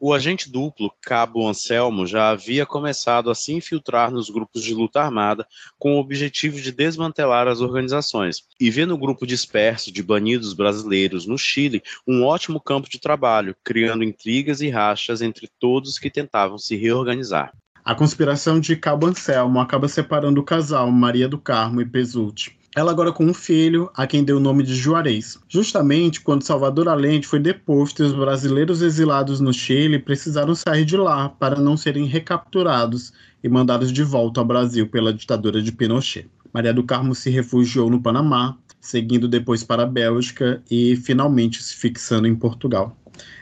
O 0.00 0.14
agente 0.14 0.48
duplo, 0.48 0.92
Cabo 1.02 1.48
Anselmo, 1.48 2.06
já 2.06 2.30
havia 2.30 2.64
começado 2.64 3.30
a 3.30 3.34
se 3.34 3.52
infiltrar 3.52 4.12
nos 4.12 4.30
grupos 4.30 4.62
de 4.62 4.72
luta 4.72 5.02
armada 5.02 5.44
com 5.76 5.96
o 5.96 5.98
objetivo 5.98 6.60
de 6.60 6.70
desmantelar 6.70 7.48
as 7.48 7.60
organizações 7.60 8.44
e 8.60 8.70
vê 8.70 8.86
no 8.86 8.96
grupo 8.96 9.26
disperso 9.26 9.90
de 9.90 10.00
banidos 10.00 10.52
brasileiros 10.52 11.26
no 11.26 11.36
Chile 11.36 11.82
um 12.06 12.24
ótimo 12.24 12.60
campo 12.60 12.88
de 12.88 13.00
trabalho, 13.00 13.56
criando 13.64 14.04
intrigas 14.04 14.60
e 14.60 14.70
rachas 14.70 15.20
entre 15.20 15.48
todos 15.58 15.98
que 15.98 16.08
tentavam 16.08 16.58
se 16.58 16.76
reorganizar. 16.76 17.52
A 17.88 17.94
conspiração 17.94 18.60
de 18.60 18.76
Cabo 18.76 19.06
Anselmo 19.06 19.58
acaba 19.58 19.88
separando 19.88 20.42
o 20.42 20.44
casal 20.44 20.90
Maria 20.90 21.26
do 21.26 21.38
Carmo 21.38 21.80
e 21.80 21.86
Pesutti. 21.86 22.54
Ela 22.76 22.90
agora 22.90 23.10
com 23.10 23.24
um 23.24 23.32
filho, 23.32 23.90
a 23.94 24.06
quem 24.06 24.22
deu 24.22 24.36
o 24.36 24.40
nome 24.40 24.62
de 24.62 24.74
Juarez. 24.74 25.38
Justamente 25.48 26.20
quando 26.20 26.42
Salvador 26.42 26.86
Allende 26.86 27.26
foi 27.26 27.38
deposto 27.38 28.02
e 28.02 28.06
os 28.06 28.12
brasileiros 28.12 28.82
exilados 28.82 29.40
no 29.40 29.54
Chile 29.54 29.98
precisaram 29.98 30.54
sair 30.54 30.84
de 30.84 30.98
lá 30.98 31.30
para 31.30 31.58
não 31.58 31.78
serem 31.78 32.04
recapturados 32.04 33.10
e 33.42 33.48
mandados 33.48 33.90
de 33.90 34.02
volta 34.02 34.38
ao 34.38 34.46
Brasil 34.46 34.86
pela 34.86 35.10
ditadura 35.10 35.62
de 35.62 35.72
Pinochet. 35.72 36.28
Maria 36.52 36.74
do 36.74 36.84
Carmo 36.84 37.14
se 37.14 37.30
refugiou 37.30 37.88
no 37.88 38.02
Panamá, 38.02 38.54
seguindo 38.78 39.26
depois 39.26 39.64
para 39.64 39.84
a 39.84 39.86
Bélgica 39.86 40.62
e 40.70 40.94
finalmente 40.94 41.62
se 41.62 41.74
fixando 41.74 42.28
em 42.28 42.36
Portugal. 42.36 42.94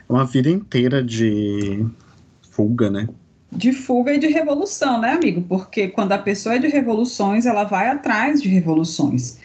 É 0.08 0.12
uma 0.12 0.24
vida 0.24 0.48
inteira 0.48 1.02
de 1.02 1.84
fuga, 2.52 2.88
né? 2.88 3.08
De 3.56 3.72
fuga 3.72 4.12
e 4.12 4.18
de 4.18 4.26
revolução, 4.26 5.00
né, 5.00 5.12
amigo? 5.12 5.42
Porque 5.42 5.88
quando 5.88 6.12
a 6.12 6.18
pessoa 6.18 6.56
é 6.56 6.58
de 6.58 6.68
revoluções, 6.68 7.46
ela 7.46 7.64
vai 7.64 7.88
atrás 7.88 8.42
de 8.42 8.48
revoluções. 8.48 9.38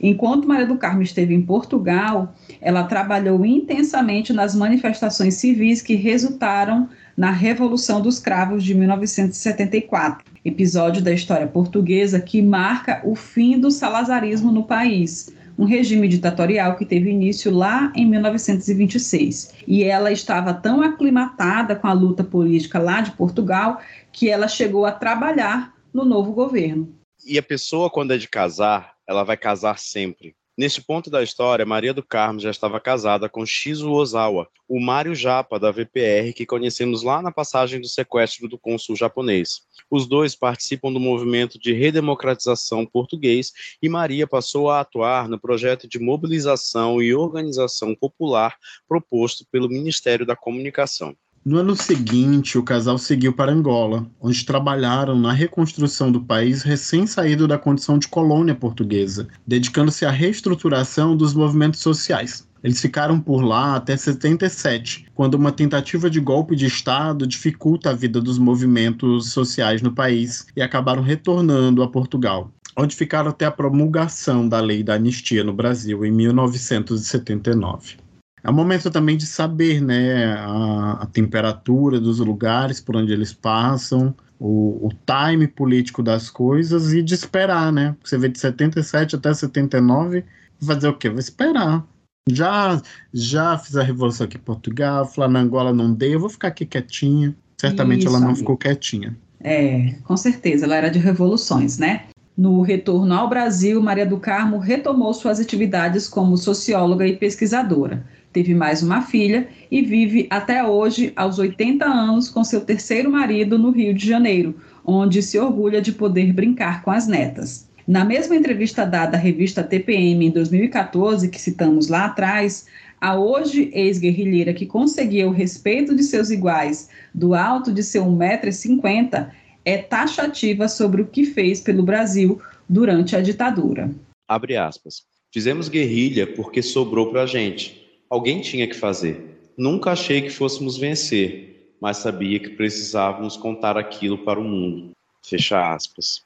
Enquanto 0.00 0.46
Maria 0.46 0.66
do 0.66 0.76
Carmo 0.76 1.02
esteve 1.02 1.34
em 1.34 1.40
Portugal, 1.40 2.34
ela 2.60 2.84
trabalhou 2.84 3.44
intensamente 3.44 4.32
nas 4.32 4.54
manifestações 4.54 5.34
civis 5.34 5.80
que 5.80 5.94
resultaram 5.94 6.88
na 7.16 7.30
Revolução 7.30 8.00
dos 8.00 8.18
Cravos 8.18 8.62
de 8.62 8.74
1974, 8.74 10.24
episódio 10.44 11.02
da 11.02 11.12
história 11.12 11.46
portuguesa 11.46 12.20
que 12.20 12.42
marca 12.42 13.00
o 13.04 13.14
fim 13.14 13.58
do 13.58 13.70
salazarismo 13.70 14.50
no 14.50 14.64
país 14.64 15.32
um 15.58 15.64
regime 15.64 16.08
ditatorial 16.08 16.76
que 16.76 16.84
teve 16.84 17.10
início 17.10 17.52
lá 17.52 17.92
em 17.94 18.06
1926. 18.06 19.54
E 19.66 19.84
ela 19.84 20.10
estava 20.10 20.52
tão 20.52 20.82
aclimatada 20.82 21.76
com 21.76 21.86
a 21.86 21.92
luta 21.92 22.24
política 22.24 22.78
lá 22.78 23.00
de 23.00 23.12
Portugal 23.12 23.80
que 24.12 24.28
ela 24.28 24.48
chegou 24.48 24.84
a 24.84 24.92
trabalhar 24.92 25.74
no 25.92 26.04
novo 26.04 26.32
governo. 26.32 26.92
E 27.24 27.38
a 27.38 27.42
pessoa, 27.42 27.88
quando 27.88 28.12
é 28.12 28.18
de 28.18 28.28
casar, 28.28 28.94
ela 29.08 29.24
vai 29.24 29.36
casar 29.36 29.78
sempre. 29.78 30.34
Neste 30.56 30.80
ponto 30.80 31.10
da 31.10 31.20
história, 31.20 31.66
Maria 31.66 31.92
do 31.92 32.00
Carmo 32.00 32.38
já 32.38 32.48
estava 32.48 32.78
casada 32.78 33.28
com 33.28 33.44
Shizu 33.44 33.90
Ozawa, 33.90 34.48
o 34.68 34.80
Mário 34.80 35.12
Japa 35.12 35.58
da 35.58 35.72
VPR 35.72 36.32
que 36.32 36.46
conhecemos 36.46 37.02
lá 37.02 37.20
na 37.20 37.32
passagem 37.32 37.80
do 37.80 37.88
sequestro 37.88 38.46
do 38.46 38.56
cônsul 38.56 38.94
japonês. 38.94 39.62
Os 39.90 40.06
dois 40.06 40.36
participam 40.36 40.92
do 40.92 41.00
movimento 41.00 41.58
de 41.58 41.72
redemocratização 41.72 42.86
português 42.86 43.52
e 43.82 43.88
Maria 43.88 44.28
passou 44.28 44.70
a 44.70 44.78
atuar 44.78 45.28
no 45.28 45.40
projeto 45.40 45.88
de 45.88 45.98
mobilização 45.98 47.02
e 47.02 47.12
organização 47.12 47.92
popular 47.92 48.56
proposto 48.86 49.44
pelo 49.50 49.68
Ministério 49.68 50.24
da 50.24 50.36
Comunicação. 50.36 51.16
No 51.44 51.58
ano 51.58 51.76
seguinte, 51.76 52.56
o 52.56 52.62
casal 52.62 52.96
seguiu 52.96 53.30
para 53.30 53.52
Angola, 53.52 54.06
onde 54.18 54.46
trabalharam 54.46 55.14
na 55.14 55.30
reconstrução 55.30 56.10
do 56.10 56.22
país 56.22 56.62
recém-saído 56.62 57.46
da 57.46 57.58
condição 57.58 57.98
de 57.98 58.08
colônia 58.08 58.54
portuguesa, 58.54 59.28
dedicando-se 59.46 60.06
à 60.06 60.10
reestruturação 60.10 61.14
dos 61.14 61.34
movimentos 61.34 61.80
sociais. 61.80 62.48
Eles 62.62 62.80
ficaram 62.80 63.20
por 63.20 63.42
lá 63.42 63.76
até 63.76 63.94
77, 63.94 65.04
quando 65.14 65.34
uma 65.34 65.52
tentativa 65.52 66.08
de 66.08 66.18
golpe 66.18 66.56
de 66.56 66.64
Estado 66.64 67.26
dificulta 67.26 67.90
a 67.90 67.94
vida 67.94 68.22
dos 68.22 68.38
movimentos 68.38 69.28
sociais 69.28 69.82
no 69.82 69.92
país 69.92 70.46
e 70.56 70.62
acabaram 70.62 71.02
retornando 71.02 71.82
a 71.82 71.88
Portugal, 71.88 72.50
onde 72.74 72.96
ficaram 72.96 73.28
até 73.28 73.44
a 73.44 73.50
promulgação 73.50 74.48
da 74.48 74.60
lei 74.60 74.82
da 74.82 74.94
anistia 74.94 75.44
no 75.44 75.52
Brasil 75.52 76.06
em 76.06 76.10
1979. 76.10 78.02
É 78.44 78.50
um 78.50 78.54
momento 78.54 78.90
também 78.90 79.16
de 79.16 79.26
saber 79.26 79.80
né, 79.80 80.34
a, 80.34 80.98
a, 81.00 81.06
temperatura 81.06 81.98
dos 81.98 82.18
lugares 82.18 82.78
por 82.78 82.94
onde 82.94 83.10
eles 83.10 83.32
passam, 83.32 84.14
o, 84.38 84.86
o 84.86 84.90
time 85.06 85.48
político 85.48 86.02
das 86.02 86.28
coisas 86.28 86.92
e 86.92 87.02
de 87.02 87.14
esperar, 87.14 87.72
né? 87.72 87.96
Você 88.04 88.18
vê 88.18 88.28
de 88.28 88.38
77 88.38 89.16
até 89.16 89.32
79, 89.32 90.24
fazer 90.60 90.88
o 90.88 90.92
quê? 90.92 91.08
Vou 91.08 91.18
esperar. 91.18 91.86
Já, 92.28 92.82
já 93.12 93.56
fiz 93.56 93.76
a 93.76 93.82
revolução 93.82 94.26
aqui 94.26 94.36
em 94.36 94.40
Portugal, 94.40 95.10
Angola 95.18 95.72
não 95.72 95.94
deu, 95.94 96.12
eu 96.12 96.20
vou 96.20 96.28
ficar 96.28 96.48
aqui 96.48 96.66
quietinha. 96.66 97.34
Certamente 97.58 98.00
Isso, 98.00 98.08
ela 98.08 98.20
não 98.20 98.36
ficou 98.36 98.58
quietinha. 98.58 99.16
É, 99.40 99.94
com 100.04 100.16
certeza, 100.18 100.66
ela 100.66 100.76
era 100.76 100.90
de 100.90 100.98
revoluções, 100.98 101.78
né? 101.78 102.04
No 102.36 102.62
retorno 102.62 103.14
ao 103.14 103.28
Brasil, 103.28 103.80
Maria 103.80 104.04
do 104.04 104.18
Carmo 104.18 104.58
retomou 104.58 105.14
suas 105.14 105.40
atividades 105.40 106.08
como 106.08 106.36
socióloga 106.36 107.06
e 107.06 107.16
pesquisadora. 107.16 108.04
Teve 108.34 108.52
mais 108.52 108.82
uma 108.82 109.00
filha 109.00 109.46
e 109.70 109.80
vive 109.80 110.26
até 110.28 110.64
hoje, 110.64 111.12
aos 111.14 111.38
80 111.38 111.84
anos, 111.84 112.28
com 112.28 112.42
seu 112.42 112.62
terceiro 112.62 113.08
marido 113.08 113.56
no 113.56 113.70
Rio 113.70 113.94
de 113.94 114.04
Janeiro, 114.04 114.56
onde 114.84 115.22
se 115.22 115.38
orgulha 115.38 115.80
de 115.80 115.92
poder 115.92 116.32
brincar 116.32 116.82
com 116.82 116.90
as 116.90 117.06
netas. 117.06 117.70
Na 117.86 118.04
mesma 118.04 118.34
entrevista 118.34 118.84
dada 118.84 119.16
à 119.16 119.20
revista 119.20 119.62
TPM 119.62 120.26
em 120.26 120.30
2014, 120.32 121.28
que 121.28 121.40
citamos 121.40 121.86
lá 121.86 122.06
atrás, 122.06 122.66
a 123.00 123.16
hoje 123.16 123.70
ex-guerrilheira 123.72 124.52
que 124.52 124.66
conseguia 124.66 125.28
o 125.28 125.32
respeito 125.32 125.94
de 125.94 126.02
seus 126.02 126.30
iguais 126.30 126.90
do 127.14 127.34
alto 127.34 127.72
de 127.72 127.84
seu 127.84 128.04
1,50m 128.04 129.28
é 129.64 129.78
taxativa 129.78 130.66
sobre 130.66 131.02
o 131.02 131.06
que 131.06 131.24
fez 131.24 131.60
pelo 131.60 131.84
Brasil 131.84 132.40
durante 132.68 133.14
a 133.14 133.20
ditadura. 133.20 133.92
Abre 134.26 134.56
aspas. 134.56 135.04
Fizemos 135.32 135.68
guerrilha 135.68 136.26
porque 136.26 136.62
sobrou 136.62 137.12
para 137.12 137.22
a 137.22 137.26
gente. 137.26 137.83
Alguém 138.14 138.40
tinha 138.40 138.68
que 138.68 138.76
fazer. 138.76 139.40
Nunca 139.58 139.90
achei 139.90 140.22
que 140.22 140.30
fôssemos 140.30 140.76
vencer, 140.76 141.74
mas 141.80 141.96
sabia 141.96 142.38
que 142.38 142.50
precisávamos 142.50 143.36
contar 143.36 143.76
aquilo 143.76 144.18
para 144.18 144.38
o 144.38 144.44
mundo. 144.44 144.92
Fecha 145.20 145.74
aspas. 145.74 146.22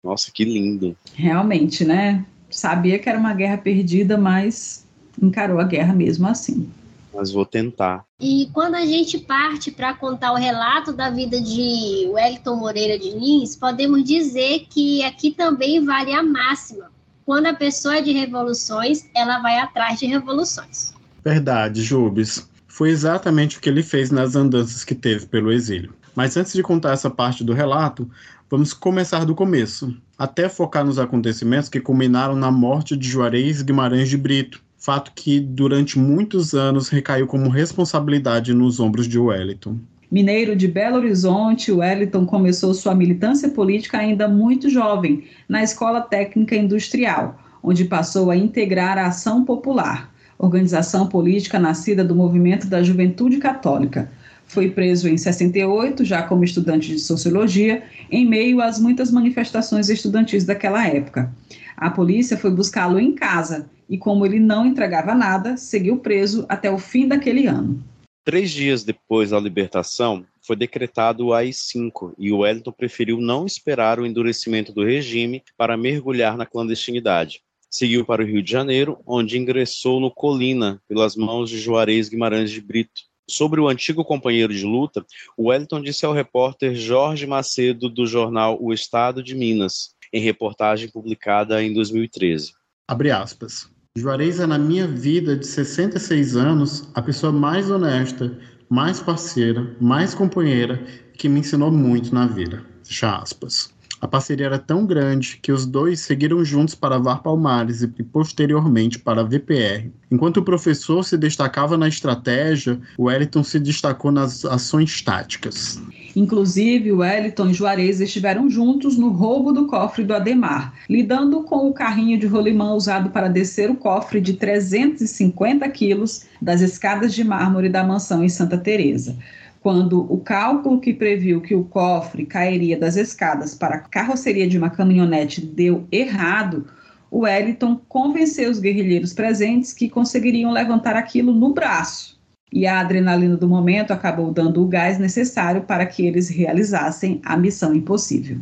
Nossa, 0.00 0.30
que 0.30 0.44
lindo. 0.44 0.96
Realmente, 1.12 1.84
né? 1.84 2.24
Sabia 2.48 3.00
que 3.00 3.08
era 3.08 3.18
uma 3.18 3.34
guerra 3.34 3.58
perdida, 3.58 4.16
mas 4.16 4.86
encarou 5.20 5.58
a 5.58 5.64
guerra 5.64 5.92
mesmo 5.92 6.28
assim. 6.28 6.70
Mas 7.12 7.32
vou 7.32 7.44
tentar. 7.44 8.04
E 8.20 8.48
quando 8.52 8.76
a 8.76 8.86
gente 8.86 9.18
parte 9.18 9.72
para 9.72 9.94
contar 9.94 10.30
o 10.30 10.36
relato 10.36 10.92
da 10.92 11.10
vida 11.10 11.40
de 11.40 12.06
Wellington 12.12 12.54
Moreira 12.54 12.96
de 12.96 13.10
Lins, 13.10 13.56
podemos 13.56 14.04
dizer 14.04 14.68
que 14.70 15.02
aqui 15.02 15.32
também 15.32 15.84
vale 15.84 16.12
a 16.12 16.22
máxima 16.22 16.92
quando 17.24 17.46
a 17.46 17.54
pessoa 17.54 17.96
é 17.96 18.02
de 18.02 18.12
revoluções, 18.12 19.08
ela 19.14 19.40
vai 19.40 19.58
atrás 19.58 19.98
de 19.98 20.06
revoluções. 20.06 20.92
Verdade, 21.24 21.82
Jubes. 21.82 22.48
Foi 22.66 22.90
exatamente 22.90 23.58
o 23.58 23.60
que 23.60 23.68
ele 23.68 23.82
fez 23.82 24.10
nas 24.10 24.34
andanças 24.34 24.82
que 24.84 24.94
teve 24.94 25.26
pelo 25.26 25.52
exílio. 25.52 25.92
Mas 26.14 26.36
antes 26.36 26.52
de 26.52 26.62
contar 26.62 26.92
essa 26.92 27.10
parte 27.10 27.44
do 27.44 27.52
relato, 27.52 28.10
vamos 28.50 28.72
começar 28.72 29.24
do 29.24 29.34
começo, 29.34 29.96
até 30.18 30.48
focar 30.48 30.84
nos 30.84 30.98
acontecimentos 30.98 31.68
que 31.68 31.80
culminaram 31.80 32.34
na 32.34 32.50
morte 32.50 32.96
de 32.96 33.08
Juarez 33.08 33.62
Guimarães 33.62 34.08
de 34.08 34.16
Brito, 34.16 34.62
fato 34.76 35.12
que 35.14 35.38
durante 35.38 35.98
muitos 35.98 36.54
anos 36.54 36.88
recaiu 36.88 37.26
como 37.26 37.48
responsabilidade 37.48 38.52
nos 38.52 38.80
ombros 38.80 39.06
de 39.06 39.18
Wellington. 39.18 39.78
Mineiro 40.12 40.54
de 40.54 40.68
Belo 40.68 40.98
Horizonte, 40.98 41.72
Wellington 41.72 42.26
começou 42.26 42.74
sua 42.74 42.94
militância 42.94 43.48
política 43.48 43.96
ainda 43.96 44.28
muito 44.28 44.68
jovem, 44.68 45.24
na 45.48 45.62
Escola 45.62 46.02
Técnica 46.02 46.54
Industrial, 46.54 47.40
onde 47.62 47.86
passou 47.86 48.30
a 48.30 48.36
integrar 48.36 48.98
a 48.98 49.06
Ação 49.06 49.42
Popular, 49.42 50.12
organização 50.38 51.06
política 51.06 51.58
nascida 51.58 52.04
do 52.04 52.14
movimento 52.14 52.66
da 52.66 52.82
Juventude 52.82 53.38
Católica. 53.38 54.12
Foi 54.44 54.68
preso 54.68 55.08
em 55.08 55.16
68, 55.16 56.04
já 56.04 56.22
como 56.22 56.44
estudante 56.44 56.88
de 56.88 56.98
sociologia, 56.98 57.82
em 58.10 58.28
meio 58.28 58.60
às 58.60 58.78
muitas 58.78 59.10
manifestações 59.10 59.88
estudantis 59.88 60.44
daquela 60.44 60.86
época. 60.86 61.32
A 61.74 61.88
polícia 61.88 62.36
foi 62.36 62.50
buscá-lo 62.50 63.00
em 63.00 63.14
casa 63.14 63.70
e, 63.88 63.96
como 63.96 64.26
ele 64.26 64.38
não 64.38 64.66
entregava 64.66 65.14
nada, 65.14 65.56
seguiu 65.56 65.96
preso 65.96 66.44
até 66.50 66.70
o 66.70 66.76
fim 66.76 67.08
daquele 67.08 67.46
ano. 67.46 67.82
Três 68.24 68.52
dias 68.52 68.84
depois 68.84 69.30
da 69.30 69.40
libertação, 69.40 70.24
foi 70.40 70.54
decretado 70.54 71.26
o 71.26 71.34
AI-5 71.34 72.14
e 72.16 72.32
Wellington 72.32 72.70
preferiu 72.70 73.20
não 73.20 73.44
esperar 73.44 73.98
o 73.98 74.06
endurecimento 74.06 74.72
do 74.72 74.84
regime 74.84 75.42
para 75.56 75.76
mergulhar 75.76 76.36
na 76.36 76.46
clandestinidade. 76.46 77.42
Seguiu 77.68 78.04
para 78.04 78.22
o 78.22 78.24
Rio 78.24 78.40
de 78.40 78.52
Janeiro, 78.52 79.00
onde 79.04 79.36
ingressou 79.36 79.98
no 79.98 80.08
Colina, 80.08 80.80
pelas 80.86 81.16
mãos 81.16 81.50
de 81.50 81.58
Juarez 81.58 82.08
Guimarães 82.08 82.52
de 82.52 82.60
Brito. 82.60 83.02
Sobre 83.28 83.60
o 83.60 83.68
antigo 83.68 84.04
companheiro 84.04 84.54
de 84.54 84.64
luta, 84.64 85.04
Wellington 85.36 85.80
disse 85.80 86.06
ao 86.06 86.12
repórter 86.12 86.76
Jorge 86.76 87.26
Macedo, 87.26 87.88
do 87.88 88.06
jornal 88.06 88.56
O 88.60 88.72
Estado 88.72 89.20
de 89.20 89.34
Minas, 89.34 89.96
em 90.12 90.20
reportagem 90.20 90.88
publicada 90.88 91.60
em 91.60 91.72
2013. 91.72 92.52
Abre 92.86 93.10
aspas. 93.10 93.68
Juarez 93.94 94.40
é, 94.40 94.46
na 94.46 94.58
minha 94.58 94.86
vida 94.86 95.36
de 95.36 95.46
66 95.46 96.34
anos, 96.34 96.88
a 96.94 97.02
pessoa 97.02 97.30
mais 97.30 97.70
honesta, 97.70 98.32
mais 98.70 99.00
parceira, 99.00 99.76
mais 99.78 100.14
companheira 100.14 100.82
que 101.18 101.28
me 101.28 101.40
ensinou 101.40 101.70
muito 101.70 102.14
na 102.14 102.26
vida. 102.26 102.64
Fecha 102.82 103.18
aspas. 103.18 103.70
A 104.02 104.08
parceria 104.08 104.46
era 104.46 104.58
tão 104.58 104.84
grande 104.84 105.38
que 105.40 105.52
os 105.52 105.64
dois 105.64 106.00
seguiram 106.00 106.44
juntos 106.44 106.74
para 106.74 106.98
VAR 106.98 107.22
Palmares 107.22 107.82
e 107.82 107.86
posteriormente 108.02 108.98
para 108.98 109.20
a 109.20 109.24
VPR. 109.24 109.92
Enquanto 110.10 110.38
o 110.38 110.42
professor 110.42 111.04
se 111.04 111.16
destacava 111.16 111.78
na 111.78 111.86
estratégia, 111.86 112.80
o 112.98 113.04
Wellington 113.04 113.44
se 113.44 113.60
destacou 113.60 114.10
nas 114.10 114.44
ações 114.44 115.00
táticas. 115.02 115.80
Inclusive, 116.16 116.90
Wellington 116.90 117.50
e 117.50 117.54
Juarez 117.54 118.00
estiveram 118.00 118.50
juntos 118.50 118.98
no 118.98 119.08
roubo 119.08 119.52
do 119.52 119.68
cofre 119.68 120.02
do 120.02 120.12
Ademar, 120.12 120.74
lidando 120.90 121.44
com 121.44 121.68
o 121.68 121.72
carrinho 121.72 122.18
de 122.18 122.26
rolimã 122.26 122.74
usado 122.74 123.10
para 123.10 123.28
descer 123.28 123.70
o 123.70 123.76
cofre 123.76 124.20
de 124.20 124.32
350 124.32 125.66
quilos 125.68 126.26
das 126.40 126.60
escadas 126.60 127.14
de 127.14 127.22
mármore 127.22 127.68
da 127.68 127.84
mansão 127.84 128.24
em 128.24 128.28
Santa 128.28 128.58
Teresa 128.58 129.16
quando 129.62 130.12
o 130.12 130.18
cálculo 130.18 130.80
que 130.80 130.92
previu 130.92 131.40
que 131.40 131.54
o 131.54 131.62
cofre 131.62 132.26
cairia 132.26 132.76
das 132.76 132.96
escadas 132.96 133.54
para 133.54 133.76
a 133.76 133.80
carroceria 133.80 134.48
de 134.48 134.58
uma 134.58 134.68
caminhonete 134.68 135.40
deu 135.40 135.86
errado, 135.92 136.66
o 137.08 137.20
Wellington 137.20 137.80
convenceu 137.88 138.50
os 138.50 138.58
guerrilheiros 138.58 139.12
presentes 139.12 139.72
que 139.72 139.88
conseguiriam 139.88 140.50
levantar 140.50 140.96
aquilo 140.96 141.32
no 141.32 141.54
braço. 141.54 142.20
E 142.52 142.66
a 142.66 142.80
adrenalina 142.80 143.36
do 143.36 143.48
momento 143.48 143.92
acabou 143.92 144.32
dando 144.32 144.62
o 144.62 144.66
gás 144.66 144.98
necessário 144.98 145.62
para 145.62 145.86
que 145.86 146.04
eles 146.04 146.28
realizassem 146.28 147.20
a 147.24 147.36
missão 147.36 147.72
impossível. 147.72 148.38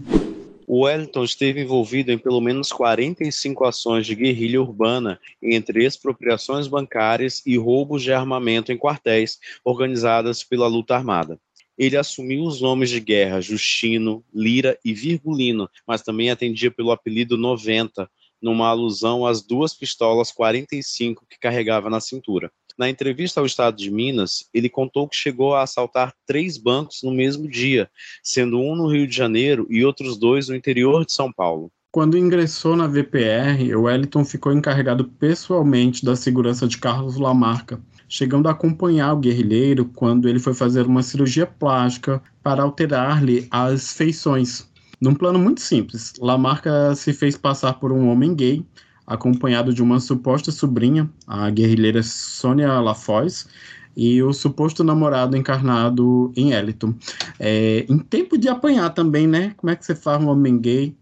Wellington 0.72 1.24
esteve 1.24 1.62
envolvido 1.62 2.12
em 2.12 2.18
pelo 2.18 2.40
menos 2.40 2.70
45 2.70 3.64
ações 3.64 4.06
de 4.06 4.14
guerrilha 4.14 4.62
urbana, 4.62 5.18
entre 5.42 5.84
expropriações 5.84 6.68
bancárias 6.68 7.42
e 7.44 7.58
roubos 7.58 8.04
de 8.04 8.12
armamento 8.12 8.70
em 8.70 8.78
quartéis 8.78 9.40
organizadas 9.64 10.44
pela 10.44 10.68
luta 10.68 10.94
armada. 10.94 11.40
Ele 11.76 11.96
assumiu 11.96 12.44
os 12.44 12.60
nomes 12.60 12.88
de 12.88 13.00
guerra 13.00 13.40
Justino, 13.40 14.24
Lira 14.32 14.78
e 14.84 14.94
Virgulino, 14.94 15.68
mas 15.84 16.02
também 16.02 16.30
atendia 16.30 16.70
pelo 16.70 16.92
apelido 16.92 17.36
90, 17.36 18.08
numa 18.40 18.68
alusão 18.68 19.26
às 19.26 19.42
duas 19.42 19.74
pistolas 19.74 20.30
45 20.30 21.26
que 21.28 21.38
carregava 21.38 21.90
na 21.90 22.00
cintura. 22.00 22.52
Na 22.80 22.88
entrevista 22.88 23.40
ao 23.40 23.44
Estado 23.44 23.76
de 23.76 23.90
Minas, 23.90 24.48
ele 24.54 24.70
contou 24.70 25.06
que 25.06 25.14
chegou 25.14 25.54
a 25.54 25.62
assaltar 25.62 26.14
três 26.26 26.56
bancos 26.56 27.00
no 27.04 27.12
mesmo 27.12 27.46
dia, 27.46 27.90
sendo 28.22 28.58
um 28.58 28.74
no 28.74 28.90
Rio 28.90 29.06
de 29.06 29.14
Janeiro 29.14 29.66
e 29.68 29.84
outros 29.84 30.16
dois 30.16 30.48
no 30.48 30.56
interior 30.56 31.04
de 31.04 31.12
São 31.12 31.30
Paulo. 31.30 31.70
Quando 31.92 32.16
ingressou 32.16 32.74
na 32.74 32.86
VPR, 32.86 33.76
Wellington 33.76 34.24
ficou 34.24 34.50
encarregado 34.50 35.04
pessoalmente 35.04 36.02
da 36.02 36.16
segurança 36.16 36.66
de 36.66 36.78
Carlos 36.78 37.18
Lamarca, 37.18 37.78
chegando 38.08 38.48
a 38.48 38.52
acompanhar 38.52 39.12
o 39.12 39.20
guerrilheiro 39.20 39.84
quando 39.84 40.26
ele 40.26 40.38
foi 40.38 40.54
fazer 40.54 40.86
uma 40.86 41.02
cirurgia 41.02 41.44
plástica 41.44 42.22
para 42.42 42.62
alterar-lhe 42.62 43.46
as 43.50 43.92
feições. 43.92 44.66
Num 44.98 45.14
plano 45.14 45.38
muito 45.38 45.60
simples, 45.60 46.14
Lamarca 46.18 46.94
se 46.94 47.12
fez 47.12 47.36
passar 47.36 47.74
por 47.74 47.92
um 47.92 48.08
homem 48.08 48.34
gay 48.34 48.64
acompanhado 49.10 49.74
de 49.74 49.82
uma 49.82 49.98
suposta 49.98 50.52
sobrinha, 50.52 51.10
a 51.26 51.50
guerrilheira 51.50 52.00
Sônia 52.00 52.80
Lafoz, 52.80 53.48
e 53.96 54.22
o 54.22 54.32
suposto 54.32 54.84
namorado 54.84 55.36
encarnado 55.36 56.32
em 56.36 56.52
Eliton. 56.52 56.94
É, 57.38 57.84
em 57.88 57.98
tempo 57.98 58.38
de 58.38 58.48
apanhar 58.48 58.90
também, 58.90 59.26
né? 59.26 59.52
Como 59.56 59.68
é 59.68 59.74
que 59.74 59.84
você 59.84 59.96
faz 59.96 60.22
um 60.22 60.28
homem 60.28 60.56
gay, 60.56 60.94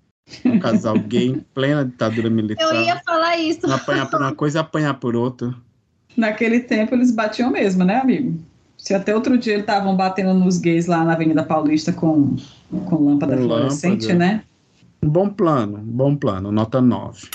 um 0.43 0.59
casal 0.59 0.99
gay 1.07 1.27
em 1.27 1.45
plena 1.53 1.85
ditadura 1.85 2.31
militar? 2.31 2.65
Eu 2.65 2.81
ia 2.81 2.97
falar 3.05 3.37
isso. 3.37 3.67
Não 3.67 3.75
apanhar 3.75 4.11
por 4.11 4.21
uma 4.21 4.35
coisa 4.35 4.59
e 4.59 4.61
apanhar 4.61 4.95
por 4.95 5.15
outra. 5.15 5.55
Naquele 6.17 6.61
tempo 6.61 6.95
eles 6.95 7.11
batiam 7.11 7.51
mesmo, 7.51 7.85
né, 7.85 7.97
amigo? 7.97 8.39
Se 8.79 8.95
até 8.95 9.15
outro 9.15 9.37
dia 9.37 9.53
eles 9.53 9.65
estavam 9.65 9.95
batendo 9.95 10.33
nos 10.33 10.57
gays 10.57 10.87
lá 10.87 11.05
na 11.05 11.13
Avenida 11.13 11.43
Paulista 11.43 11.93
com, 11.93 12.37
com 12.71 13.05
lâmpada 13.05 13.37
com 13.37 13.43
fluorescente, 13.43 14.07
lâmpada. 14.07 14.19
né? 14.19 14.43
Um 15.03 15.11
bom 15.11 15.29
plano, 15.29 15.79
um 15.79 15.83
bom 15.83 16.17
plano, 16.17 16.51
nota 16.51 16.81
9. 16.81 17.29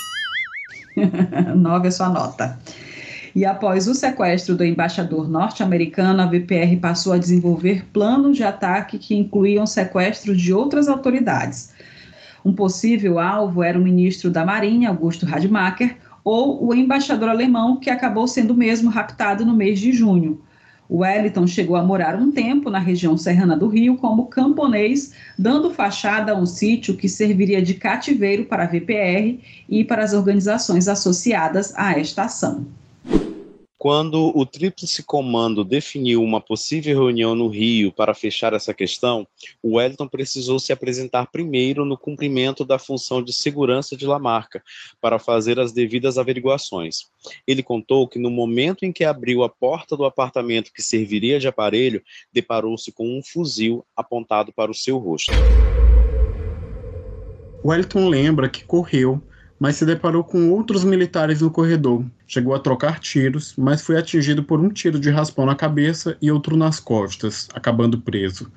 9 1.56 1.88
é 1.88 1.90
sua 1.90 2.08
nota. 2.08 2.58
E 3.34 3.44
após 3.44 3.88
o 3.88 3.94
sequestro 3.94 4.54
do 4.54 4.64
embaixador 4.64 5.28
norte-americano, 5.28 6.22
a 6.22 6.26
VPR 6.26 6.76
passou 6.80 7.12
a 7.12 7.18
desenvolver 7.18 7.84
planos 7.92 8.36
de 8.36 8.44
ataque 8.44 8.96
que 8.96 9.16
incluíam 9.16 9.66
sequestros 9.66 10.40
de 10.40 10.54
outras 10.54 10.88
autoridades. 10.88 11.72
Um 12.44 12.52
possível 12.52 13.18
alvo 13.18 13.62
era 13.62 13.78
o 13.78 13.82
ministro 13.82 14.30
da 14.30 14.44
Marinha, 14.44 14.90
Augusto 14.90 15.26
Rademacher, 15.26 15.96
ou 16.22 16.64
o 16.64 16.74
embaixador 16.74 17.28
alemão, 17.28 17.76
que 17.76 17.90
acabou 17.90 18.28
sendo 18.28 18.54
mesmo 18.54 18.88
raptado 18.88 19.44
no 19.44 19.54
mês 19.54 19.80
de 19.80 19.92
junho. 19.92 20.40
Wellington 20.90 21.46
chegou 21.46 21.76
a 21.76 21.82
morar 21.82 22.14
um 22.16 22.30
tempo 22.30 22.70
na 22.70 22.78
região 22.78 23.16
serrana 23.16 23.56
do 23.56 23.68
Rio 23.68 23.96
como 23.96 24.26
camponês, 24.26 25.12
dando 25.38 25.70
fachada 25.70 26.32
a 26.32 26.36
um 26.36 26.46
sítio 26.46 26.96
que 26.96 27.08
serviria 27.08 27.62
de 27.62 27.74
cativeiro 27.74 28.44
para 28.44 28.64
a 28.64 28.66
VPR 28.66 29.40
e 29.68 29.84
para 29.84 30.04
as 30.04 30.12
organizações 30.12 30.88
associadas 30.88 31.72
à 31.76 31.98
estação. 31.98 32.66
Quando 33.76 34.32
o 34.34 34.46
Tríplice 34.46 35.02
Comando 35.02 35.64
definiu 35.64 36.22
uma 36.22 36.40
possível 36.40 36.96
reunião 36.96 37.34
no 37.34 37.48
Rio 37.48 37.92
para 37.92 38.14
fechar 38.14 38.52
essa 38.52 38.72
questão, 38.72 39.26
o 39.62 39.76
Wellington 39.76 40.08
precisou 40.08 40.58
se 40.58 40.72
apresentar 40.72 41.26
primeiro 41.30 41.84
no 41.84 41.98
cumprimento 41.98 42.64
da 42.64 42.78
função 42.78 43.22
de 43.22 43.32
segurança 43.32 43.96
de 43.96 44.06
Lamarca, 44.06 44.62
para 45.00 45.18
fazer 45.18 45.58
as 45.58 45.72
devidas 45.72 46.16
averiguações. 46.16 47.08
Ele 47.46 47.62
contou 47.62 48.08
que 48.08 48.18
no 48.18 48.30
momento 48.30 48.84
em 48.84 48.92
que 48.92 49.04
abriu 49.04 49.42
a 49.42 49.48
porta 49.48 49.96
do 49.96 50.04
apartamento 50.04 50.72
que 50.72 50.82
serviria 50.82 51.40
de 51.40 51.48
aparelho, 51.48 52.02
deparou-se 52.32 52.90
com 52.92 53.18
um 53.18 53.22
fuzil 53.22 53.84
apontado 53.96 54.52
para 54.52 54.70
o 54.70 54.74
seu 54.74 54.98
rosto. 54.98 55.32
Wellington 57.64 58.08
lembra 58.08 58.48
que 58.48 58.64
correu 58.64 59.20
mas 59.58 59.76
se 59.76 59.86
deparou 59.86 60.22
com 60.24 60.50
outros 60.50 60.84
militares 60.84 61.40
no 61.40 61.50
corredor. 61.50 62.04
Chegou 62.26 62.54
a 62.54 62.58
trocar 62.58 62.98
tiros, 62.98 63.54
mas 63.56 63.82
foi 63.82 63.98
atingido 63.98 64.42
por 64.42 64.58
um 64.58 64.68
tiro 64.68 64.98
de 64.98 65.10
raspão 65.10 65.44
na 65.44 65.54
cabeça 65.54 66.16
e 66.20 66.30
outro 66.30 66.56
nas 66.56 66.80
costas, 66.80 67.48
acabando 67.54 68.00
preso. 68.00 68.50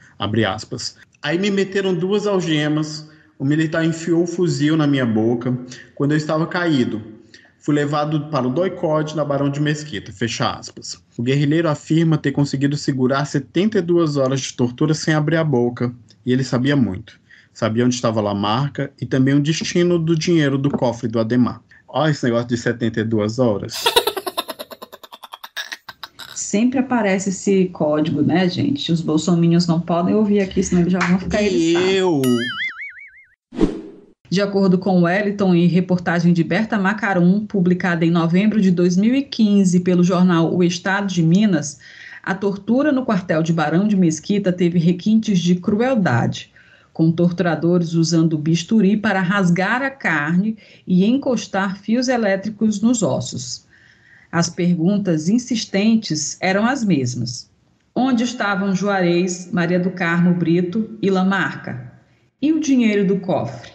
Aí 1.22 1.38
me 1.38 1.52
meteram 1.52 1.94
duas 1.94 2.26
algemas, 2.26 3.10
o 3.38 3.46
militar 3.46 3.84
enfiou 3.84 4.24
o 4.24 4.28
fuzil 4.28 4.78
na 4.78 4.88
minha 4.88 5.06
boca 5.06 5.58
quando 5.96 6.12
eu 6.14 6.18
estava 6.18 6.48
caído. 6.48 7.02
Fui 7.60 7.76
levado 7.76 8.30
para 8.30 8.48
o 8.48 8.52
doicode 8.52 9.16
na 9.16 9.26
Barão 9.26 9.50
de 9.50 9.60
Mesquita, 9.60 10.14
fecha 10.14 10.52
aspas. 10.52 11.04
O 11.18 11.24
guerrilheiro 11.24 11.68
afirma 11.68 12.18
ter 12.18 12.32
conseguido 12.32 12.78
segurar 12.78 13.26
72 13.26 14.16
horas 14.16 14.40
de 14.40 14.54
tortura 14.54 14.94
sem 14.94 15.14
abrir 15.14 15.36
a 15.36 15.44
boca, 15.44 15.94
e 16.26 16.32
ele 16.32 16.44
sabia 16.44 16.76
muito 16.76 17.20
sabia 17.58 17.84
onde 17.84 17.96
estava 17.96 18.20
a 18.30 18.36
marca 18.36 18.94
e 19.02 19.06
também 19.08 19.34
o 19.34 19.42
destino 19.42 19.98
do 19.98 20.16
dinheiro 20.16 20.60
do 20.60 20.70
cofre 20.70 21.08
do 21.08 21.20
Ademar. 21.20 21.60
Olha 21.88 22.12
esse 22.12 22.26
negócio 22.26 22.48
de 22.48 22.58
72 22.58 23.40
horas. 23.40 23.84
Sempre 26.36 26.80
aparece 26.80 27.30
esse 27.30 27.66
código, 27.70 28.22
né, 28.22 28.48
gente? 28.50 28.92
Os 28.92 29.02
bolsominions 29.02 29.68
não 29.68 29.80
podem 29.80 30.14
ouvir 30.14 30.42
aqui, 30.42 30.62
senão 30.62 30.82
eles 30.82 30.94
já 30.94 31.00
vão 31.00 31.20
ficar 31.20 31.42
Eu! 31.42 32.22
De 34.30 34.42
acordo 34.42 34.78
com 34.78 35.04
Wellington 35.04 35.56
e 35.56 35.68
reportagem 35.68 36.34
de 36.34 36.44
Berta 36.44 36.78
Macarum, 36.78 37.46
publicada 37.46 38.06
em 38.06 38.12
novembro 38.12 38.60
de 38.60 38.72
2015 38.72 39.80
pelo 39.80 40.04
jornal 40.04 40.54
O 40.54 40.62
Estado 40.62 41.08
de 41.08 41.24
Minas, 41.24 41.80
a 42.22 42.36
tortura 42.36 42.92
no 42.92 43.06
quartel 43.06 43.42
de 43.42 43.54
Barão 43.54 43.88
de 43.88 43.96
Mesquita 43.96 44.52
teve 44.52 44.78
requintes 44.78 45.40
de 45.40 45.56
crueldade 45.56 46.52
com 46.98 47.12
torturadores 47.12 47.94
usando 47.94 48.40
bisturi 48.40 48.98
para 48.98 49.22
rasgar 49.22 49.84
a 49.84 49.90
carne 49.92 50.58
e 50.88 51.06
encostar 51.06 51.78
fios 51.78 52.08
elétricos 52.08 52.82
nos 52.82 53.04
ossos. 53.04 53.68
As 54.32 54.50
perguntas 54.50 55.30
insistentes 55.30 56.40
eram 56.42 56.66
as 56.66 56.84
mesmas. 56.84 57.52
Onde 57.94 58.24
estavam 58.24 58.76
Juarez, 58.76 59.48
Maria 59.52 59.80
do 59.80 59.92
Carmo 59.92 60.34
Brito 60.34 60.98
e 61.00 61.12
Lamarca? 61.12 61.94
E 62.42 62.52
o 62.52 62.60
dinheiro 62.60 63.06
do 63.06 63.20
cofre? 63.20 63.70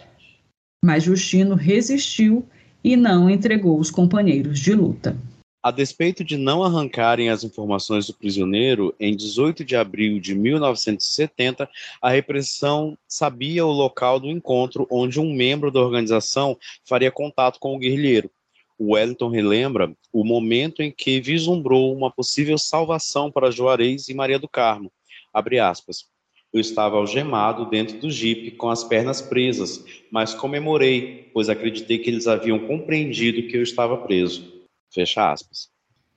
Mas 0.83 1.03
Justino 1.03 1.55
resistiu 1.55 2.45
e 2.83 2.97
não 2.97 3.29
entregou 3.29 3.79
os 3.79 3.89
companheiros 3.89 4.59
de 4.59 4.73
luta. 4.73 5.15
A 5.63 5.71
despeito 5.71 6.25
de 6.25 6.37
não 6.37 6.61
arrancarem 6.61 7.29
as 7.29 7.45
informações 7.45 8.05
do 8.05 8.13
prisioneiro, 8.13 8.93
em 8.99 9.15
18 9.15 9.63
de 9.63 9.77
abril 9.77 10.19
de 10.19 10.35
1970, 10.35 11.69
a 12.01 12.09
repressão 12.09 12.97
sabia 13.07 13.65
o 13.65 13.71
local 13.71 14.19
do 14.19 14.29
encontro 14.29 14.85
onde 14.91 15.21
um 15.21 15.33
membro 15.33 15.71
da 15.71 15.79
organização 15.79 16.57
faria 16.83 17.09
contato 17.09 17.59
com 17.61 17.73
o 17.73 17.79
guerrilheiro. 17.79 18.29
Wellington 18.77 19.29
relembra 19.29 19.95
o 20.11 20.25
momento 20.25 20.83
em 20.83 20.91
que 20.91 21.21
vislumbrou 21.21 21.95
uma 21.95 22.11
possível 22.11 22.57
salvação 22.57 23.31
para 23.31 23.49
Juarez 23.49 24.09
e 24.09 24.13
Maria 24.13 24.37
do 24.37 24.49
Carmo. 24.49 24.91
Abre 25.33 25.59
aspas. 25.59 26.07
Eu 26.51 26.59
estava 26.59 26.97
algemado 26.97 27.69
dentro 27.69 27.97
do 27.99 28.11
jipe 28.11 28.51
com 28.51 28.69
as 28.69 28.83
pernas 28.83 29.21
presas, 29.21 29.81
mas 30.11 30.33
comemorei, 30.33 31.29
pois 31.33 31.47
acreditei 31.47 31.99
que 31.99 32.09
eles 32.09 32.27
haviam 32.27 32.59
compreendido 32.67 33.47
que 33.47 33.55
eu 33.55 33.63
estava 33.63 33.95
preso. 33.95 34.62
Fecha 34.93 35.31
aspas. 35.31 35.69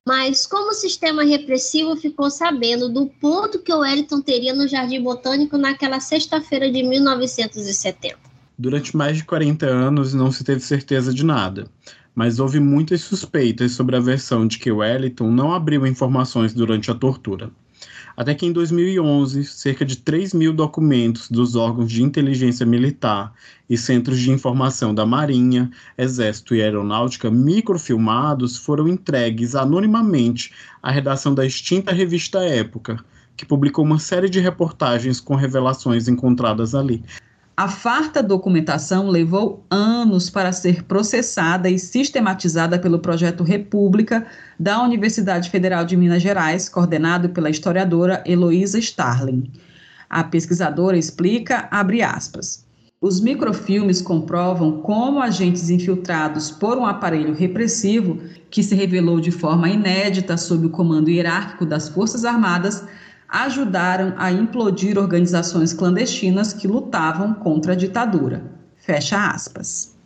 Mas 0.05 0.45
como 0.45 0.71
o 0.71 0.73
sistema 0.73 1.23
repressivo 1.23 1.95
ficou 1.95 2.29
sabendo 2.29 2.87
do 2.87 3.07
ponto 3.07 3.59
que 3.59 3.73
o 3.73 3.79
Wellington 3.79 4.21
teria 4.21 4.53
no 4.53 4.67
Jardim 4.67 5.01
Botânico 5.01 5.57
naquela 5.57 5.99
sexta-feira 5.99 6.71
de 6.71 6.81
1970? 6.83 8.17
Durante 8.57 8.95
mais 8.95 9.17
de 9.17 9.25
40 9.25 9.65
anos 9.65 10.13
não 10.13 10.31
se 10.31 10.43
teve 10.43 10.61
certeza 10.61 11.13
de 11.13 11.25
nada, 11.25 11.67
mas 12.15 12.39
houve 12.39 12.59
muitas 12.59 13.01
suspeitas 13.01 13.73
sobre 13.73 13.95
a 13.95 13.99
versão 13.99 14.47
de 14.47 14.57
que 14.57 14.71
Wellington 14.71 15.29
não 15.29 15.53
abriu 15.53 15.85
informações 15.85 16.53
durante 16.53 16.89
a 16.89 16.95
tortura 16.95 17.51
até 18.17 18.33
que 18.33 18.47
em 18.47 18.51
2011, 18.51 19.43
cerca 19.43 19.85
de 19.85 19.95
3 19.95 20.33
mil 20.33 20.51
documentos 20.51 21.29
dos 21.29 21.55
órgãos 21.55 21.91
de 21.91 22.01
inteligência 22.01 22.65
militar 22.65 23.31
e 23.69 23.77
centros 23.77 24.19
de 24.19 24.31
informação 24.31 24.93
da 24.93 25.05
Marinha, 25.05 25.69
Exército 25.95 26.55
e 26.55 26.61
Aeronáutica 26.63 27.29
microfilmados 27.29 28.57
foram 28.57 28.87
entregues 28.87 29.53
anonimamente 29.53 30.51
à 30.81 30.89
redação 30.89 31.35
da 31.35 31.45
extinta 31.45 31.93
revista 31.93 32.39
Época, 32.39 32.97
que 33.35 33.45
publicou 33.45 33.85
uma 33.85 33.99
série 33.99 34.27
de 34.27 34.39
reportagens 34.39 35.19
com 35.19 35.35
revelações 35.35 36.07
encontradas 36.07 36.73
ali. 36.73 37.03
A 37.59 37.67
farta 37.67 38.21
documentação 38.21 39.09
levou 39.09 39.65
anos 39.67 40.29
para 40.29 40.51
ser 40.51 40.83
processada 40.83 41.67
e 41.67 41.79
sistematizada 41.79 42.77
pelo 42.77 42.99
projeto 42.99 43.43
República 43.43 44.27
da 44.59 44.79
Universidade 44.83 45.49
Federal 45.49 45.83
de 45.83 45.97
Minas 45.97 46.21
Gerais, 46.21 46.69
coordenado 46.69 47.29
pela 47.29 47.49
historiadora 47.49 48.23
Heloísa 48.27 48.77
Starling. 48.77 49.51
A 50.07 50.23
pesquisadora 50.23 50.99
explica, 50.99 51.67
abre 51.71 52.03
aspas, 52.03 52.63
os 53.01 53.19
microfilmes 53.19 54.03
comprovam 54.03 54.81
como 54.83 55.19
agentes 55.19 55.71
infiltrados 55.71 56.51
por 56.51 56.77
um 56.77 56.85
aparelho 56.85 57.33
repressivo, 57.33 58.21
que 58.51 58.61
se 58.61 58.75
revelou 58.75 59.19
de 59.19 59.31
forma 59.31 59.67
inédita 59.67 60.37
sob 60.37 60.67
o 60.67 60.69
comando 60.69 61.09
hierárquico 61.09 61.65
das 61.65 61.89
Forças 61.89 62.23
Armadas, 62.23 62.83
ajudaram 63.27 64.13
a 64.17 64.31
implodir 64.31 64.97
organizações 64.97 65.73
clandestinas 65.73 66.53
que 66.53 66.67
lutavam 66.67 67.33
contra 67.33 67.73
a 67.73 67.75
ditadura. 67.75 68.43
Fecha 68.77 69.29
aspas. 69.29 69.97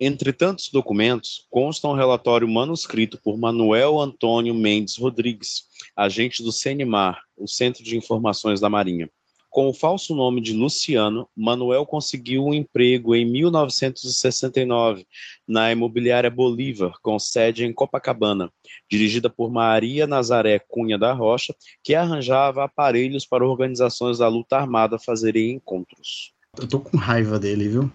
Entre 0.00 0.32
tantos 0.32 0.68
documentos, 0.68 1.46
consta 1.50 1.88
um 1.88 1.94
relatório 1.94 2.46
manuscrito 2.46 3.18
por 3.20 3.36
Manuel 3.36 3.98
Antônio 3.98 4.54
Mendes 4.54 4.96
Rodrigues, 4.96 5.64
agente 5.96 6.40
do 6.40 6.52
CENIMAR, 6.52 7.20
o 7.36 7.48
Centro 7.48 7.82
de 7.82 7.96
Informações 7.96 8.60
da 8.60 8.70
Marinha. 8.70 9.10
Com 9.58 9.70
o 9.70 9.74
falso 9.74 10.14
nome 10.14 10.40
de 10.40 10.52
Luciano, 10.52 11.28
Manuel 11.36 11.84
conseguiu 11.84 12.46
um 12.46 12.54
emprego 12.54 13.12
em 13.12 13.24
1969 13.28 15.04
na 15.48 15.72
imobiliária 15.72 16.30
Bolívar, 16.30 16.92
com 17.02 17.18
sede 17.18 17.64
em 17.64 17.72
Copacabana, 17.72 18.52
dirigida 18.88 19.28
por 19.28 19.50
Maria 19.50 20.06
Nazaré 20.06 20.60
Cunha 20.60 20.96
da 20.96 21.12
Rocha, 21.12 21.52
que 21.82 21.92
arranjava 21.92 22.62
aparelhos 22.62 23.26
para 23.26 23.44
organizações 23.44 24.18
da 24.18 24.28
luta 24.28 24.56
armada 24.56 24.96
fazerem 24.96 25.54
encontros. 25.54 26.32
Eu 26.56 26.68
tô 26.68 26.78
com 26.78 26.96
raiva 26.96 27.36
dele, 27.36 27.66
viu? 27.68 27.92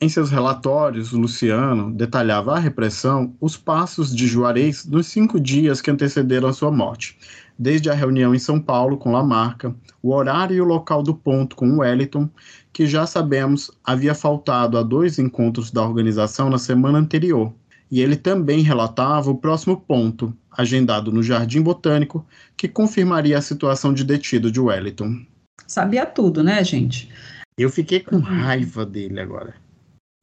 Em 0.00 0.08
seus 0.08 0.30
relatórios, 0.30 1.12
Luciano 1.12 1.92
detalhava 1.92 2.54
a 2.54 2.58
repressão, 2.58 3.36
os 3.38 3.54
passos 3.54 4.16
de 4.16 4.26
Juarez 4.26 4.86
nos 4.86 5.08
cinco 5.08 5.38
dias 5.38 5.82
que 5.82 5.90
antecederam 5.90 6.48
a 6.48 6.54
sua 6.54 6.70
morte 6.70 7.18
desde 7.62 7.88
a 7.88 7.94
reunião 7.94 8.34
em 8.34 8.40
São 8.40 8.60
Paulo 8.60 8.96
com 8.96 9.12
Lamarca, 9.12 9.72
o 10.02 10.12
horário 10.12 10.56
e 10.56 10.60
o 10.60 10.64
local 10.64 11.00
do 11.00 11.14
ponto 11.14 11.54
com 11.54 11.78
Wellington, 11.78 12.28
que 12.72 12.88
já 12.88 13.06
sabemos 13.06 13.70
havia 13.84 14.16
faltado 14.16 14.76
a 14.76 14.82
dois 14.82 15.16
encontros 15.16 15.70
da 15.70 15.80
organização 15.80 16.50
na 16.50 16.58
semana 16.58 16.98
anterior. 16.98 17.54
E 17.88 18.00
ele 18.00 18.16
também 18.16 18.62
relatava 18.62 19.30
o 19.30 19.38
próximo 19.38 19.80
ponto, 19.80 20.36
agendado 20.50 21.12
no 21.12 21.22
Jardim 21.22 21.62
Botânico, 21.62 22.26
que 22.56 22.66
confirmaria 22.66 23.38
a 23.38 23.42
situação 23.42 23.94
de 23.94 24.02
detido 24.02 24.50
de 24.50 24.58
Wellington. 24.58 25.24
Sabia 25.64 26.04
tudo, 26.04 26.42
né, 26.42 26.64
gente? 26.64 27.10
Eu 27.56 27.70
fiquei 27.70 28.00
com 28.00 28.18
raiva 28.18 28.84
dele 28.84 29.20
agora. 29.20 29.54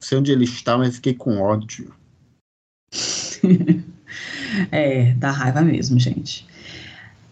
sei 0.02 0.18
onde 0.18 0.30
ele 0.30 0.44
está, 0.44 0.76
mas 0.76 0.96
fiquei 0.96 1.14
com 1.14 1.40
ódio. 1.40 1.94
é, 4.70 5.14
dá 5.14 5.30
raiva 5.30 5.62
mesmo, 5.62 5.98
gente. 5.98 6.49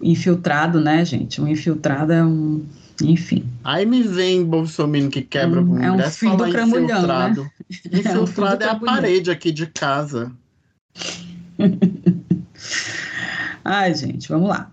Infiltrado, 0.00 0.80
né, 0.80 1.04
gente? 1.04 1.40
Um 1.40 1.48
infiltrado 1.48 2.12
é 2.12 2.24
um. 2.24 2.64
Enfim. 3.02 3.44
Aí 3.62 3.86
me 3.86 4.02
vem 4.02 4.44
Bolsonaro 4.44 5.08
que 5.08 5.22
quebra 5.22 5.60
um, 5.60 5.78
É 5.82 5.92
um 5.92 6.10
filho 6.10 6.36
do 6.36 6.50
cramulhão, 6.50 6.84
infiltrado. 6.84 7.42
né? 7.42 7.50
Infiltrado 7.92 8.64
é, 8.64 8.66
um 8.66 8.70
a 8.70 8.80
parede 8.80 9.30
aqui 9.30 9.52
de 9.52 9.66
casa. 9.66 10.32
Ai, 13.64 13.94
gente, 13.94 14.28
vamos 14.28 14.48
lá. 14.48 14.70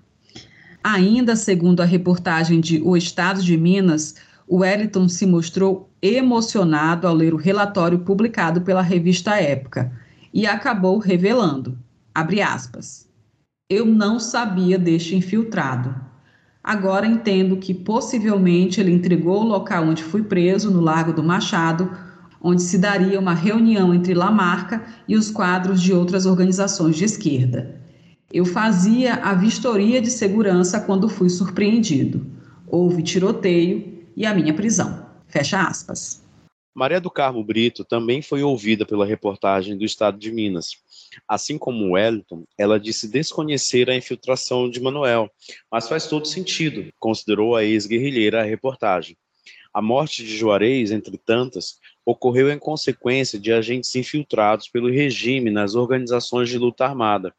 Ainda 0.83 1.35
segundo 1.35 1.81
a 1.81 1.85
reportagem 1.85 2.59
de 2.61 2.81
O 2.81 2.95
Estado 2.95 3.41
de 3.41 3.57
Minas, 3.57 4.15
o 4.47 4.57
Wellington 4.57 5.09
se 5.09 5.25
mostrou 5.25 5.89
emocionado 6.01 7.07
ao 7.07 7.15
ler 7.15 7.33
o 7.33 7.37
relatório 7.37 7.99
publicado 7.99 8.61
pela 8.61 8.81
revista 8.81 9.35
Época 9.35 9.91
e 10.33 10.45
acabou 10.45 10.99
revelando, 10.99 11.77
abre 12.13 12.41
aspas, 12.41 13.04
eu 13.69 13.85
não 13.85 14.19
sabia 14.19 14.77
deste 14.77 15.15
infiltrado. 15.15 15.95
Agora 16.63 17.05
entendo 17.05 17.57
que 17.57 17.73
possivelmente 17.73 18.79
ele 18.79 18.91
entregou 18.91 19.41
o 19.41 19.47
local 19.47 19.85
onde 19.85 20.03
fui 20.03 20.23
preso, 20.23 20.71
no 20.71 20.81
Largo 20.81 21.13
do 21.13 21.23
Machado, 21.23 21.91
onde 22.41 22.61
se 22.61 22.77
daria 22.77 23.19
uma 23.19 23.33
reunião 23.33 23.93
entre 23.93 24.13
Lamarca 24.13 24.85
e 25.07 25.15
os 25.15 25.31
quadros 25.31 25.81
de 25.81 25.93
outras 25.93 26.25
organizações 26.25 26.95
de 26.95 27.05
esquerda. 27.05 27.81
Eu 28.31 28.45
fazia 28.45 29.15
a 29.15 29.33
vistoria 29.33 30.01
de 30.01 30.09
segurança 30.09 30.79
quando 30.79 31.09
fui 31.09 31.29
surpreendido. 31.29 32.25
Houve 32.67 33.01
tiroteio 33.01 34.03
e 34.15 34.25
a 34.25 34.33
minha 34.33 34.53
prisão. 34.53 35.05
Fecha 35.27 35.61
aspas. 35.61 36.23
Maria 36.73 36.99
do 36.99 37.09
Carmo 37.09 37.43
Brito 37.43 37.85
também 37.85 38.21
foi 38.21 38.43
ouvida 38.43 38.85
pela 38.85 39.05
reportagem 39.05 39.77
do 39.77 39.85
Estado 39.85 40.17
de 40.19 40.31
Minas. 40.31 40.77
Assim 41.27 41.57
como 41.57 41.93
Wellington, 41.93 42.43
ela 42.57 42.79
disse 42.79 43.07
desconhecer 43.07 43.89
a 43.89 43.95
infiltração 43.95 44.69
de 44.69 44.79
Manuel, 44.79 45.29
mas 45.71 45.87
faz 45.87 46.07
todo 46.07 46.27
sentido, 46.27 46.91
considerou 46.99 47.55
a 47.55 47.63
ex-guerrilheira 47.63 48.41
a 48.41 48.45
reportagem. 48.45 49.17
A 49.73 49.81
morte 49.81 50.23
de 50.23 50.37
Juarez, 50.37 50.91
entre 50.91 51.17
tantas, 51.17 51.79
ocorreu 52.05 52.49
em 52.49 52.57
consequência 52.57 53.37
de 53.37 53.51
agentes 53.51 53.93
infiltrados 53.95 54.69
pelo 54.69 54.89
regime 54.89 55.51
nas 55.51 55.75
organizações 55.75 56.49
de 56.49 56.57
luta 56.57 56.85
armada. 56.85 57.35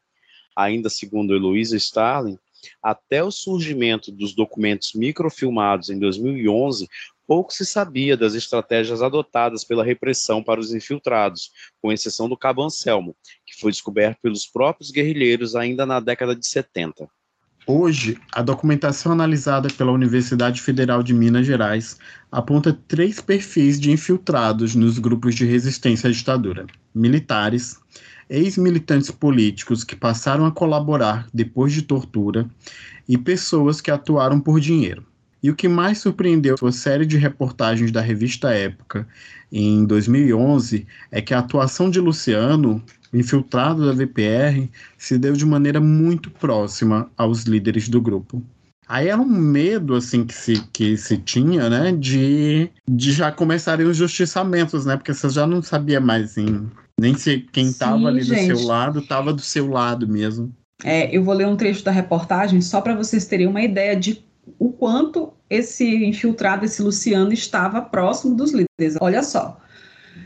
Ainda 0.55 0.89
segundo 0.89 1.35
Heloísa 1.35 1.77
Starling, 1.77 2.37
até 2.81 3.23
o 3.23 3.31
surgimento 3.31 4.11
dos 4.11 4.33
documentos 4.33 4.93
microfilmados 4.93 5.89
em 5.89 5.97
2011, 5.97 6.87
pouco 7.27 7.53
se 7.53 7.65
sabia 7.65 8.15
das 8.15 8.33
estratégias 8.33 9.01
adotadas 9.01 9.65
pela 9.65 9.83
repressão 9.83 10.41
para 10.41 10.61
os 10.61 10.73
infiltrados, 10.73 11.51
com 11.81 11.91
exceção 11.91 12.29
do 12.29 12.37
Cabo 12.37 12.63
Anselmo, 12.63 13.15
que 13.45 13.59
foi 13.59 13.71
descoberto 13.71 14.19
pelos 14.21 14.47
próprios 14.47 14.89
guerrilheiros 14.89 15.55
ainda 15.55 15.85
na 15.85 15.99
década 15.99 16.33
de 16.33 16.47
70. 16.47 17.07
Hoje, 17.69 18.17
a 18.31 18.41
documentação 18.41 19.11
analisada 19.11 19.67
pela 19.67 19.91
Universidade 19.91 20.61
Federal 20.61 21.03
de 21.03 21.13
Minas 21.13 21.45
Gerais 21.45 21.97
aponta 22.31 22.71
três 22.87 23.19
perfis 23.19 23.77
de 23.77 23.91
infiltrados 23.91 24.73
nos 24.73 24.97
grupos 24.97 25.35
de 25.35 25.45
resistência 25.45 26.09
à 26.09 26.13
ditadura: 26.13 26.65
militares, 26.95 27.77
ex-militantes 28.29 29.11
políticos 29.11 29.83
que 29.83 29.97
passaram 29.97 30.45
a 30.45 30.51
colaborar 30.51 31.27
depois 31.33 31.73
de 31.73 31.81
tortura 31.81 32.49
e 33.05 33.17
pessoas 33.17 33.81
que 33.81 33.91
atuaram 33.91 34.39
por 34.39 34.61
dinheiro. 34.61 35.05
E 35.47 35.49
o 35.49 35.55
que 35.55 35.69
mais 35.69 35.99
surpreendeu 35.99 36.57
foi 36.57 36.67
a 36.67 36.73
série 36.73 37.05
de 37.05 37.17
reportagens 37.17 37.89
da 37.89 38.01
revista 38.01 38.49
Época 38.49 39.07
em 39.49 39.85
2011 39.85 40.85
é 41.09 41.21
que 41.21 41.33
a 41.33 41.39
atuação 41.39 41.89
de 41.89 42.01
Luciano, 42.01 42.83
infiltrado 43.13 43.85
da 43.85 43.93
VPR, 43.93 44.69
se 44.97 45.17
deu 45.17 45.31
de 45.31 45.45
maneira 45.45 45.79
muito 45.79 46.29
próxima 46.29 47.09
aos 47.15 47.43
líderes 47.43 47.87
do 47.87 48.01
grupo. 48.01 48.43
Aí 48.89 49.07
era 49.07 49.21
um 49.21 49.25
medo 49.25 49.95
assim 49.95 50.25
que 50.25 50.33
se, 50.33 50.61
que 50.73 50.97
se 50.97 51.17
tinha, 51.17 51.69
né, 51.69 51.93
de, 51.93 52.69
de 52.85 53.13
já 53.13 53.31
começarem 53.31 53.87
os 53.87 53.95
justiçamentos, 53.95 54.85
né, 54.85 54.97
porque 54.97 55.13
você 55.13 55.29
já 55.29 55.47
não 55.47 55.61
sabia 55.61 56.01
mais 56.01 56.37
em, 56.37 56.69
nem 56.99 57.15
se 57.15 57.39
quem 57.53 57.67
estava 57.67 58.09
ali 58.09 58.21
gente. 58.21 58.51
do 58.51 58.57
seu 58.57 58.67
lado 58.67 58.99
estava 58.99 59.31
do 59.31 59.41
seu 59.41 59.69
lado 59.69 60.05
mesmo. 60.05 60.53
É, 60.83 61.15
eu 61.15 61.23
vou 61.23 61.33
ler 61.33 61.47
um 61.47 61.55
trecho 61.55 61.85
da 61.85 61.91
reportagem 61.91 62.59
só 62.59 62.81
para 62.81 62.95
vocês 62.95 63.25
terem 63.25 63.47
uma 63.47 63.61
ideia 63.61 63.95
de 63.95 64.26
o 64.59 64.71
quanto 64.71 65.33
esse 65.49 66.05
infiltrado, 66.05 66.65
esse 66.65 66.81
Luciano, 66.81 67.31
estava 67.31 67.81
próximo 67.81 68.35
dos 68.35 68.51
líderes. 68.51 68.97
Olha 69.01 69.23
só, 69.23 69.59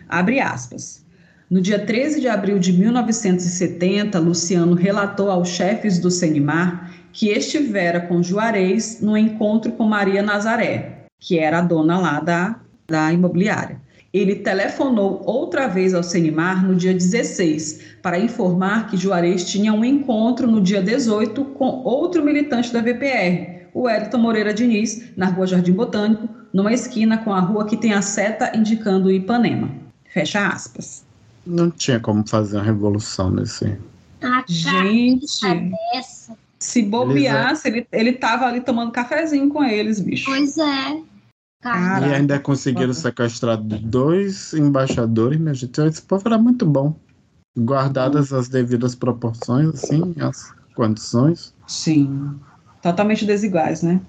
abre 0.10 0.40
aspas. 0.40 1.06
No 1.50 1.60
dia 1.60 1.86
13 1.86 2.22
de 2.22 2.28
abril 2.28 2.58
de 2.58 2.72
1970, 2.72 4.18
Luciano 4.20 4.74
relatou 4.74 5.30
aos 5.30 5.50
chefes 5.50 6.00
do 6.00 6.10
Senimar 6.10 6.92
que 7.12 7.30
estivera 7.30 8.00
com 8.00 8.24
Juarez 8.24 9.02
no 9.02 9.18
encontro 9.18 9.74
com 9.74 9.84
Maria 9.84 10.24
Nazaré, 10.24 11.08
que 11.20 11.38
era 11.38 11.60
a 11.60 11.62
dona 11.62 12.00
lá 12.00 12.20
da, 12.20 12.60
da 12.88 13.12
imobiliária. 13.12 13.82
Ele 14.14 14.36
telefonou 14.36 15.22
outra 15.26 15.68
vez 15.68 15.94
ao 15.94 16.04
Senimar 16.04 16.66
no 16.66 16.76
dia 16.76 16.94
16 16.94 17.98
para 18.02 18.20
informar 18.20 18.90
que 18.90 18.98
Juarez 18.98 19.46
tinha 19.46 19.74
um 19.74 19.86
encontro 19.86 20.48
no 20.48 20.62
dia 20.62 20.82
18 20.82 21.46
com 21.46 21.82
outro 21.84 22.24
militante 22.24 22.74
da 22.74 22.82
VPR, 22.82 23.61
o 23.74 23.84
Wellington 23.84 24.18
Moreira 24.18 24.54
Diniz, 24.54 25.12
na 25.16 25.28
rua 25.28 25.48
Jardim 25.48 25.74
Botânico, 25.74 26.28
numa 26.54 26.74
esquina 26.74 27.18
com 27.18 27.34
a 27.34 27.40
rua 27.40 27.66
que 27.66 27.78
tem 27.78 27.94
a 27.94 28.02
seta 28.02 28.56
indicando 28.56 29.12
Ipanema. 29.12 29.70
Fecha 30.06 30.48
aspas. 30.48 31.06
Não 31.46 31.72
tinha 31.72 32.00
como 32.00 32.28
fazer 32.28 32.58
uma 32.58 32.64
revolução 32.64 33.32
nesse. 33.32 33.78
Ah, 34.22 34.44
Gente, 34.48 35.26
dessa. 35.94 36.38
se 36.60 36.84
bobeasse, 36.84 37.68
ele, 37.68 37.88
ele 37.92 38.14
tava 38.14 38.46
ali 38.46 38.62
tomando 38.62 38.92
cafezinho 38.92 39.50
com 39.50 39.64
eles, 39.64 40.00
bicho. 40.00 40.26
Pois 40.26 40.58
é. 40.58 41.02
E 41.64 42.14
ainda 42.14 42.40
conseguiram 42.40 42.94
sequestrar 42.94 43.58
dois 43.58 44.54
embaixadores, 44.54 45.40
minha 45.40 45.54
gente. 45.54 45.80
Esse 45.82 46.02
povo 46.02 46.24
era 46.28 46.38
muito 46.38 46.66
bom. 46.66 46.96
Guardadas 47.58 48.34
as 48.34 48.48
devidas 48.48 48.96
proporções, 48.96 49.70
assim, 49.70 50.16
as 50.20 50.54
condições. 50.74 51.54
Sim. 51.68 52.40
Totalmente 52.82 53.26
desiguais, 53.26 53.82
né? 53.82 54.02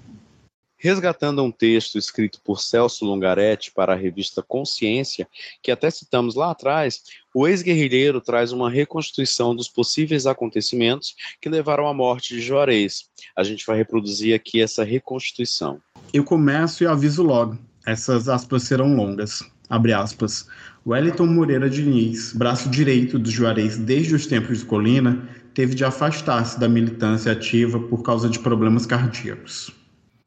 Resgatando 0.77 1.41
um 1.41 1.51
texto 1.51 1.97
escrito 1.97 2.41
por 2.43 2.59
Celso 2.59 3.05
Longaretti 3.05 3.71
para 3.71 3.93
a 3.93 3.95
revista 3.95 4.43
Consciência, 4.43 5.25
que 5.61 5.71
até 5.71 5.89
citamos 5.89 6.35
lá 6.35 6.51
atrás, 6.51 7.03
o 7.33 7.47
ex-guerrilheiro 7.47 8.19
traz 8.19 8.51
uma 8.51 8.69
reconstituição 8.69 9.55
dos 9.55 9.69
possíveis 9.69 10.27
acontecimentos 10.27 11.15
que 11.39 11.47
levaram 11.47 11.87
à 11.87 11.93
morte 11.93 12.35
de 12.35 12.41
Juarez. 12.41 13.05
A 13.33 13.43
gente 13.43 13.65
vai 13.65 13.77
reproduzir 13.77 14.35
aqui 14.35 14.61
essa 14.61 14.83
reconstituição. 14.83 15.79
Eu 16.11 16.25
começo 16.25 16.83
e 16.83 16.87
aviso 16.87 17.23
logo. 17.23 17.57
Essas 17.87 18.27
aspas 18.27 18.63
serão 18.63 18.93
longas. 18.93 19.41
Abre 19.69 19.93
aspas. 19.93 20.47
Wellington 20.85 21.27
Moreira 21.27 21.69
Diniz, 21.69 22.33
braço 22.33 22.69
direito 22.69 23.17
do 23.17 23.31
Juarez 23.31 23.77
desde 23.77 24.13
os 24.15 24.27
tempos 24.27 24.59
de 24.59 24.65
Colina, 24.65 25.29
teve 25.53 25.75
de 25.75 25.85
afastar-se 25.85 26.59
da 26.59 26.67
militância 26.67 27.31
ativa 27.31 27.79
por 27.79 28.01
causa 28.03 28.29
de 28.29 28.39
problemas 28.39 28.85
cardíacos. 28.85 29.71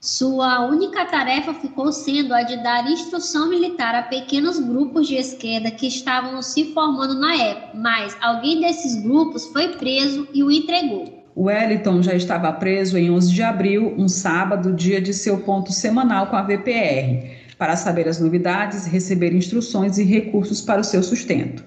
Sua 0.01 0.67
única 0.67 1.05
tarefa 1.07 1.53
ficou 1.55 1.91
sendo 1.91 2.33
a 2.33 2.43
de 2.43 2.63
dar 2.63 2.89
instrução 2.89 3.49
militar 3.49 3.95
a 3.95 4.03
pequenos 4.03 4.61
grupos 4.61 5.09
de 5.09 5.17
esquerda 5.17 5.71
que 5.71 5.89
estavam 5.89 6.41
se 6.43 6.73
formando 6.73 7.19
na 7.19 7.35
época, 7.35 7.77
mas 7.77 8.17
alguém 8.21 8.61
desses 8.61 9.03
grupos 9.03 9.47
foi 9.47 9.77
preso 9.77 10.29
e 10.33 10.45
o 10.45 10.51
entregou. 10.51 11.25
Wellington 11.37 12.03
já 12.03 12.15
estava 12.15 12.53
preso 12.53 12.97
em 12.97 13.11
11 13.11 13.33
de 13.33 13.43
abril, 13.43 13.95
um 13.99 14.09
sábado, 14.09 14.73
dia 14.73 15.01
de 15.01 15.13
seu 15.13 15.39
ponto 15.41 15.73
semanal 15.73 16.29
com 16.29 16.37
a 16.37 16.43
VPR, 16.43 17.37
para 17.59 17.77
saber 17.77 18.07
as 18.09 18.21
novidades, 18.21 18.87
receber 18.87 19.35
instruções 19.35 19.99
e 19.99 20.05
recursos 20.05 20.61
para 20.61 20.81
o 20.81 20.85
seu 20.85 21.03
sustento. 21.03 21.65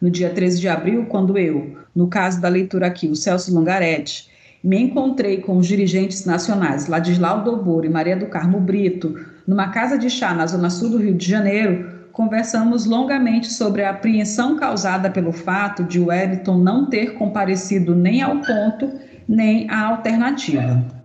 No 0.00 0.10
dia 0.10 0.30
13 0.30 0.60
de 0.60 0.68
abril, 0.68 1.06
quando 1.06 1.36
eu, 1.36 1.79
no 1.94 2.08
caso 2.08 2.40
da 2.40 2.48
leitura 2.48 2.86
aqui, 2.86 3.08
o 3.08 3.16
Celso 3.16 3.54
Longaretti, 3.54 4.28
me 4.62 4.78
encontrei 4.78 5.38
com 5.38 5.56
os 5.56 5.66
dirigentes 5.66 6.24
nacionais 6.24 6.86
Ladislau 6.86 7.42
Dobor 7.42 7.84
e 7.84 7.88
Maria 7.88 8.16
do 8.16 8.26
Carmo 8.26 8.60
Brito 8.60 9.18
numa 9.46 9.68
casa 9.68 9.98
de 9.98 10.10
chá 10.10 10.34
na 10.34 10.46
zona 10.46 10.68
sul 10.70 10.90
do 10.90 10.98
Rio 10.98 11.14
de 11.14 11.26
Janeiro, 11.26 12.00
conversamos 12.12 12.84
longamente 12.84 13.50
sobre 13.50 13.82
a 13.82 13.90
apreensão 13.90 14.56
causada 14.56 15.08
pelo 15.10 15.32
fato 15.32 15.82
de 15.84 15.98
Wellington 15.98 16.58
não 16.58 16.86
ter 16.86 17.14
comparecido 17.14 17.94
nem 17.94 18.20
ao 18.20 18.36
ponto 18.40 18.92
nem 19.26 19.68
à 19.70 19.86
alternativa. 19.86 20.99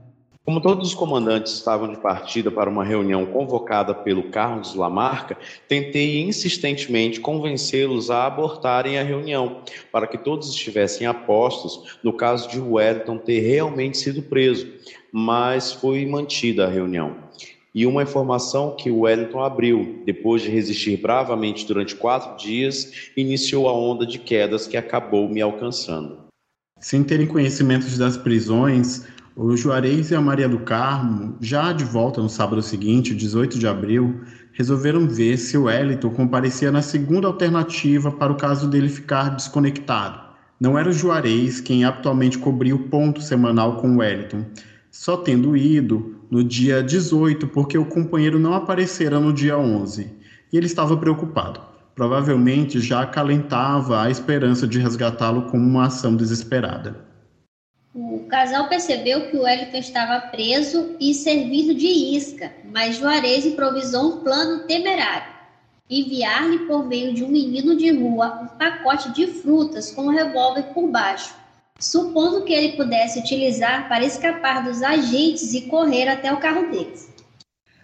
Como 0.46 0.62
todos 0.62 0.90
os 0.90 0.94
comandantes 0.94 1.54
estavam 1.54 1.90
de 1.90 1.98
partida 1.98 2.52
para 2.52 2.70
uma 2.70 2.84
reunião 2.84 3.26
convocada 3.26 3.96
pelo 3.96 4.30
Carlos 4.30 4.76
Lamarca, 4.76 5.36
tentei 5.68 6.22
insistentemente 6.22 7.20
convencê-los 7.20 8.12
a 8.12 8.28
abortarem 8.28 9.00
a 9.00 9.04
reunião, 9.04 9.62
para 9.92 10.06
que 10.06 10.20
todos 10.20 10.48
estivessem 10.50 11.08
apostos 11.08 11.98
no 12.04 12.14
caso 12.14 12.48
de 12.48 12.60
Wellington 12.60 13.18
ter 13.18 13.40
realmente 13.40 13.98
sido 13.98 14.22
preso, 14.22 14.72
mas 15.12 15.74
foi 15.74 16.06
mantida 16.06 16.68
a 16.68 16.70
reunião. 16.70 17.26
e 17.74 17.86
uma 17.86 18.04
informação 18.04 18.74
que 18.74 18.90
Wellington 18.90 19.44
abriu, 19.44 20.02
depois 20.06 20.42
de 20.42 20.50
resistir 20.50 20.96
bravamente 20.96 21.68
durante 21.68 21.94
quatro 21.94 22.38
dias, 22.38 23.10
iniciou 23.18 23.68
a 23.68 23.74
onda 23.74 24.06
de 24.06 24.18
quedas 24.18 24.66
que 24.66 24.78
acabou 24.78 25.28
me 25.28 25.42
alcançando. 25.42 26.20
Sem 26.80 27.04
terem 27.04 27.28
conhecimentos 27.28 27.98
das 27.98 28.16
prisões, 28.16 29.06
o 29.36 29.58
Juarez 29.58 30.12
e 30.12 30.16
a 30.16 30.22
Maria 30.22 30.48
do 30.48 30.60
Carmo, 30.60 31.36
já 31.42 31.74
de 31.74 31.84
volta 31.84 32.22
no 32.22 32.30
sábado 32.30 32.62
seguinte, 32.62 33.14
18 33.14 33.60
de 33.60 33.68
abril, 33.68 34.22
resolveram 34.54 35.06
ver 35.10 35.38
se 35.38 35.58
o 35.58 35.64
Wellington 35.64 36.10
comparecia 36.12 36.72
na 36.72 36.82
segunda 36.82 37.28
alternativa 37.28 38.10
para 38.10 38.32
o 38.32 38.38
caso 38.38 38.70
dele 38.70 38.88
ficar 38.88 39.36
desconectado. 39.36 40.24
Não 40.58 40.80
era 40.80 40.90
o 40.90 40.94
Juarez 40.94 41.60
quem 41.60 41.84
atualmente 41.84 42.38
cobria 42.38 42.74
o 42.74 42.88
ponto 42.88 43.22
semanal 43.22 43.76
com 43.76 43.96
o 43.96 43.98
Wellington, 43.98 44.46
só 44.90 45.18
tendo 45.18 45.58
ido 45.58 46.16
no 46.32 46.42
dia 46.42 46.82
18 46.82 47.48
porque 47.48 47.78
o 47.78 47.86
companheiro 47.86 48.40
não 48.40 48.54
aparecera 48.54 49.20
no 49.20 49.34
dia 49.34 49.58
11 49.58 50.10
e 50.54 50.58
ele 50.58 50.66
estava 50.66 50.96
preocupado. 50.96 51.60
Provavelmente 51.94 52.80
já 52.80 53.02
acalentava 53.02 54.02
a 54.02 54.10
esperança 54.10 54.66
de 54.66 54.80
resgatá-lo 54.80 55.44
como 55.44 55.66
uma 55.66 55.88
ação 55.88 56.16
desesperada. 56.16 57.05
O 57.98 58.26
casal 58.28 58.68
percebeu 58.68 59.30
que 59.30 59.38
o 59.38 59.44
Wellington 59.44 59.78
estava 59.78 60.28
preso 60.28 60.98
e 61.00 61.14
servido 61.14 61.74
de 61.74 61.88
isca, 61.88 62.52
mas 62.70 62.98
Juarez 62.98 63.46
improvisou 63.46 64.16
um 64.16 64.18
plano 64.18 64.68
temerário. 64.68 65.32
Enviar-lhe 65.90 66.60
por 66.68 66.86
meio 66.86 67.14
de 67.14 67.24
um 67.24 67.30
menino 67.30 67.74
de 67.78 67.90
rua 67.92 68.42
um 68.42 68.48
pacote 68.58 69.14
de 69.14 69.28
frutas 69.28 69.92
com 69.92 70.08
um 70.08 70.14
revólver 70.14 70.64
por 70.74 70.92
baixo, 70.92 71.34
supondo 71.80 72.44
que 72.44 72.52
ele 72.52 72.76
pudesse 72.76 73.18
utilizar 73.18 73.88
para 73.88 74.04
escapar 74.04 74.66
dos 74.66 74.84
agentes 74.84 75.54
e 75.54 75.62
correr 75.62 76.10
até 76.10 76.34
o 76.34 76.38
carro 76.38 76.70
deles. 76.70 77.10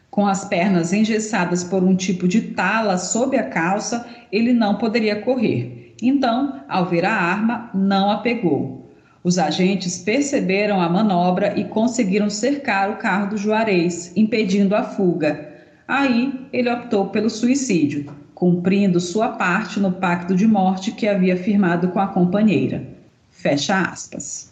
Com 0.09 0.27
as 0.27 0.43
pernas 0.43 0.91
engessadas 0.91 1.63
por 1.63 1.85
um 1.85 1.95
tipo 1.95 2.27
de 2.27 2.41
tala 2.41 2.97
sob 2.97 3.37
a 3.37 3.49
calça, 3.49 4.05
ele 4.29 4.51
não 4.51 4.75
poderia 4.75 5.21
correr. 5.21 5.95
Então, 6.01 6.61
ao 6.67 6.85
ver 6.85 7.05
a 7.05 7.13
arma, 7.13 7.71
não 7.73 8.11
a 8.11 8.17
pegou. 8.17 8.80
Os 9.23 9.37
agentes 9.37 9.99
perceberam 9.99 10.81
a 10.81 10.89
manobra 10.89 11.59
e 11.59 11.63
conseguiram 11.63 12.29
cercar 12.29 12.89
o 12.89 12.97
carro 12.97 13.29
do 13.29 13.37
Juarez, 13.37 14.11
impedindo 14.15 14.75
a 14.75 14.83
fuga. 14.83 15.51
Aí 15.87 16.47
ele 16.51 16.71
optou 16.71 17.09
pelo 17.09 17.29
suicídio, 17.29 18.15
cumprindo 18.33 18.99
sua 18.99 19.29
parte 19.29 19.79
no 19.79 19.91
pacto 19.91 20.35
de 20.35 20.47
morte 20.47 20.91
que 20.91 21.07
havia 21.07 21.37
firmado 21.37 21.89
com 21.89 21.99
a 21.99 22.07
companheira. 22.07 22.87
Fecha 23.29 23.79
aspas. 23.79 24.51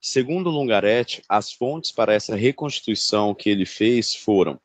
Segundo 0.00 0.50
Lungaretti, 0.50 1.22
as 1.28 1.50
fontes 1.50 1.90
para 1.90 2.12
essa 2.12 2.36
reconstituição 2.36 3.34
que 3.34 3.50
ele 3.50 3.66
fez 3.66 4.14
foram 4.14 4.60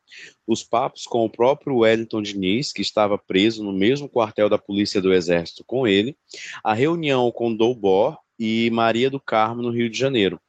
os 0.46 0.62
papos 0.62 1.04
com 1.04 1.24
o 1.24 1.30
próprio 1.30 1.78
Wellington 1.78 2.22
Diniz, 2.22 2.72
que 2.72 2.82
estava 2.82 3.18
preso 3.18 3.64
no 3.64 3.72
mesmo 3.72 4.08
quartel 4.08 4.48
da 4.48 4.58
Polícia 4.58 5.00
do 5.00 5.12
Exército 5.12 5.64
com 5.66 5.86
ele, 5.86 6.16
a 6.62 6.72
reunião 6.72 7.32
com 7.32 7.54
Doubor 7.54 8.16
e 8.38 8.70
Maria 8.70 9.10
do 9.10 9.20
Carmo, 9.20 9.62
no 9.62 9.70
Rio 9.70 9.88
de 9.88 9.98
Janeiro, 9.98 10.40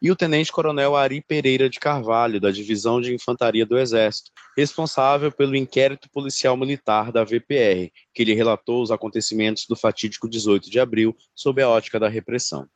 e 0.00 0.10
o 0.10 0.16
tenente-coronel 0.16 0.96
Ari 0.96 1.20
Pereira 1.20 1.68
de 1.68 1.80
Carvalho, 1.80 2.40
da 2.40 2.50
Divisão 2.50 3.00
de 3.00 3.14
Infantaria 3.14 3.66
do 3.66 3.78
Exército, 3.78 4.30
responsável 4.56 5.32
pelo 5.32 5.56
inquérito 5.56 6.08
policial 6.10 6.56
militar 6.56 7.10
da 7.10 7.24
VPR, 7.24 7.90
que 8.14 8.24
lhe 8.24 8.34
relatou 8.34 8.82
os 8.82 8.90
acontecimentos 8.90 9.66
do 9.68 9.76
fatídico 9.76 10.28
18 10.28 10.70
de 10.70 10.80
abril 10.80 11.16
sob 11.34 11.62
a 11.62 11.68
ótica 11.68 11.98
da 11.98 12.08
repressão. 12.08 12.66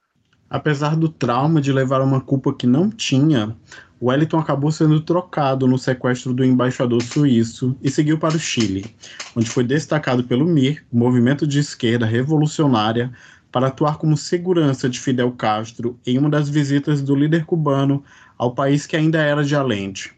Apesar 0.49 0.97
do 0.97 1.09
trauma 1.09 1.61
de 1.61 1.73
levar 1.73 2.01
uma 2.01 2.21
culpa 2.21 2.55
que 2.55 2.69
não 2.69 2.89
tinha, 2.89 3.57
Wellington 4.01 4.39
acabou 4.39 4.71
sendo 4.71 5.01
trocado 5.01 5.67
no 5.67 5.79
sequestro 5.79 6.33
do 6.33 6.45
embaixador 6.45 7.03
suíço 7.03 7.77
e 7.83 7.91
seguiu 7.91 8.19
para 8.19 8.37
o 8.37 8.39
Chile, 8.39 8.87
onde 9.35 9.49
foi 9.49 9.65
destacado 9.65 10.23
pelo 10.25 10.47
MIR, 10.47 10.85
movimento 10.93 11.47
de 11.47 11.59
esquerda 11.59 12.07
revolucionária, 12.07 13.13
para 13.57 13.69
atuar 13.69 13.97
como 13.97 14.19
segurança 14.19 14.87
de 14.87 15.01
Fidel 15.01 15.33
Castro 15.33 15.99
em 16.07 16.19
uma 16.19 16.29
das 16.29 16.47
visitas 16.47 17.01
do 17.01 17.15
líder 17.15 17.47
cubano 17.47 18.05
ao 18.37 18.55
país 18.55 18.85
que 18.85 18.95
ainda 18.95 19.19
era 19.19 19.43
de 19.43 19.57
Allende. 19.57 20.13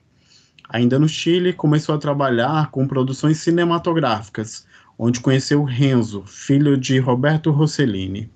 Ainda 0.69 0.99
no 0.99 1.09
Chile, 1.09 1.53
começou 1.53 1.95
a 1.95 1.99
trabalhar 1.99 2.69
com 2.73 2.85
produções 2.85 3.39
cinematográficas, 3.39 4.67
onde 4.99 5.21
conheceu 5.21 5.63
Renzo, 5.63 6.25
filho 6.27 6.77
de 6.77 6.99
Roberto 6.99 7.53
Rossellini. 7.53 8.29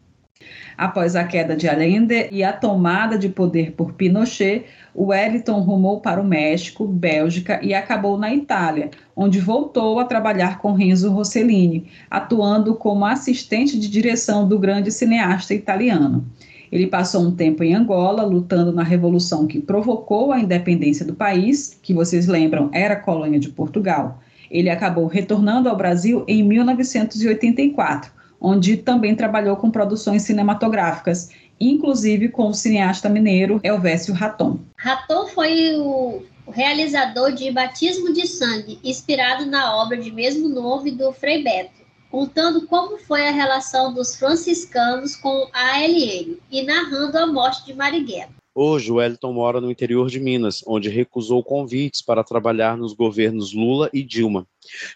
Após 0.76 1.14
a 1.14 1.24
queda 1.24 1.54
de 1.54 1.68
Allende 1.68 2.28
e 2.30 2.42
a 2.42 2.52
tomada 2.52 3.18
de 3.18 3.28
poder 3.28 3.72
por 3.72 3.92
Pinochet, 3.92 4.64
Wellington 4.94 5.60
rumou 5.60 6.00
para 6.00 6.20
o 6.20 6.24
México, 6.24 6.86
Bélgica 6.86 7.60
e 7.62 7.74
acabou 7.74 8.18
na 8.18 8.32
Itália, 8.32 8.90
onde 9.16 9.40
voltou 9.40 9.98
a 9.98 10.04
trabalhar 10.04 10.58
com 10.58 10.72
Renzo 10.72 11.10
Rossellini, 11.10 11.86
atuando 12.10 12.74
como 12.74 13.04
assistente 13.04 13.78
de 13.78 13.88
direção 13.88 14.46
do 14.46 14.58
grande 14.58 14.90
cineasta 14.90 15.54
italiano. 15.54 16.24
Ele 16.70 16.86
passou 16.86 17.22
um 17.22 17.36
tempo 17.36 17.62
em 17.62 17.74
Angola, 17.74 18.22
lutando 18.22 18.72
na 18.72 18.82
revolução 18.82 19.46
que 19.46 19.60
provocou 19.60 20.32
a 20.32 20.40
independência 20.40 21.04
do 21.04 21.14
país, 21.14 21.78
que 21.82 21.92
vocês 21.92 22.26
lembram 22.26 22.70
era 22.72 22.96
colônia 22.96 23.38
de 23.38 23.50
Portugal. 23.50 24.20
Ele 24.50 24.70
acabou 24.70 25.06
retornando 25.06 25.68
ao 25.68 25.76
Brasil 25.76 26.24
em 26.26 26.42
1984 26.42 28.21
onde 28.42 28.76
também 28.76 29.14
trabalhou 29.14 29.56
com 29.56 29.70
produções 29.70 30.22
cinematográficas, 30.22 31.30
inclusive 31.60 32.28
com 32.28 32.48
o 32.48 32.54
cineasta 32.54 33.08
mineiro 33.08 33.60
Elvésio 33.62 34.12
Raton. 34.12 34.58
Raton 34.76 35.28
foi 35.28 35.76
o 35.76 36.22
realizador 36.50 37.32
de 37.32 37.52
Batismo 37.52 38.12
de 38.12 38.26
Sangue, 38.26 38.80
inspirado 38.82 39.46
na 39.46 39.76
obra 39.76 39.96
de 39.96 40.10
mesmo 40.10 40.48
nome 40.48 40.90
do 40.90 41.12
Frei 41.12 41.44
Beto, 41.44 41.80
contando 42.10 42.66
como 42.66 42.98
foi 42.98 43.28
a 43.28 43.30
relação 43.30 43.94
dos 43.94 44.16
franciscanos 44.16 45.14
com 45.14 45.48
a 45.52 45.76
ALN 45.76 46.36
e 46.50 46.62
narrando 46.62 47.16
a 47.16 47.26
morte 47.26 47.64
de 47.64 47.74
Marighella. 47.74 48.41
Hoje, 48.54 48.92
o 48.92 48.96
Wellington 48.96 49.32
mora 49.32 49.62
no 49.62 49.70
interior 49.70 50.10
de 50.10 50.20
Minas, 50.20 50.62
onde 50.66 50.90
recusou 50.90 51.42
convites 51.42 52.02
para 52.02 52.22
trabalhar 52.22 52.76
nos 52.76 52.92
governos 52.92 53.54
Lula 53.54 53.88
e 53.94 54.02
Dilma. 54.02 54.46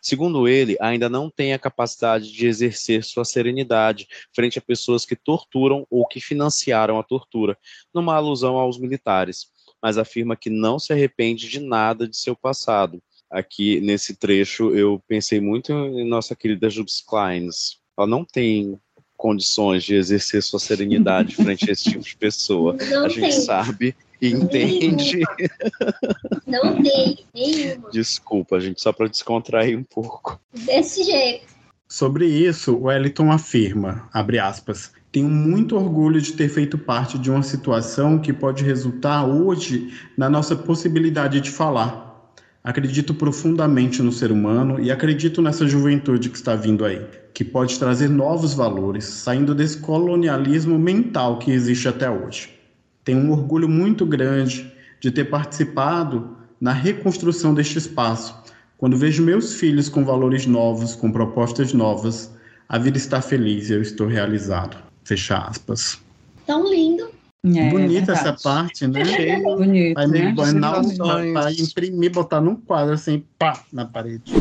Segundo 0.03 0.47
ele, 0.47 0.77
ainda 0.79 1.09
não 1.09 1.31
tem 1.31 1.55
a 1.55 1.59
capacidade 1.59 2.31
de 2.31 2.47
exercer 2.47 3.03
sua 3.03 3.25
serenidade 3.25 4.07
frente 4.35 4.59
a 4.59 4.63
pessoas 4.63 5.07
que 5.07 5.17
torturam 5.17 5.87
ou 5.89 6.07
que 6.07 6.21
financiaram 6.21 6.99
a 6.99 7.03
tortura, 7.03 7.57
numa 7.95 8.15
alusão 8.15 8.59
aos 8.59 8.79
militares, 8.79 9.47
mas 9.83 9.97
afirma 9.97 10.37
que 10.37 10.51
não 10.51 10.79
se 10.79 10.93
arrepende 10.93 11.49
de 11.49 11.59
nada 11.59 12.07
de 12.07 12.17
seu 12.17 12.37
passado. 12.37 13.03
Aqui 13.31 13.81
nesse 13.81 14.17
trecho 14.17 14.75
eu 14.75 15.03
pensei 15.09 15.41
muito 15.41 15.73
em 15.73 16.07
nossa 16.07 16.37
querida 16.37 16.69
Jubes 16.69 17.01
Kleins. 17.01 17.79
Ela 17.97 18.07
não 18.07 18.23
tem 18.23 18.79
condições 19.17 19.85
de 19.85 19.95
exercer 19.95 20.43
sua 20.43 20.59
serenidade 20.59 21.35
frente 21.37 21.69
a 21.69 21.73
esse 21.73 21.85
tipo 21.85 22.05
de 22.05 22.17
pessoa. 22.17 22.77
Não 22.91 23.07
a 23.07 23.09
gente 23.09 23.21
tem. 23.21 23.41
sabe 23.41 23.97
e 24.21 24.29
entende. 24.29 25.23
Não 26.47 26.83
tem 26.83 27.19
nenhuma. 27.35 27.91
Desculpa, 27.91 28.61
gente, 28.61 28.81
só 28.81 28.93
para 28.93 29.09
descontrair 29.09 29.79
um 29.79 29.85
pouco. 29.85 30.41
Desse 30.53 31.05
jeito. 31.05 31.55
Sobre 31.89 32.27
isso, 32.27 32.75
o 32.75 32.85
Wellington 32.85 33.31
afirma, 33.31 34.09
abre 34.13 34.41
aspas, 34.41 34.91
tenho 35.13 35.29
muito 35.29 35.77
orgulho 35.77 36.21
de 36.21 36.33
ter 36.33 36.49
feito 36.49 36.77
parte 36.77 37.17
de 37.17 37.31
uma 37.31 37.43
situação 37.43 38.19
que 38.19 38.33
pode 38.33 38.65
resultar 38.65 39.25
hoje 39.25 39.95
na 40.17 40.29
nossa 40.29 40.57
possibilidade 40.57 41.41
de 41.41 41.51
falar. 41.51 42.06
Acredito 42.67 43.15
profundamente 43.15 44.03
no 44.03 44.11
ser 44.11 44.33
humano 44.33 44.81
e 44.81 44.91
acredito 44.91 45.41
nessa 45.41 45.69
juventude 45.69 46.29
que 46.29 46.37
está 46.37 46.57
vindo 46.57 46.85
aí 46.85 47.01
que 47.33 47.45
pode 47.45 47.79
trazer 47.79 48.09
novos 48.09 48.55
valores, 48.55 49.05
saindo 49.05 49.55
desse 49.55 49.79
colonialismo 49.79 50.77
mental 50.79 51.39
que 51.39 51.53
existe 51.53 51.87
até 51.87 52.11
hoje. 52.11 52.49
Tenho 53.05 53.19
um 53.19 53.31
orgulho 53.31 53.69
muito 53.69 54.05
grande 54.05 54.73
de 54.99 55.13
ter 55.13 55.27
participado 55.27 56.35
na 56.59 56.73
reconstrução 56.73 57.55
deste 57.55 57.77
espaço. 57.77 58.35
Quando 58.79 58.97
vejo 58.97 59.23
meus 59.23 59.55
filhos 59.55 59.89
com 59.89 60.03
valores 60.03 60.47
novos, 60.47 60.97
com 60.97 61.13
propostas 61.13 61.73
novas, 61.73 62.35
a 62.69 62.79
vida 62.79 62.97
está 62.97 63.21
feliz 63.21 63.71
e 63.71 63.75
eu 63.75 63.83
estou 63.83 64.09
realizado. 64.09 64.79
Fecha 65.05 65.37
aspas. 65.37 66.01
Tão 66.47 66.69
lindo. 66.69 67.16
É, 67.55 67.71
Bonita 67.71 68.13
essa 68.13 68.33
parte, 68.33 68.87
né? 68.87 69.05
Bonito, 69.43 69.95
vai, 69.95 70.07
né? 70.07 70.35
vai, 70.99 71.33
vai 71.33 71.53
imprimir, 71.55 72.11
botar 72.11 72.41
num 72.41 72.57
quadro 72.57 72.95
assim, 72.95 73.25
pá, 73.39 73.63
na 73.73 73.85
parede 73.85 74.33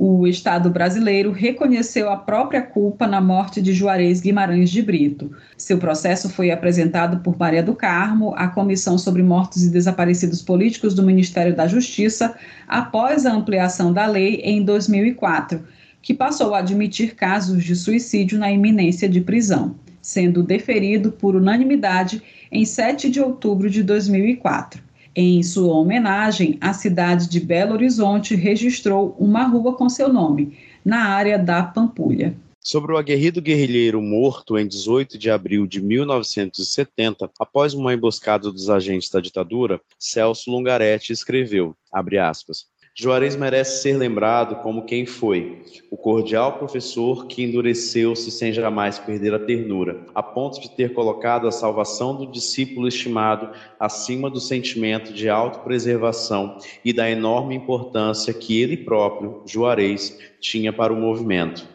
o 0.00 0.28
Estado 0.28 0.70
brasileiro 0.70 1.32
reconheceu 1.32 2.08
a 2.08 2.16
própria 2.16 2.62
culpa 2.62 3.04
na 3.04 3.20
morte 3.20 3.60
de 3.60 3.72
Juarez 3.72 4.20
Guimarães 4.20 4.70
de 4.70 4.80
Brito. 4.80 5.32
Seu 5.56 5.76
processo 5.76 6.28
foi 6.28 6.52
apresentado 6.52 7.18
por 7.18 7.36
Maria 7.36 7.64
do 7.64 7.74
Carmo 7.74 8.32
à 8.36 8.46
Comissão 8.46 8.96
sobre 8.96 9.24
Mortos 9.24 9.64
e 9.64 9.70
Desaparecidos 9.70 10.40
Políticos 10.40 10.94
do 10.94 11.02
Ministério 11.02 11.54
da 11.54 11.66
Justiça 11.66 12.36
após 12.68 13.26
a 13.26 13.32
ampliação 13.32 13.92
da 13.92 14.06
lei 14.06 14.36
em 14.44 14.62
2004, 14.62 15.64
que 16.00 16.14
passou 16.14 16.54
a 16.54 16.58
admitir 16.58 17.16
casos 17.16 17.64
de 17.64 17.74
suicídio 17.74 18.38
na 18.38 18.52
iminência 18.52 19.08
de 19.08 19.20
prisão, 19.20 19.74
sendo 20.08 20.42
deferido 20.42 21.12
por 21.12 21.36
unanimidade 21.36 22.22
em 22.50 22.64
7 22.64 23.10
de 23.10 23.20
outubro 23.20 23.68
de 23.68 23.82
2004. 23.82 24.82
Em 25.14 25.42
sua 25.42 25.74
homenagem, 25.74 26.56
a 26.62 26.72
cidade 26.72 27.28
de 27.28 27.38
Belo 27.38 27.74
Horizonte 27.74 28.34
registrou 28.34 29.14
uma 29.18 29.44
rua 29.44 29.74
com 29.74 29.86
seu 29.86 30.10
nome, 30.10 30.56
na 30.82 31.10
área 31.10 31.38
da 31.38 31.62
Pampulha. 31.62 32.34
Sobre 32.58 32.92
o 32.92 32.96
aguerrido 32.96 33.42
guerrilheiro 33.42 34.00
morto 34.00 34.56
em 34.56 34.66
18 34.66 35.18
de 35.18 35.30
abril 35.30 35.66
de 35.66 35.82
1970, 35.82 37.30
após 37.38 37.74
uma 37.74 37.92
emboscada 37.92 38.50
dos 38.50 38.70
agentes 38.70 39.10
da 39.10 39.20
ditadura, 39.20 39.78
Celso 39.98 40.50
Lungaretti 40.50 41.12
escreveu, 41.12 41.76
aspas, 41.92 42.64
Juarez 43.00 43.36
merece 43.36 43.82
ser 43.82 43.96
lembrado 43.96 44.56
como 44.56 44.84
quem 44.84 45.06
foi, 45.06 45.62
o 45.88 45.96
cordial 45.96 46.58
professor 46.58 47.28
que 47.28 47.44
endureceu-se 47.44 48.28
sem 48.28 48.52
jamais 48.52 48.98
perder 48.98 49.32
a 49.32 49.38
ternura, 49.38 50.04
a 50.12 50.20
ponto 50.20 50.60
de 50.60 50.68
ter 50.74 50.92
colocado 50.94 51.46
a 51.46 51.52
salvação 51.52 52.16
do 52.16 52.26
discípulo 52.26 52.88
estimado 52.88 53.50
acima 53.78 54.28
do 54.28 54.40
sentimento 54.40 55.12
de 55.12 55.28
autopreservação 55.28 56.58
e 56.84 56.92
da 56.92 57.08
enorme 57.08 57.54
importância 57.54 58.34
que 58.34 58.60
ele 58.60 58.76
próprio, 58.76 59.44
Juarez, 59.46 60.18
tinha 60.40 60.72
para 60.72 60.92
o 60.92 60.96
movimento. 60.96 61.68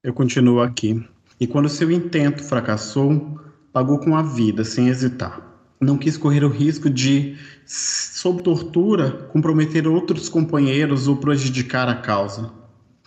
Eu 0.00 0.14
continuo 0.14 0.60
aqui. 0.60 1.04
E 1.40 1.48
quando 1.48 1.68
seu 1.68 1.90
intento 1.90 2.44
fracassou, 2.44 3.36
pagou 3.72 3.98
com 3.98 4.14
a 4.14 4.22
vida, 4.22 4.62
sem 4.62 4.86
hesitar. 4.86 5.45
Não 5.80 5.98
quis 5.98 6.16
correr 6.16 6.42
o 6.42 6.48
risco 6.48 6.88
de, 6.88 7.36
sob 7.66 8.42
tortura, 8.42 9.10
comprometer 9.32 9.86
outros 9.86 10.28
companheiros 10.28 11.06
ou 11.06 11.16
prejudicar 11.16 11.88
a 11.88 11.96
causa. 11.96 12.50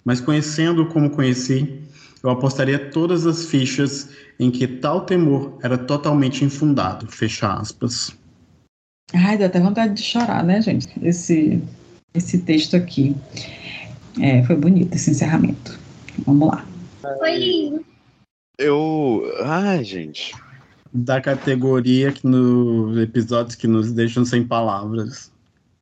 Mas 0.06 0.22
conhecendo 0.22 0.86
como 0.86 1.10
conheci, 1.10 1.82
eu 2.24 2.30
apostaria 2.30 2.90
todas 2.92 3.26
as 3.26 3.46
fichas 3.46 4.10
em 4.40 4.52
que 4.52 4.68
tal 4.68 5.02
temor 5.02 5.58
era 5.64 5.78
totalmente 5.78 6.44
infundado. 6.46 7.08
Fecha 7.08 7.54
aspas. 7.54 8.16
Ai, 9.14 9.38
dá 9.38 9.48
até 9.48 9.60
vontade 9.60 9.94
de 9.96 10.04
chorar, 10.04 10.44
né, 10.44 10.62
gente? 10.62 10.88
Esse, 11.02 11.62
esse 12.14 12.40
texto 12.40 12.76
aqui. 12.76 13.16
É, 14.20 14.44
foi 14.44 14.56
bonito 14.56 14.94
esse 14.94 15.12
encerramento. 15.12 15.80
Vamos 16.26 16.50
lá. 16.50 16.66
Foi 17.02 17.38
lindo. 17.38 17.86
Eu. 18.58 19.24
Ai, 19.44 19.84
gente. 19.84 20.34
Da 20.92 21.22
categoria 21.22 22.12
que 22.12 22.26
nos 22.26 22.98
episódios 22.98 23.56
que 23.56 23.68
nos 23.68 23.92
deixam 23.92 24.26
sem 24.26 24.44
palavras. 24.44 25.32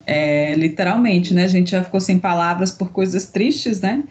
É, 0.06 0.54
literalmente, 0.56 1.34
né? 1.34 1.44
A 1.44 1.50
gente 1.50 1.72
já 1.72 1.84
ficou 1.84 2.00
sem 2.00 2.18
palavras 2.18 2.72
por 2.72 2.92
coisas 2.92 3.28
tristes, 3.28 3.82
né? 3.82 4.04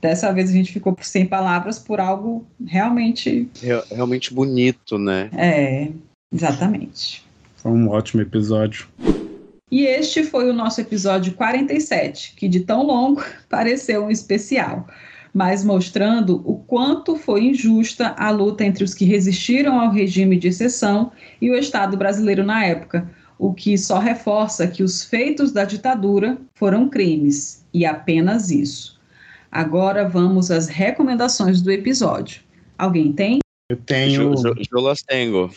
Dessa 0.00 0.32
vez 0.32 0.50
a 0.50 0.52
gente 0.52 0.72
ficou 0.72 0.96
sem 1.00 1.26
palavras 1.26 1.78
por 1.78 2.00
algo 2.00 2.46
realmente. 2.64 3.48
realmente 3.90 4.32
bonito, 4.32 4.96
né? 4.98 5.28
É, 5.36 5.88
exatamente. 6.32 7.24
Foi 7.56 7.72
um 7.72 7.88
ótimo 7.88 8.22
episódio. 8.22 8.86
E 9.70 9.84
este 9.84 10.24
foi 10.24 10.48
o 10.48 10.52
nosso 10.52 10.80
episódio 10.80 11.34
47, 11.34 12.34
que 12.36 12.48
de 12.48 12.60
tão 12.60 12.84
longo 12.84 13.22
pareceu 13.48 14.04
um 14.04 14.10
especial 14.10 14.86
mas 15.38 15.62
mostrando 15.62 16.42
o 16.44 16.56
quanto 16.56 17.14
foi 17.14 17.44
injusta 17.44 18.12
a 18.18 18.28
luta 18.28 18.64
entre 18.64 18.82
os 18.82 18.92
que 18.92 19.04
resistiram 19.04 19.80
ao 19.80 19.92
regime 19.92 20.36
de 20.36 20.48
exceção 20.48 21.12
e 21.40 21.48
o 21.48 21.54
Estado 21.54 21.96
brasileiro 21.96 22.42
na 22.42 22.64
época, 22.64 23.08
o 23.38 23.54
que 23.54 23.78
só 23.78 24.00
reforça 24.00 24.66
que 24.66 24.82
os 24.82 25.04
feitos 25.04 25.52
da 25.52 25.64
ditadura 25.64 26.36
foram 26.56 26.88
crimes, 26.88 27.64
e 27.72 27.86
apenas 27.86 28.50
isso. 28.50 28.98
Agora 29.48 30.08
vamos 30.08 30.50
às 30.50 30.66
recomendações 30.66 31.62
do 31.62 31.70
episódio. 31.70 32.42
Alguém 32.76 33.12
tem? 33.12 33.38
Eu 33.70 33.76
tenho. 33.76 34.34
Jolas 34.68 35.02
tenho. 35.02 35.48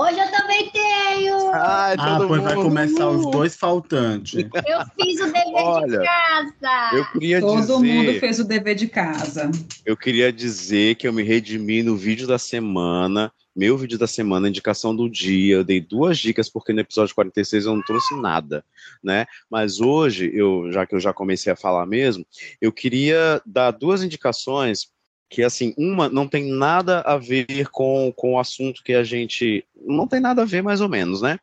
Hoje 0.00 0.18
eu 0.18 0.30
também 0.30 0.70
tenho. 0.70 1.50
Ai, 1.52 1.94
ah, 1.98 2.20
pois 2.26 2.42
vai 2.42 2.54
começar 2.54 3.10
os 3.10 3.30
dois 3.30 3.54
faltantes. 3.54 4.32
Eu 4.34 4.80
fiz 4.98 5.20
o 5.20 5.26
dever 5.26 5.44
Olha, 5.52 5.98
de 5.98 6.06
casa. 6.06 6.96
Eu 6.96 7.04
queria 7.12 7.40
Todo 7.40 7.60
dizer, 7.60 7.94
mundo 7.94 8.18
fez 8.18 8.40
o 8.40 8.44
dever 8.44 8.74
de 8.76 8.88
casa. 8.88 9.50
Eu 9.84 9.94
queria 9.98 10.32
dizer 10.32 10.94
que 10.94 11.06
eu 11.06 11.12
me 11.12 11.22
redimi 11.22 11.82
no 11.82 11.98
vídeo 11.98 12.26
da 12.26 12.38
semana. 12.38 13.30
Meu 13.54 13.76
vídeo 13.76 13.98
da 13.98 14.06
semana, 14.06 14.48
indicação 14.48 14.96
do 14.96 15.10
dia, 15.10 15.56
eu 15.56 15.64
dei 15.64 15.82
duas 15.82 16.16
dicas 16.16 16.48
porque 16.48 16.72
no 16.72 16.80
episódio 16.80 17.14
46 17.14 17.66
eu 17.66 17.74
não 17.74 17.82
trouxe 17.82 18.14
nada, 18.18 18.64
né? 19.04 19.26
Mas 19.50 19.80
hoje, 19.80 20.30
eu, 20.32 20.72
já 20.72 20.86
que 20.86 20.94
eu 20.94 21.00
já 21.00 21.12
comecei 21.12 21.52
a 21.52 21.56
falar 21.56 21.84
mesmo, 21.84 22.24
eu 22.58 22.72
queria 22.72 23.42
dar 23.44 23.72
duas 23.72 24.02
indicações 24.02 24.88
que 25.30 25.44
assim, 25.44 25.72
uma 25.78 26.08
não 26.08 26.26
tem 26.26 26.50
nada 26.50 27.00
a 27.02 27.16
ver 27.16 27.68
com, 27.68 28.12
com 28.14 28.34
o 28.34 28.38
assunto 28.38 28.82
que 28.82 28.92
a 28.92 29.04
gente. 29.04 29.64
Não 29.80 30.06
tem 30.06 30.18
nada 30.18 30.42
a 30.42 30.44
ver, 30.44 30.60
mais 30.60 30.80
ou 30.80 30.88
menos, 30.88 31.22
né? 31.22 31.38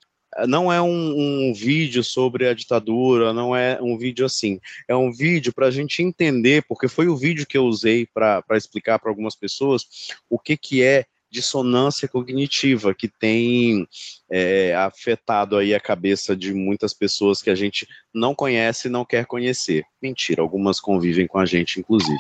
Não 0.45 0.71
é 0.71 0.79
um, 0.81 1.47
um 1.47 1.53
vídeo 1.53 2.03
sobre 2.03 2.47
a 2.47 2.53
ditadura, 2.53 3.33
não 3.33 3.55
é 3.55 3.81
um 3.81 3.97
vídeo 3.97 4.25
assim. 4.25 4.59
É 4.88 4.95
um 4.95 5.11
vídeo 5.11 5.53
para 5.53 5.67
a 5.67 5.71
gente 5.71 6.03
entender, 6.03 6.63
porque 6.67 6.89
foi 6.89 7.07
o 7.07 7.15
vídeo 7.15 7.47
que 7.47 7.57
eu 7.57 7.63
usei 7.63 8.05
para 8.05 8.43
explicar 8.51 8.99
para 8.99 9.09
algumas 9.09 9.35
pessoas 9.35 9.88
o 10.29 10.38
que, 10.38 10.57
que 10.57 10.83
é 10.83 11.05
dissonância 11.30 12.07
cognitiva 12.07 12.93
que 12.93 13.07
tem 13.07 13.88
é, 14.30 14.75
afetado 14.75 15.57
aí 15.57 15.73
a 15.73 15.80
cabeça 15.80 16.36
de 16.36 16.53
muitas 16.53 16.93
pessoas 16.93 17.41
que 17.41 17.49
a 17.49 17.55
gente 17.55 17.88
não 18.13 18.34
conhece 18.34 18.88
e 18.88 18.91
não 18.91 19.05
quer 19.05 19.25
conhecer. 19.25 19.84
Mentira, 20.01 20.41
algumas 20.41 20.80
convivem 20.80 21.28
com 21.28 21.39
a 21.39 21.45
gente, 21.45 21.80
inclusive, 21.80 22.19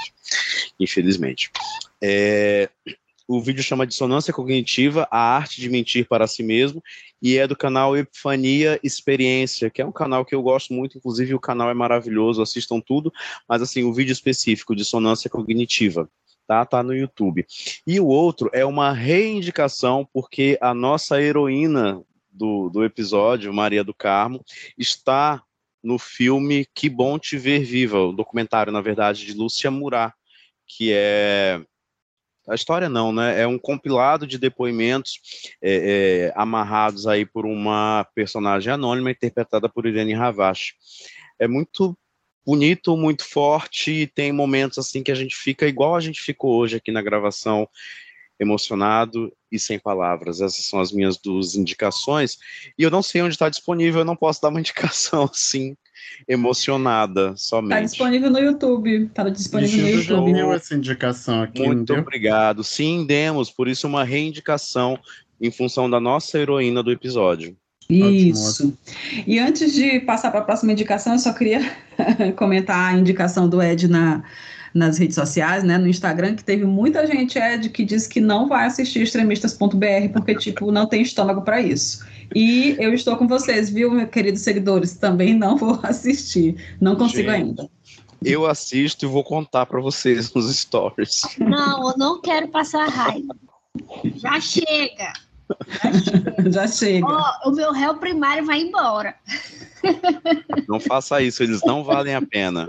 infelizmente. 0.79 1.49
É, 2.01 2.69
o 3.27 3.41
vídeo 3.41 3.61
chama 3.61 3.85
Dissonância 3.85 4.31
Cognitiva, 4.31 5.05
a 5.11 5.19
arte 5.19 5.59
de 5.59 5.69
mentir 5.69 6.07
para 6.07 6.27
si 6.27 6.41
mesmo, 6.41 6.81
e 7.21 7.37
é 7.37 7.45
do 7.45 7.57
canal 7.57 7.97
Epifania 7.97 8.79
Experiência, 8.81 9.69
que 9.69 9.81
é 9.81 9.85
um 9.85 9.91
canal 9.91 10.23
que 10.23 10.33
eu 10.33 10.41
gosto 10.41 10.73
muito, 10.73 10.97
inclusive 10.97 11.33
o 11.33 11.39
canal 11.39 11.69
é 11.69 11.73
maravilhoso, 11.73 12.41
assistam 12.41 12.79
tudo, 12.79 13.11
mas 13.47 13.61
assim, 13.61 13.83
o 13.83 13.93
vídeo 13.93 14.13
específico, 14.13 14.75
Dissonância 14.75 15.29
Cognitiva 15.29 16.09
tá? 16.47 16.65
Tá 16.65 16.81
no 16.81 16.95
YouTube. 16.95 17.45
E 17.85 17.99
o 17.99 18.07
outro 18.07 18.49
é 18.53 18.65
uma 18.65 18.91
reindicação, 18.91 20.07
porque 20.13 20.57
a 20.61 20.73
nossa 20.73 21.21
heroína 21.21 22.01
do, 22.31 22.69
do 22.69 22.83
episódio, 22.83 23.53
Maria 23.53 23.83
do 23.83 23.93
Carmo, 23.93 24.43
está 24.77 25.43
no 25.83 25.99
filme 25.99 26.65
Que 26.73 26.89
Bom 26.89 27.19
Te 27.19 27.37
Ver 27.37 27.59
Viva, 27.59 27.99
o 27.99 28.13
documentário, 28.13 28.71
na 28.71 28.81
verdade, 28.81 29.25
de 29.25 29.33
Lúcia 29.33 29.69
Murat, 29.69 30.13
que 30.65 30.91
é 30.93 31.61
a 32.47 32.55
história 32.55 32.87
não, 32.87 33.11
né? 33.11 33.41
É 33.41 33.45
um 33.45 33.59
compilado 33.59 34.25
de 34.25 34.37
depoimentos 34.37 35.19
é, 35.61 36.31
é, 36.31 36.33
amarrados 36.33 37.05
aí 37.05 37.25
por 37.25 37.45
uma 37.45 38.07
personagem 38.15 38.71
anônima 38.71 39.11
interpretada 39.11 39.67
por 39.67 39.85
Irene 39.85 40.13
Ravache. 40.13 40.73
É 41.37 41.47
muito 41.47 41.97
bonito, 42.47 42.95
muito 42.95 43.25
forte, 43.25 43.91
e 43.91 44.07
tem 44.07 44.31
momentos 44.31 44.77
assim 44.77 45.03
que 45.03 45.11
a 45.11 45.15
gente 45.15 45.35
fica 45.35 45.67
igual 45.67 45.97
a 45.97 45.99
gente 45.99 46.21
ficou 46.21 46.55
hoje 46.55 46.77
aqui 46.77 46.93
na 46.93 47.01
gravação, 47.01 47.67
emocionado 48.39 49.33
e 49.51 49.59
sem 49.59 49.77
palavras. 49.77 50.39
Essas 50.39 50.65
são 50.65 50.79
as 50.79 50.93
minhas 50.93 51.17
duas 51.17 51.55
indicações. 51.55 52.37
E 52.79 52.83
eu 52.83 52.89
não 52.89 53.03
sei 53.03 53.21
onde 53.21 53.35
está 53.35 53.49
disponível, 53.49 53.99
eu 53.99 54.05
não 54.05 54.15
posso 54.15 54.41
dar 54.41 54.47
uma 54.47 54.61
indicação 54.61 55.23
assim, 55.23 55.75
emocionada 56.25 57.35
somente. 57.35 57.73
Está 57.73 57.81
disponível 57.81 58.31
no 58.31 58.39
YouTube. 58.39 59.07
Está 59.07 59.27
disponível 59.27 59.81
no 59.81 59.89
YouTube. 59.89 60.33
Deu 60.33 60.53
essa 60.53 60.73
indicação 60.73 61.41
aqui. 61.41 61.61
Muito 61.61 61.93
obrigado. 61.93 62.63
Sim, 62.63 63.05
demos, 63.05 63.51
por 63.51 63.67
isso 63.67 63.87
uma 63.87 64.05
reindicação 64.05 64.97
em 65.41 65.51
função 65.51 65.89
da 65.89 65.99
nossa 65.99 66.39
heroína 66.39 66.81
do 66.81 66.93
episódio. 66.93 67.57
Isso. 67.89 68.77
E 69.25 69.39
antes 69.39 69.73
de 69.73 69.99
passar 70.01 70.29
para 70.31 70.41
a 70.41 70.43
próxima 70.43 70.73
indicação, 70.73 71.13
eu 71.13 71.19
só 71.19 71.31
queria 71.33 71.61
comentar 72.35 72.93
a 72.93 72.97
indicação 72.97 73.47
do 73.47 73.61
Ed 73.61 73.87
na, 73.87 74.23
nas 74.73 74.97
redes 74.97 75.15
sociais, 75.15 75.63
né, 75.63 75.77
no 75.77 75.87
Instagram, 75.87 76.35
que 76.35 76.43
teve 76.43 76.65
muita 76.65 77.07
gente, 77.07 77.39
Ed, 77.39 77.69
que 77.69 77.85
disse 77.85 78.09
que 78.09 78.19
não 78.19 78.47
vai 78.47 78.65
assistir 78.65 79.01
extremistas.br 79.01 80.11
porque, 80.13 80.35
tipo, 80.35 80.71
não 80.71 80.85
tem 80.85 81.01
estômago 81.01 81.41
para 81.41 81.61
isso. 81.61 82.05
E 82.35 82.75
eu 82.77 82.93
estou 82.93 83.15
com 83.15 83.27
vocês, 83.27 83.69
viu, 83.69 83.89
meus 83.89 84.09
queridos 84.09 84.41
seguidores? 84.41 84.93
Também 84.93 85.33
não 85.33 85.55
vou 85.57 85.79
assistir. 85.83 86.55
Não 86.81 86.95
consigo 86.95 87.31
gente, 87.31 87.41
ainda. 87.41 87.69
Eu 88.23 88.45
assisto 88.45 89.05
e 89.05 89.07
vou 89.07 89.23
contar 89.23 89.65
para 89.65 89.79
vocês 89.79 90.33
nos 90.33 90.53
stories. 90.53 91.21
Não, 91.39 91.91
eu 91.91 91.97
não 91.97 92.19
quero 92.19 92.47
passar 92.49 92.89
raiva. 92.89 93.35
Já 94.15 94.41
chega. 94.41 95.13
Já 96.51 96.67
chega. 96.67 97.07
Oh, 97.07 97.49
o 97.49 97.51
meu 97.53 97.71
réu 97.71 97.95
primário 97.97 98.45
vai 98.45 98.61
embora. 98.61 99.15
Não 100.67 100.79
faça 100.79 101.21
isso, 101.21 101.43
eles 101.43 101.61
não 101.65 101.83
valem 101.83 102.15
a 102.15 102.21
pena. 102.21 102.67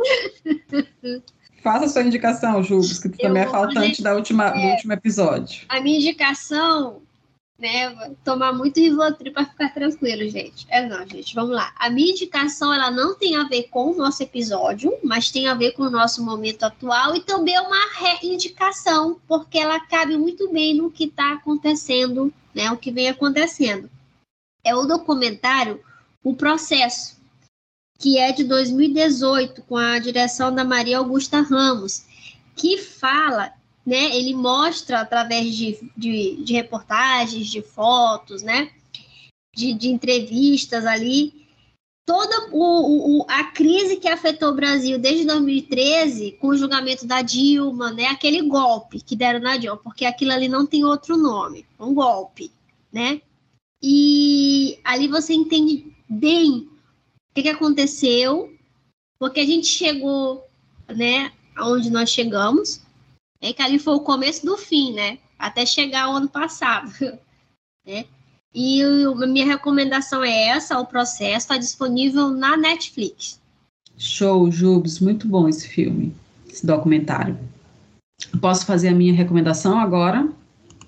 Faça 1.63 1.89
sua 1.89 2.03
indicação, 2.03 2.63
Jubes, 2.63 2.99
que 2.99 3.09
também 3.09 3.43
é 3.43 3.47
faltante 3.47 4.03
da 4.03 4.15
última, 4.15 4.49
é, 4.49 4.53
do 4.53 4.73
último 4.73 4.93
episódio. 4.93 5.67
A 5.69 5.81
minha 5.81 5.99
indicação, 5.99 7.03
né, 7.59 8.15
tomar 8.25 8.53
muito 8.53 8.79
Rivotril 8.79 9.33
para 9.33 9.45
ficar 9.45 9.75
tranquilo, 9.75 10.29
gente. 10.31 10.65
É 10.69 10.87
não, 10.87 11.05
gente, 11.07 11.35
vamos 11.35 11.51
lá. 11.51 11.75
A 11.77 11.91
minha 11.91 12.13
indicação, 12.13 12.73
ela 12.73 12.91
não 12.91 13.17
tem 13.17 13.37
a 13.37 13.45
ver 13.45 13.65
com 13.65 13.91
o 13.91 13.97
nosso 13.97 14.23
episódio, 14.23 14.97
mas 15.03 15.31
tem 15.31 15.49
a 15.49 15.55
ver 15.55 15.73
com 15.73 15.83
o 15.83 15.91
nosso 15.91 16.25
momento 16.25 16.63
atual 16.63 17.17
e 17.17 17.21
também 17.21 17.57
é 17.57 17.61
uma 17.61 17.93
reindicação, 17.95 19.21
porque 19.27 19.59
ela 19.59 19.81
cabe 19.81 20.17
muito 20.17 20.49
bem 20.51 20.75
no 20.75 20.91
que 20.91 21.05
está 21.05 21.33
acontecendo 21.33 22.33
né, 22.55 22.71
o 22.71 22.77
que 22.77 22.93
vem 22.93 23.09
acontecendo. 23.09 23.91
É 24.65 24.75
o 24.75 24.87
documentário 24.87 25.83
O 26.23 26.35
Processo, 26.35 27.17
que 27.99 28.19
é 28.19 28.31
de 28.31 28.45
2018, 28.45 29.63
com 29.63 29.77
a 29.77 29.99
direção 29.99 30.55
da 30.55 30.65
Maria 30.65 30.99
Augusta 30.99 31.41
Ramos, 31.41 32.05
que 32.55 32.79
fala, 32.79 33.53
né? 33.89 34.15
Ele 34.15 34.35
mostra 34.35 35.01
através 35.01 35.57
de, 35.57 35.79
de, 35.97 36.37
de 36.45 36.53
reportagens, 36.53 37.47
de 37.47 37.63
fotos, 37.63 38.43
né? 38.43 38.71
De, 39.57 39.73
de 39.73 39.89
entrevistas 39.89 40.85
ali, 40.85 41.47
toda 42.05 42.51
o, 42.53 43.23
o, 43.23 43.27
a 43.27 43.45
crise 43.45 43.97
que 43.97 44.07
afetou 44.07 44.51
o 44.51 44.55
Brasil 44.55 44.99
desde 44.99 45.25
2013, 45.25 46.33
com 46.33 46.49
o 46.49 46.57
julgamento 46.57 47.07
da 47.07 47.23
Dilma, 47.23 47.91
né? 47.91 48.05
Aquele 48.09 48.43
golpe 48.43 49.01
que 49.01 49.17
deram 49.17 49.41
na 49.41 49.57
Dilma, 49.57 49.79
porque 49.79 50.05
aquilo 50.05 50.33
ali 50.33 50.49
não 50.49 50.67
tem 50.67 50.85
outro 50.85 51.17
nome, 51.17 51.65
um 51.81 51.95
golpe, 51.95 52.53
né? 52.93 53.23
E 53.83 54.79
ali 54.85 55.09
você 55.09 55.33
entende 55.33 55.91
bem 56.07 56.69
o 57.31 57.35
que, 57.35 57.43
que 57.43 57.49
aconteceu, 57.49 58.53
porque 59.19 59.41
a 59.41 59.47
gente 59.47 59.67
chegou, 59.67 60.45
né, 60.89 61.33
aonde 61.57 61.89
nós 61.89 62.11
chegamos, 62.11 62.83
é 63.41 63.53
que 63.53 63.63
ali 63.63 63.79
foi 63.79 63.95
o 63.95 64.01
começo 64.01 64.45
do 64.45 64.57
fim, 64.57 64.93
né? 64.93 65.19
Até 65.39 65.65
chegar 65.65 66.11
o 66.11 66.17
ano 66.17 66.29
passado, 66.29 66.93
né? 67.87 68.05
E 68.55 68.83
a 68.83 69.27
minha 69.27 69.47
recomendação 69.47 70.25
é 70.25 70.49
essa, 70.49 70.79
o 70.79 70.87
processo 70.87 71.37
está 71.37 71.57
disponível 71.57 72.31
na 72.31 72.57
Netflix. 72.57 73.41
Show, 73.97 74.51
Jubes, 74.51 75.01
muito 75.01 75.29
bom 75.29 75.49
esse 75.49 75.69
filme, 75.69 76.15
esse 76.49 76.67
documentário. 76.67 77.39
Posso 78.41 78.65
fazer 78.65 78.89
a 78.89 78.95
minha 78.95 79.13
recomendação 79.13 79.79
agora? 79.79 80.29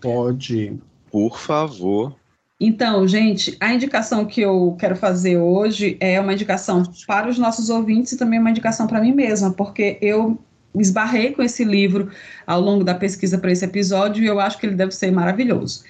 Pode. 0.01 0.81
Por 1.11 1.39
favor. 1.39 2.17
Então, 2.59 3.07
gente, 3.07 3.57
a 3.59 3.73
indicação 3.73 4.27
que 4.27 4.41
eu 4.41 4.77
quero 4.79 4.95
fazer 4.95 5.39
hoje 5.39 5.97
é 5.99 6.21
uma 6.21 6.33
indicação 6.33 6.83
para 7.07 7.29
os 7.29 7.39
nossos 7.39 7.71
ouvintes 7.71 8.13
e 8.13 8.19
também 8.19 8.39
uma 8.39 8.51
indicação 8.51 8.87
para 8.87 9.01
mim 9.01 9.13
mesma, 9.13 9.51
porque 9.53 9.99
eu 10.01 10.39
esbarrei 10.75 11.33
com 11.33 11.43
esse 11.43 11.65
livro 11.65 12.11
ao 12.47 12.61
longo 12.61 12.85
da 12.85 12.95
pesquisa 12.95 13.39
para 13.39 13.51
esse 13.51 13.65
episódio 13.65 14.23
e 14.23 14.27
eu 14.27 14.39
acho 14.39 14.59
que 14.59 14.67
ele 14.67 14.77
deve 14.77 14.93
ser 14.93 15.11
maravilhoso. 15.11 15.83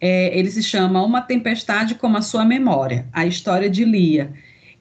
É, 0.00 0.36
ele 0.36 0.50
se 0.50 0.62
chama 0.62 1.04
Uma 1.04 1.20
Tempestade 1.20 1.94
como 1.94 2.16
a 2.16 2.22
Sua 2.22 2.44
Memória, 2.44 3.06
a 3.12 3.26
história 3.26 3.68
de 3.68 3.84
Lia. 3.84 4.32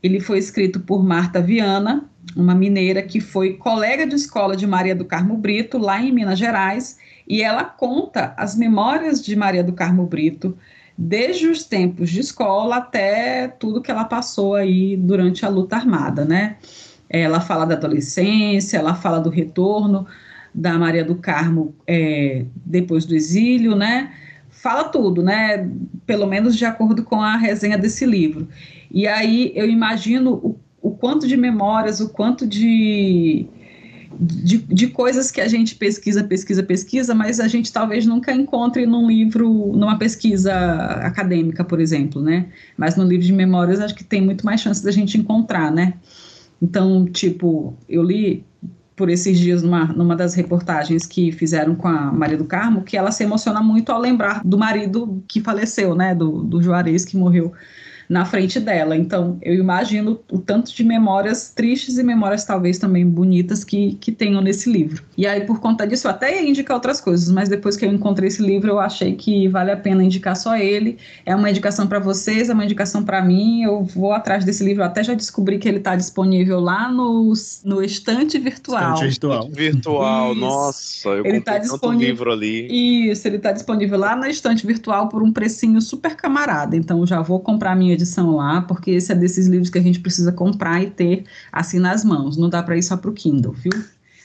Ele 0.01 0.19
foi 0.19 0.37
escrito 0.37 0.79
por 0.79 1.03
Marta 1.03 1.41
Viana, 1.41 2.09
uma 2.35 2.55
mineira 2.55 3.01
que 3.01 3.19
foi 3.19 3.53
colega 3.53 4.07
de 4.07 4.15
escola 4.15 4.55
de 4.55 4.65
Maria 4.65 4.95
do 4.95 5.03
Carmo 5.03 5.35
Brito, 5.35 5.77
lá 5.77 6.01
em 6.01 6.11
Minas 6.11 6.39
Gerais, 6.39 6.97
e 7.27 7.41
ela 7.41 7.63
conta 7.63 8.33
as 8.37 8.55
memórias 8.55 9.23
de 9.23 9.35
Maria 9.35 9.63
do 9.63 9.73
Carmo 9.73 10.05
Brito, 10.05 10.57
desde 10.97 11.47
os 11.47 11.63
tempos 11.63 12.09
de 12.09 12.19
escola 12.19 12.77
até 12.77 13.47
tudo 13.47 13.81
que 13.81 13.91
ela 13.91 14.05
passou 14.05 14.55
aí 14.55 14.97
durante 14.97 15.45
a 15.45 15.49
luta 15.49 15.75
armada, 15.75 16.25
né? 16.25 16.57
Ela 17.09 17.39
fala 17.39 17.65
da 17.65 17.75
adolescência, 17.75 18.77
ela 18.77 18.93
fala 18.93 19.19
do 19.19 19.29
retorno 19.29 20.05
da 20.53 20.77
Maria 20.77 21.03
do 21.03 21.15
Carmo 21.15 21.75
é, 21.87 22.45
depois 22.65 23.05
do 23.05 23.15
exílio, 23.15 23.75
né? 23.75 24.11
Fala 24.49 24.85
tudo, 24.85 25.23
né? 25.23 25.69
Pelo 26.05 26.27
menos 26.27 26.55
de 26.55 26.65
acordo 26.65 27.03
com 27.03 27.21
a 27.21 27.37
resenha 27.37 27.77
desse 27.77 28.05
livro. 28.05 28.47
E 28.91 29.07
aí 29.07 29.51
eu 29.55 29.69
imagino 29.69 30.33
o, 30.33 30.59
o 30.81 30.91
quanto 30.91 31.27
de 31.27 31.37
memórias, 31.37 31.99
o 31.99 32.09
quanto 32.09 32.45
de 32.45 33.47
de, 34.21 34.57
de, 34.57 34.87
coisas 34.87 35.31
que 35.31 35.39
a 35.39 35.47
gente 35.47 35.75
pesquisa, 35.75 36.23
pesquisa, 36.23 36.61
pesquisa, 36.61 37.15
mas 37.15 37.39
a 37.39 37.47
gente 37.47 37.71
talvez 37.71 38.05
nunca 38.05 38.33
encontre 38.33 38.85
num 38.85 39.07
livro, 39.07 39.71
numa 39.73 39.97
pesquisa 39.97 40.53
acadêmica, 41.03 41.63
por 41.63 41.79
exemplo, 41.79 42.21
né? 42.21 42.47
Mas 42.75 42.97
no 42.97 43.05
livro 43.05 43.25
de 43.25 43.31
memórias 43.31 43.79
acho 43.79 43.95
que 43.95 44.03
tem 44.03 44.19
muito 44.21 44.45
mais 44.45 44.59
chance 44.59 44.83
da 44.83 44.91
gente 44.91 45.17
encontrar, 45.17 45.71
né? 45.71 45.93
Então, 46.61 47.05
tipo, 47.05 47.73
eu 47.87 48.03
li 48.03 48.45
por 48.95 49.09
esses 49.09 49.39
dias 49.39 49.63
numa, 49.63 49.85
numa 49.85 50.13
das 50.13 50.33
reportagens 50.33 51.05
que 51.05 51.31
fizeram 51.31 51.73
com 51.73 51.87
a 51.87 52.11
Maria 52.11 52.37
do 52.37 52.43
Carmo, 52.43 52.83
que 52.83 52.97
ela 52.97 53.11
se 53.11 53.23
emociona 53.23 53.61
muito 53.61 53.93
ao 53.93 53.99
lembrar 53.99 54.41
do 54.43 54.57
marido 54.57 55.23
que 55.25 55.39
faleceu, 55.39 55.95
né? 55.95 56.13
Do, 56.13 56.43
do 56.43 56.61
Juarez 56.61 57.05
que 57.05 57.15
morreu 57.15 57.53
na 58.09 58.25
frente 58.25 58.59
dela. 58.59 58.97
Então, 58.97 59.37
eu 59.39 59.53
imagino 59.53 60.19
o 60.31 60.39
tanto 60.39 60.73
de 60.73 60.83
memórias 60.83 61.51
tristes 61.53 61.99
e 61.99 62.03
memórias 62.03 62.43
talvez 62.43 62.79
também 62.79 63.07
bonitas 63.07 63.63
que, 63.63 63.93
que 64.01 64.11
tenham 64.11 64.41
nesse 64.41 64.71
livro. 64.71 65.03
E 65.15 65.27
aí, 65.27 65.41
por 65.41 65.59
conta 65.59 65.85
disso, 65.85 66.07
eu 66.07 66.11
até 66.11 66.41
ia 66.41 66.49
indicar 66.49 66.75
outras 66.75 66.99
coisas, 66.99 67.29
mas 67.29 67.47
depois 67.47 67.77
que 67.77 67.85
eu 67.85 67.93
encontrei 67.93 68.29
esse 68.29 68.41
livro, 68.41 68.69
eu 68.69 68.79
achei 68.79 69.15
que 69.15 69.47
vale 69.47 69.69
a 69.69 69.77
pena 69.77 70.03
indicar 70.03 70.35
só 70.35 70.57
ele. 70.57 70.97
É 71.23 71.35
uma 71.35 71.51
indicação 71.51 71.85
para 71.85 71.99
vocês, 71.99 72.49
é 72.49 72.53
uma 72.53 72.65
indicação 72.65 73.03
para 73.03 73.21
mim. 73.21 73.61
Eu 73.61 73.83
vou 73.83 74.11
atrás 74.11 74.43
desse 74.43 74.63
livro, 74.63 74.81
eu 74.81 74.87
até 74.87 75.03
já 75.03 75.13
descobri 75.13 75.59
que 75.59 75.67
ele 75.67 75.77
está 75.77 75.95
disponível 75.95 76.59
lá 76.59 76.91
no, 76.91 77.31
no 77.63 77.83
estante 77.83 78.39
virtual. 78.39 78.93
Estante 78.93 79.09
virtual. 79.09 79.49
virtual, 79.51 80.31
Isso. 80.31 80.41
nossa, 80.41 81.09
eu 81.09 81.25
ele 81.25 81.41
tá 81.41 81.59
disponível 81.59 82.09
livro 82.09 82.31
ali. 82.31 83.09
Isso, 83.11 83.27
ele 83.27 83.37
está 83.37 83.51
disponível 83.51 83.99
lá 83.99 84.15
na 84.15 84.29
estante 84.29 84.65
virtual 84.65 85.09
por 85.09 85.21
um 85.21 85.31
precinho 85.31 85.79
super 85.79 86.15
camarada. 86.15 86.75
Então, 86.75 87.05
já 87.05 87.21
vou 87.21 87.39
comprar 87.39 87.75
minha 87.75 87.98
edição 87.99 88.35
lá, 88.35 88.61
porque 88.61 88.91
esse 88.91 89.11
é 89.11 89.15
desses 89.15 89.47
livros 89.47 89.69
que 89.69 89.77
a 89.77 89.81
gente 89.83 89.99
precisa 89.99 90.31
comprar 90.31 90.81
e 90.81 90.89
ter 90.89 91.25
assim 91.51 91.79
nas 91.79 92.03
mãos. 92.03 92.37
Não 92.37 92.49
dá 92.49 92.63
para 92.63 92.77
ir 92.77 92.83
só 92.83 92.95
para 92.95 93.09
o 93.09 93.13
Kindle, 93.13 93.53
viu? 93.53 93.71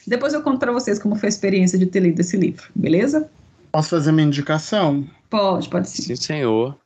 Depois 0.07 0.33
eu 0.33 0.43
conto 0.43 0.59
para 0.59 0.73
vocês 0.73 0.99
como 0.99 1.17
foi 1.17 1.29
a 1.29 1.31
experiência 1.31 1.79
de 1.79 1.87
ter 1.87 2.01
lido 2.01 2.21
esse 2.21 2.37
livro, 2.37 2.65
beleza? 2.75 3.29
Posso 3.73 3.91
fazer 3.91 4.13
minha 4.13 4.27
indicação? 4.27 5.05
Pode, 5.29 5.69
pode 5.69 5.89
sim. 5.89 6.03
Sim, 6.03 6.17
senhor. 6.17 6.79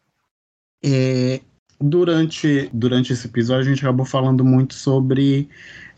É, 0.83 1.41
durante, 1.81 2.71
durante 2.73 3.13
esse 3.13 3.27
episódio, 3.27 3.67
a 3.67 3.75
gente 3.75 3.85
acabou 3.85 4.07
falando 4.07 4.45
muito 4.45 4.75
sobre 4.75 5.49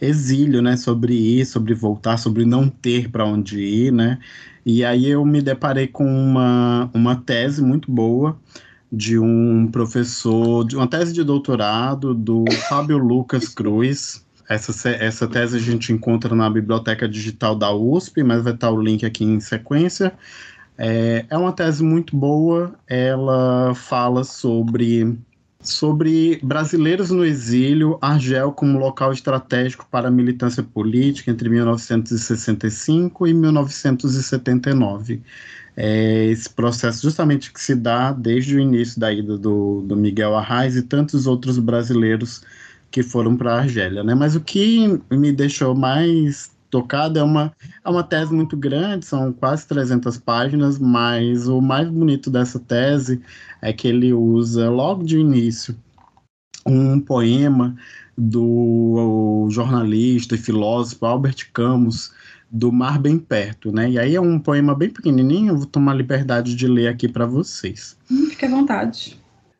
exílio, 0.00 0.62
né? 0.62 0.76
Sobre 0.76 1.14
ir, 1.14 1.46
sobre 1.46 1.74
voltar, 1.74 2.16
sobre 2.16 2.44
não 2.44 2.68
ter 2.68 3.10
para 3.10 3.24
onde 3.24 3.60
ir, 3.60 3.92
né? 3.92 4.18
E 4.64 4.84
aí 4.84 5.06
eu 5.06 5.24
me 5.24 5.40
deparei 5.40 5.86
com 5.86 6.04
uma, 6.04 6.90
uma 6.92 7.16
tese 7.16 7.62
muito 7.62 7.90
boa 7.90 8.38
de 8.92 9.18
um 9.18 9.68
professor, 9.68 10.64
de 10.64 10.76
uma 10.76 10.86
tese 10.86 11.12
de 11.12 11.22
doutorado 11.22 12.14
do 12.14 12.44
Fábio 12.68 12.98
Lucas 12.98 13.48
Cruz. 13.48 14.24
Essa, 14.48 14.90
essa 14.90 15.28
tese 15.28 15.56
a 15.56 15.60
gente 15.60 15.92
encontra 15.92 16.34
na 16.34 16.50
biblioteca 16.50 17.08
digital 17.08 17.54
da 17.54 17.72
USP, 17.72 18.24
mas 18.24 18.42
vai 18.42 18.52
estar 18.52 18.70
o 18.70 18.82
link 18.82 19.06
aqui 19.06 19.24
em 19.24 19.38
sequência. 19.38 20.12
É, 20.76 21.24
é 21.30 21.38
uma 21.38 21.52
tese 21.52 21.84
muito 21.84 22.16
boa, 22.16 22.74
ela 22.88 23.74
fala 23.76 24.24
sobre, 24.24 25.16
sobre 25.60 26.40
brasileiros 26.42 27.10
no 27.10 27.24
exílio, 27.24 27.96
Argel 28.00 28.50
como 28.50 28.78
local 28.78 29.12
estratégico 29.12 29.86
para 29.88 30.08
a 30.08 30.10
militância 30.10 30.64
política 30.64 31.30
entre 31.30 31.48
1965 31.48 33.26
e 33.28 33.34
1979 33.34 35.22
é 35.82 36.26
esse 36.26 36.50
processo 36.50 37.00
justamente 37.02 37.50
que 37.50 37.60
se 37.60 37.74
dá 37.74 38.12
desde 38.12 38.54
o 38.54 38.60
início 38.60 39.00
da 39.00 39.10
ida 39.10 39.38
do, 39.38 39.80
do 39.80 39.96
Miguel 39.96 40.36
Arraes 40.36 40.76
e 40.76 40.82
tantos 40.82 41.26
outros 41.26 41.58
brasileiros 41.58 42.42
que 42.90 43.02
foram 43.02 43.34
para 43.34 43.54
a 43.54 43.58
Argélia, 43.60 44.04
né? 44.04 44.14
Mas 44.14 44.36
o 44.36 44.42
que 44.42 45.00
me 45.10 45.32
deixou 45.32 45.74
mais 45.74 46.50
tocado 46.68 47.18
é 47.18 47.22
uma, 47.22 47.50
é 47.82 47.88
uma 47.88 48.02
tese 48.02 48.30
muito 48.30 48.58
grande, 48.58 49.06
são 49.06 49.32
quase 49.32 49.66
300 49.66 50.18
páginas, 50.18 50.78
mas 50.78 51.48
o 51.48 51.62
mais 51.62 51.88
bonito 51.88 52.30
dessa 52.30 52.58
tese 52.58 53.22
é 53.62 53.72
que 53.72 53.88
ele 53.88 54.12
usa 54.12 54.68
logo 54.68 55.02
de 55.02 55.18
início 55.18 55.74
um 56.66 57.00
poema 57.00 57.74
do 58.18 59.48
jornalista 59.50 60.34
e 60.34 60.38
filósofo 60.38 61.06
Albert 61.06 61.50
Camus, 61.54 62.12
do 62.50 62.72
Mar 62.72 62.98
Bem 62.98 63.18
Perto, 63.18 63.70
né? 63.70 63.90
E 63.90 63.98
aí 63.98 64.16
é 64.16 64.20
um 64.20 64.38
poema 64.38 64.74
bem 64.74 64.90
pequenininho, 64.90 65.52
eu 65.52 65.56
vou 65.56 65.66
tomar 65.66 65.92
a 65.92 65.96
liberdade 65.96 66.54
de 66.56 66.66
ler 66.66 66.88
aqui 66.88 67.08
para 67.08 67.24
vocês. 67.24 67.96
Hum, 68.10 68.26
fique 68.28 68.44
à 68.44 68.50
vontade. 68.50 69.18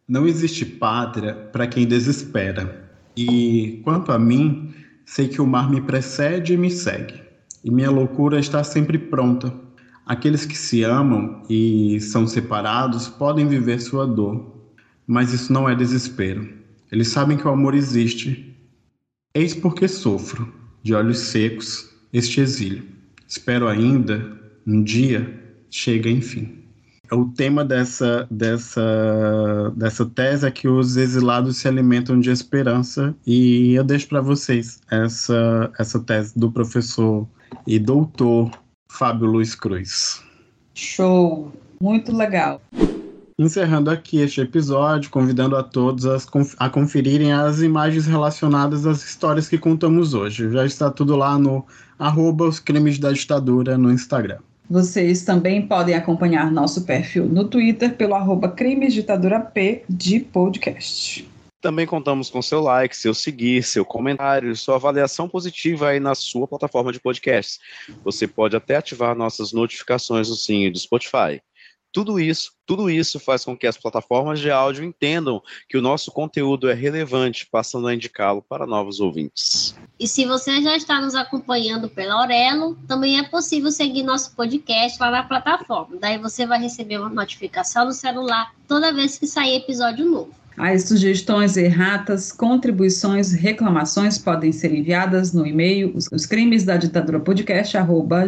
Não 0.08 0.26
existe 0.26 0.64
pátria 0.64 1.34
para 1.34 1.68
quem 1.68 1.86
desespera. 1.86 2.90
E 3.16 3.80
quanto 3.84 4.10
a 4.10 4.18
mim, 4.18 4.74
sei 5.04 5.28
que 5.28 5.40
o 5.40 5.46
mar 5.46 5.70
me 5.70 5.80
precede 5.80 6.54
e 6.54 6.56
me 6.56 6.70
segue. 6.70 7.20
E 7.62 7.70
minha 7.70 7.90
loucura 7.90 8.40
está 8.40 8.64
sempre 8.64 8.98
pronta. 8.98 9.54
Aqueles 10.04 10.44
que 10.44 10.58
se 10.58 10.82
amam 10.82 11.42
e 11.48 12.00
são 12.00 12.26
separados 12.26 13.06
podem 13.06 13.46
viver 13.46 13.80
sua 13.80 14.06
dor, 14.06 14.56
mas 15.06 15.32
isso 15.32 15.52
não 15.52 15.68
é 15.68 15.74
desespero. 15.76 16.48
Eles 16.90 17.08
sabem 17.08 17.36
que 17.36 17.46
o 17.46 17.50
amor 17.50 17.74
existe. 17.74 18.56
Eis 19.32 19.54
porque 19.54 19.86
sofro, 19.86 20.52
de 20.82 20.92
olhos 20.92 21.18
secos, 21.18 21.89
este 22.12 22.40
exílio. 22.40 22.82
Espero 23.26 23.68
ainda, 23.68 24.38
um 24.66 24.82
dia, 24.82 25.38
chega 25.70 26.10
enfim. 26.10 26.58
O 27.12 27.24
tema 27.26 27.64
dessa, 27.64 28.26
dessa, 28.30 29.72
dessa 29.76 30.06
tese 30.06 30.46
é 30.46 30.50
que 30.50 30.68
os 30.68 30.96
exilados 30.96 31.56
se 31.56 31.66
alimentam 31.66 32.20
de 32.20 32.30
esperança 32.30 33.14
e 33.26 33.74
eu 33.74 33.82
deixo 33.82 34.08
para 34.08 34.20
vocês 34.20 34.80
essa, 34.90 35.72
essa 35.76 35.98
tese 35.98 36.38
do 36.38 36.52
professor 36.52 37.26
e 37.66 37.80
doutor 37.80 38.50
Fábio 38.92 39.26
Luiz 39.26 39.56
Cruz. 39.56 40.22
Show! 40.74 41.52
Muito 41.80 42.14
legal. 42.14 42.60
Encerrando 43.40 43.90
aqui 43.90 44.20
este 44.20 44.42
episódio, 44.42 45.08
convidando 45.08 45.56
a 45.56 45.62
todos 45.62 46.04
a, 46.04 46.18
a 46.58 46.68
conferirem 46.68 47.32
as 47.32 47.62
imagens 47.62 48.06
relacionadas 48.06 48.84
às 48.84 49.02
histórias 49.02 49.48
que 49.48 49.56
contamos 49.56 50.12
hoje. 50.12 50.52
Já 50.52 50.66
está 50.66 50.90
tudo 50.90 51.16
lá 51.16 51.38
no 51.38 51.64
arroba 51.98 52.44
os 52.44 52.60
crimes 52.60 52.98
da 52.98 53.10
ditadura 53.10 53.78
no 53.78 53.90
Instagram. 53.90 54.40
Vocês 54.68 55.22
também 55.24 55.66
podem 55.66 55.94
acompanhar 55.94 56.52
nosso 56.52 56.84
perfil 56.84 57.24
no 57.24 57.48
Twitter 57.48 57.96
pelo 57.96 58.14
arroba 58.14 58.46
Crimes 58.50 58.92
Ditadura 58.92 59.40
P 59.40 59.84
de 59.88 60.20
podcast. 60.20 61.26
Também 61.62 61.86
contamos 61.86 62.28
com 62.28 62.42
seu 62.42 62.60
like, 62.60 62.94
seu 62.94 63.14
seguir, 63.14 63.62
seu 63.62 63.86
comentário, 63.86 64.54
sua 64.54 64.74
avaliação 64.74 65.26
positiva 65.26 65.88
aí 65.88 66.00
na 66.00 66.14
sua 66.14 66.46
plataforma 66.46 66.92
de 66.92 67.00
podcasts. 67.00 67.58
Você 68.04 68.26
pode 68.26 68.54
até 68.54 68.76
ativar 68.76 69.16
nossas 69.16 69.50
notificações 69.50 70.28
no 70.28 70.36
sininho 70.36 70.72
do 70.72 70.78
Spotify. 70.78 71.40
Tudo 71.92 72.20
isso, 72.20 72.52
tudo 72.64 72.88
isso 72.88 73.18
faz 73.18 73.44
com 73.44 73.56
que 73.56 73.66
as 73.66 73.76
plataformas 73.76 74.38
de 74.38 74.50
áudio 74.50 74.84
entendam 74.84 75.42
que 75.68 75.76
o 75.76 75.82
nosso 75.82 76.12
conteúdo 76.12 76.70
é 76.70 76.74
relevante, 76.74 77.48
passando 77.50 77.88
a 77.88 77.94
indicá-lo 77.94 78.42
para 78.42 78.66
novos 78.66 79.00
ouvintes. 79.00 79.74
E 79.98 80.06
se 80.06 80.24
você 80.24 80.62
já 80.62 80.76
está 80.76 81.00
nos 81.00 81.14
acompanhando 81.14 81.88
pela 81.88 82.14
Aurelo, 82.14 82.76
também 82.86 83.18
é 83.18 83.22
possível 83.24 83.70
seguir 83.72 84.02
nosso 84.02 84.34
podcast 84.36 85.00
lá 85.00 85.10
na 85.10 85.24
plataforma. 85.24 85.96
Daí 86.00 86.16
você 86.16 86.46
vai 86.46 86.60
receber 86.60 86.98
uma 86.98 87.08
notificação 87.08 87.86
no 87.86 87.92
celular 87.92 88.54
toda 88.68 88.92
vez 88.92 89.18
que 89.18 89.26
sair 89.26 89.56
episódio 89.56 90.06
novo. 90.06 90.39
As 90.60 90.82
sugestões 90.82 91.56
erratas, 91.56 92.30
contribuições, 92.30 93.32
reclamações 93.32 94.18
podem 94.18 94.52
ser 94.52 94.74
enviadas 94.74 95.32
no 95.32 95.46
e-mail 95.46 95.90
os 96.12 96.26
crimes 96.26 96.64
da 96.64 96.76
ditadura 96.76 97.18
podcast 97.18 97.74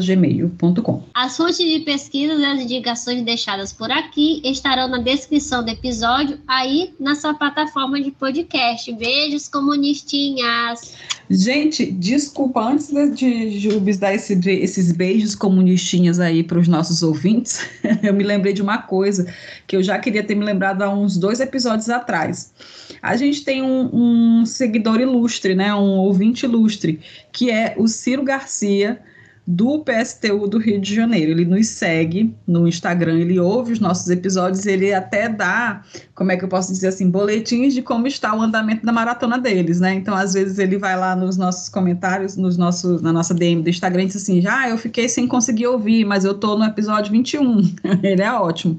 gmail.com. 0.01 1.03
As 1.13 1.37
fontes 1.37 1.59
de 1.59 1.81
pesquisa 1.81 2.33
e 2.33 2.45
as 2.47 2.59
indicações 2.59 3.23
deixadas 3.23 3.71
por 3.71 3.91
aqui 3.91 4.41
estarão 4.43 4.89
na 4.89 4.97
descrição 4.97 5.63
do 5.63 5.69
episódio 5.69 6.39
aí 6.49 6.95
na 6.99 7.15
sua 7.15 7.35
plataforma 7.35 8.01
de 8.01 8.11
podcast. 8.13 8.91
Beijos 8.95 9.47
comunistinhas. 9.47 10.95
Gente, 11.35 11.91
desculpa, 11.91 12.61
antes 12.61 12.93
de 13.15 13.59
Jubes 13.59 13.97
dar 13.97 14.15
esse, 14.15 14.39
esses 14.51 14.93
beijos 14.93 15.35
comunistinhas 15.35 16.21
aí 16.21 16.43
para 16.43 16.59
os 16.59 16.69
nossos 16.69 17.03
ouvintes, 17.03 17.67
eu 18.03 18.13
me 18.13 18.23
lembrei 18.23 18.53
de 18.53 18.61
uma 18.61 18.79
coisa 18.83 19.27
que 19.67 19.75
eu 19.75 19.83
já 19.83 19.99
queria 19.99 20.23
ter 20.23 20.35
me 20.35 20.45
lembrado 20.45 20.83
há 20.83 20.91
uns 20.91 21.17
dois 21.17 21.41
episódios 21.41 21.89
atrás. 21.89 22.53
A 23.01 23.17
gente 23.17 23.45
tem 23.45 23.63
um, 23.63 24.41
um 24.41 24.47
seguidor 24.47 25.01
ilustre, 25.01 25.55
né, 25.55 25.75
um 25.75 26.01
ouvinte 26.01 26.45
ilustre, 26.45 27.01
que 27.33 27.51
é 27.51 27.75
o 27.79 27.89
Ciro 27.89 28.23
Garcia, 28.23 29.01
do 29.47 29.81
PSTU 29.81 30.47
do 30.47 30.59
Rio 30.59 30.81
de 30.81 30.94
Janeiro. 30.94 31.32
Ele 31.32 31.44
nos 31.44 31.66
segue 31.69 32.32
no 32.47 32.69
Instagram, 32.69 33.19
ele 33.19 33.40
ouve 33.40 33.73
os 33.73 33.81
nossos 33.81 34.09
episódios, 34.09 34.66
ele 34.66 34.94
até 34.94 35.28
dá, 35.28 35.82
como 36.14 36.31
é 36.31 36.36
que 36.36 36.44
eu 36.44 36.48
posso 36.48 36.73
dizer 36.73 36.89
assim, 36.89 37.10
boletins 37.10 37.74
de 37.74 37.82
como 37.82 38.06
está 38.06 38.35
o 38.36 38.40
andamento 38.40 38.86
da 38.86 38.93
maratona 38.93 39.39
deles, 39.39 39.81
né? 39.81 39.94
Então, 39.94 40.14
às 40.14 40.35
vezes 40.35 40.59
ele 40.59 40.78
vai 40.78 40.97
lá 40.97 41.16
nos 41.16 41.36
nossos 41.36 41.69
comentários, 41.69 42.36
nos 42.36 42.56
nossos, 42.56 43.02
na 43.02 43.12
nossa 43.12 43.35
DM 43.35 43.62
do 43.62 43.70
Instagram 43.70 44.05
e 44.05 44.06
diz 44.06 44.16
assim: 44.16 44.40
"Já, 44.40 44.60
ah, 44.60 44.70
eu 44.70 44.78
fiquei 44.78 45.09
sem 45.09 45.27
conseguir 45.27 45.66
ouvir, 45.66 46.05
mas 46.05 46.24
eu 46.24 46.35
tô 46.35 46.56
no 46.56 46.64
episódio 46.64 47.10
21". 47.10 47.74
ele 48.02 48.23
é 48.23 48.32
ótimo. 48.32 48.78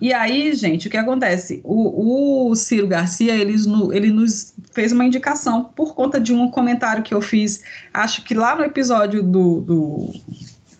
E 0.00 0.12
aí, 0.12 0.54
gente, 0.54 0.88
o 0.88 0.90
que 0.90 0.96
acontece? 0.96 1.60
O, 1.64 2.50
o 2.50 2.54
Ciro 2.54 2.86
Garcia, 2.86 3.34
ele, 3.34 3.54
ele 3.92 4.10
nos 4.10 4.54
fez 4.72 4.92
uma 4.92 5.04
indicação 5.04 5.64
por 5.64 5.94
conta 5.94 6.20
de 6.20 6.34
um 6.34 6.50
comentário 6.50 7.02
que 7.02 7.14
eu 7.14 7.22
fiz, 7.22 7.62
acho 7.94 8.22
que 8.24 8.34
lá 8.34 8.54
no 8.54 8.62
episódio 8.62 9.22
do, 9.22 9.60
do 9.62 9.85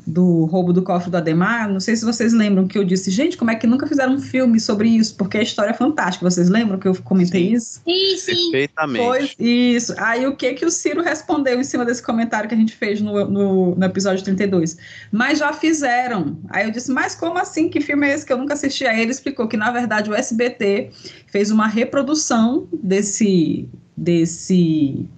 do 0.07 0.45
roubo 0.45 0.73
do 0.73 0.83
cofre 0.83 1.11
do 1.11 1.16
Ademar, 1.16 1.69
não 1.69 1.81
sei 1.81 1.97
se 1.97 2.05
vocês 2.05 2.33
lembram 2.33 2.69
que 2.69 2.78
eu 2.78 2.85
disse, 2.85 3.11
gente, 3.11 3.37
como 3.37 3.51
é 3.51 3.57
que 3.57 3.66
nunca 3.66 3.89
fizeram 3.89 4.15
um 4.15 4.20
filme 4.20 4.61
sobre 4.61 4.89
isso? 4.89 5.16
Porque 5.16 5.37
a 5.37 5.43
história 5.43 5.70
é 5.70 5.74
fantástica. 5.74 6.31
Vocês 6.31 6.49
lembram 6.49 6.78
que 6.78 6.87
eu 6.87 6.95
comentei 7.03 7.49
sim. 7.49 7.55
isso? 7.55 7.81
Sim, 7.85 8.16
sim. 8.16 8.51
Perfeitamente. 8.53 9.05
Foi 9.05 9.31
isso. 9.45 9.95
Aí 9.99 10.24
o 10.24 10.37
que 10.37 10.55
que 10.55 10.65
o 10.65 10.70
Ciro 10.70 11.03
respondeu 11.03 11.59
em 11.59 11.65
cima 11.65 11.85
desse 11.85 12.03
comentário 12.03 12.49
que 12.49 12.55
a 12.55 12.59
gente 12.59 12.77
fez 12.77 13.01
no, 13.01 13.28
no, 13.28 13.74
no, 13.74 13.85
episódio 13.85 14.23
32? 14.23 14.77
Mas 15.11 15.41
já 15.41 15.53
fizeram. 15.53 16.39
Aí 16.51 16.66
eu 16.66 16.70
disse, 16.70 16.93
mas 16.93 17.16
como 17.16 17.39
assim? 17.39 17.69
Que 17.69 17.81
filme 17.81 18.07
é 18.07 18.15
esse 18.15 18.24
que 18.24 18.33
eu 18.33 18.39
nunca 18.39 18.55
assisti? 18.55 18.87
Aí 18.87 19.03
ele 19.03 19.11
explicou 19.11 19.49
que, 19.49 19.57
na 19.57 19.73
verdade, 19.73 20.09
o 20.09 20.15
SBT 20.15 20.91
fez 21.27 21.51
uma 21.51 21.66
reprodução 21.66 22.69
desse 22.73 23.69
desse 23.97 25.09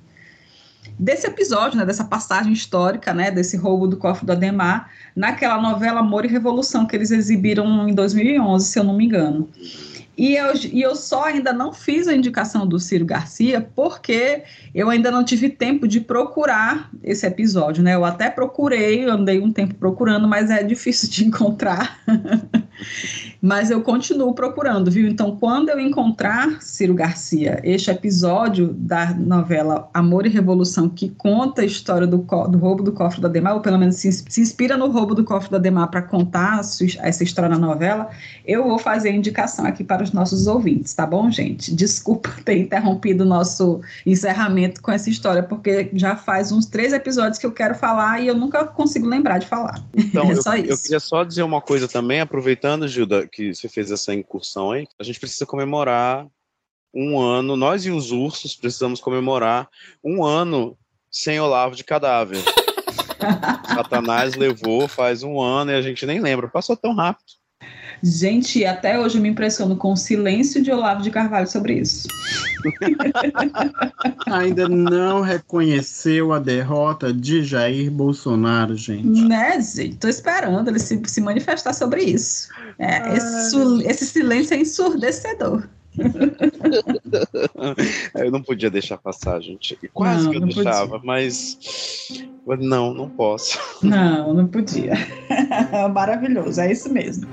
desse 0.98 1.26
episódio, 1.26 1.78
né, 1.78 1.86
dessa 1.86 2.04
passagem 2.04 2.52
histórica, 2.52 3.14
né, 3.14 3.30
desse 3.30 3.56
roubo 3.56 3.86
do 3.86 3.96
cofre 3.96 4.26
do 4.26 4.32
Ademar, 4.32 4.90
naquela 5.14 5.60
novela 5.60 6.00
Amor 6.00 6.24
e 6.24 6.28
Revolução 6.28 6.86
que 6.86 6.96
eles 6.96 7.10
exibiram 7.10 7.88
em 7.88 7.94
2011, 7.94 8.66
se 8.66 8.78
eu 8.78 8.84
não 8.84 8.94
me 8.94 9.04
engano. 9.04 9.48
E 10.18 10.34
eu, 10.34 10.52
e 10.72 10.82
eu 10.82 10.96
só 10.96 11.26
ainda 11.26 11.52
não 11.52 11.72
fiz 11.72 12.08
a 12.08 12.14
indicação 12.14 12.66
do 12.66 12.80
Ciro 12.80 13.04
Garcia 13.04 13.60
porque 13.60 14.42
eu 14.74 14.90
ainda 14.90 15.12
não 15.12 15.22
tive 15.22 15.48
tempo 15.48 15.86
de 15.86 16.00
procurar 16.00 16.90
esse 17.04 17.24
episódio, 17.24 17.84
né? 17.84 17.94
Eu 17.94 18.04
até 18.04 18.28
procurei, 18.28 19.04
andei 19.04 19.40
um 19.40 19.52
tempo 19.52 19.76
procurando, 19.76 20.26
mas 20.26 20.50
é 20.50 20.64
difícil 20.64 21.06
de 21.08 21.24
encontrar. 21.24 22.00
mas 23.40 23.70
eu 23.70 23.80
continuo 23.80 24.34
procurando, 24.34 24.90
viu? 24.90 25.08
Então, 25.08 25.36
quando 25.36 25.68
eu 25.68 25.78
encontrar, 25.78 26.60
Ciro 26.60 26.94
Garcia, 26.94 27.60
este 27.62 27.90
episódio 27.90 28.74
da 28.74 29.14
novela 29.14 29.88
Amor 29.94 30.26
e 30.26 30.28
Revolução, 30.28 30.88
que 30.88 31.10
conta 31.10 31.62
a 31.62 31.64
história 31.64 32.06
do, 32.06 32.18
do 32.18 32.58
roubo 32.58 32.82
do 32.82 32.92
cofre 32.92 33.20
da 33.20 33.28
Demar, 33.28 33.54
ou 33.54 33.60
pelo 33.60 33.78
menos 33.78 33.96
se, 33.96 34.10
se 34.10 34.40
inspira 34.40 34.76
no 34.76 34.88
roubo 34.88 35.14
do 35.14 35.22
cofre 35.22 35.50
da 35.50 35.58
Demar 35.58 35.88
para 35.88 36.02
contar 36.02 36.60
essa 36.60 37.22
história 37.22 37.48
na 37.48 37.58
novela, 37.58 38.08
eu 38.44 38.64
vou 38.64 38.78
fazer 38.78 39.10
a 39.10 39.12
indicação 39.12 39.64
aqui 39.64 39.84
para 39.84 40.07
os 40.08 40.12
nossos 40.12 40.46
ouvintes, 40.46 40.92
tá 40.94 41.06
bom, 41.06 41.30
gente? 41.30 41.74
Desculpa 41.74 42.30
ter 42.44 42.58
interrompido 42.58 43.24
o 43.24 43.26
nosso 43.26 43.80
encerramento 44.04 44.82
com 44.82 44.90
essa 44.90 45.08
história, 45.08 45.42
porque 45.42 45.90
já 45.92 46.16
faz 46.16 46.50
uns 46.52 46.66
três 46.66 46.92
episódios 46.92 47.38
que 47.38 47.46
eu 47.46 47.52
quero 47.52 47.74
falar 47.74 48.20
e 48.20 48.26
eu 48.26 48.34
nunca 48.34 48.64
consigo 48.66 49.06
lembrar 49.06 49.38
de 49.38 49.46
falar. 49.46 49.82
Então, 49.94 50.24
é 50.30 50.36
só 50.36 50.56
eu, 50.56 50.64
isso. 50.64 50.72
eu 50.72 50.78
queria 50.78 51.00
só 51.00 51.24
dizer 51.24 51.42
uma 51.42 51.60
coisa 51.60 51.86
também, 51.86 52.20
aproveitando, 52.20 52.88
Gilda, 52.88 53.26
que 53.26 53.54
você 53.54 53.68
fez 53.68 53.90
essa 53.90 54.12
incursão 54.14 54.72
aí, 54.72 54.86
a 54.98 55.04
gente 55.04 55.20
precisa 55.20 55.46
comemorar 55.46 56.26
um 56.94 57.20
ano, 57.20 57.56
nós 57.56 57.84
e 57.84 57.90
os 57.90 58.10
ursos 58.10 58.56
precisamos 58.56 59.00
comemorar 59.00 59.68
um 60.02 60.24
ano 60.24 60.76
sem 61.10 61.38
Olavo 61.38 61.76
de 61.76 61.84
cadáver. 61.84 62.42
Satanás 63.74 64.34
levou 64.36 64.88
faz 64.88 65.22
um 65.22 65.40
ano 65.40 65.70
e 65.70 65.74
a 65.74 65.82
gente 65.82 66.06
nem 66.06 66.20
lembra, 66.20 66.48
passou 66.48 66.76
tão 66.76 66.94
rápido. 66.94 67.37
Gente, 68.02 68.64
até 68.64 68.98
hoje 68.98 69.18
eu 69.18 69.22
me 69.22 69.28
impressiono 69.28 69.76
com 69.76 69.92
o 69.92 69.96
silêncio 69.96 70.62
de 70.62 70.70
Olavo 70.70 71.02
de 71.02 71.10
Carvalho 71.10 71.46
sobre 71.46 71.74
isso. 71.74 72.08
Ainda 74.26 74.68
não 74.68 75.20
reconheceu 75.20 76.32
a 76.32 76.38
derrota 76.38 77.12
de 77.12 77.42
Jair 77.42 77.90
Bolsonaro, 77.90 78.76
gente. 78.76 79.22
Né, 79.22 79.60
gente? 79.60 79.96
Tô 79.96 80.08
esperando 80.08 80.68
ele 80.68 80.78
se, 80.78 81.00
se 81.06 81.20
manifestar 81.20 81.72
sobre 81.72 82.02
isso. 82.02 82.48
É, 82.78 83.16
esse, 83.16 83.56
esse 83.84 84.06
silêncio 84.06 84.54
é 84.54 84.60
ensurdecedor. 84.60 85.68
eu 88.14 88.30
não 88.30 88.42
podia 88.42 88.70
deixar 88.70 88.98
passar, 88.98 89.40
gente. 89.40 89.78
Quase 89.92 90.24
não, 90.24 90.30
que 90.30 90.36
eu 90.36 90.40
deixava, 90.42 91.00
podia. 91.00 91.06
mas 91.06 91.58
não, 92.60 92.94
não 92.94 93.08
posso. 93.08 93.58
Não, 93.82 94.32
não 94.32 94.46
podia. 94.46 94.94
Maravilhoso, 95.92 96.60
é 96.60 96.72
isso 96.72 96.92
mesmo. 96.92 97.26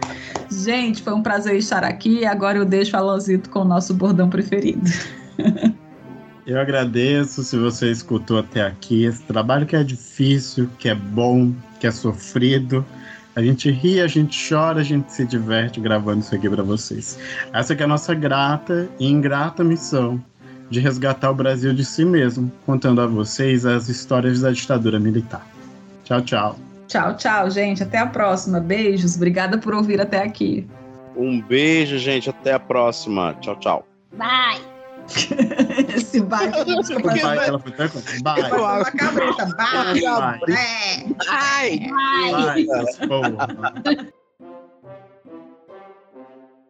Gente, 0.51 1.01
foi 1.01 1.13
um 1.13 1.23
prazer 1.23 1.55
estar 1.57 1.83
aqui. 1.83 2.25
Agora 2.25 2.57
eu 2.57 2.65
deixo 2.65 2.97
a 2.97 3.01
Lozito 3.01 3.49
com 3.49 3.59
o 3.59 3.65
nosso 3.65 3.93
bordão 3.93 4.29
preferido. 4.29 4.89
Eu 6.45 6.59
agradeço 6.59 7.43
se 7.43 7.57
você 7.57 7.89
escutou 7.89 8.37
até 8.37 8.61
aqui 8.61 9.05
esse 9.05 9.23
trabalho 9.23 9.65
que 9.65 9.75
é 9.75 9.83
difícil, 9.83 10.69
que 10.77 10.87
é 10.87 10.93
bom, 10.93 11.51
que 11.79 11.87
é 11.87 11.91
sofrido. 11.91 12.85
A 13.35 13.41
gente 13.41 13.69
ri, 13.69 13.99
a 13.99 14.07
gente 14.07 14.37
chora, 14.49 14.79
a 14.79 14.83
gente 14.83 15.11
se 15.11 15.25
diverte 15.25 15.79
gravando 15.79 16.21
isso 16.21 16.33
aqui 16.33 16.49
para 16.49 16.63
vocês. 16.63 17.19
Essa 17.51 17.73
é 17.73 17.83
a 17.83 17.87
nossa 17.87 18.13
grata 18.13 18.87
e 18.97 19.07
ingrata 19.07 19.63
missão 19.63 20.23
de 20.69 20.79
resgatar 20.79 21.31
o 21.31 21.35
Brasil 21.35 21.73
de 21.73 21.83
si 21.83 22.05
mesmo, 22.05 22.51
contando 22.65 23.01
a 23.01 23.07
vocês 23.07 23.65
as 23.65 23.89
histórias 23.89 24.41
da 24.41 24.51
ditadura 24.51 24.99
militar. 24.99 25.45
Tchau, 26.05 26.21
tchau. 26.21 26.55
Tchau, 26.87 27.17
tchau, 27.17 27.49
gente. 27.49 27.83
Até 27.83 27.97
a 27.97 28.07
próxima. 28.07 28.59
Beijos. 28.59 29.15
Obrigada 29.15 29.57
por 29.57 29.73
ouvir 29.73 29.99
até 29.99 30.23
aqui. 30.23 30.67
Um 31.15 31.41
beijo, 31.41 31.97
gente. 31.97 32.29
Até 32.29 32.53
a 32.53 32.59
próxima. 32.59 33.33
Tchau, 33.41 33.55
tau. 33.57 33.87
Bye. 34.17 34.74
Esse. 35.95 36.21
Desculpa, 36.21 37.09
bye. 37.09 37.21
Bye. 37.21 37.47
Ela 37.47 37.59
foi 37.59 37.71
até 37.73 37.87
Bye. 38.21 38.49
Bye. 38.49 38.51
Uma 38.51 38.91
cabrita. 38.91 39.45
Bye. 39.45 40.01
Bye. 40.01 40.01
Bye. 40.01 40.39
Bye. 40.45 41.17
Bye. 41.17 41.89
Bye. 42.39 42.65
Bye. 43.07 43.31
Bye. 43.31 43.83
Bye. 43.95 44.13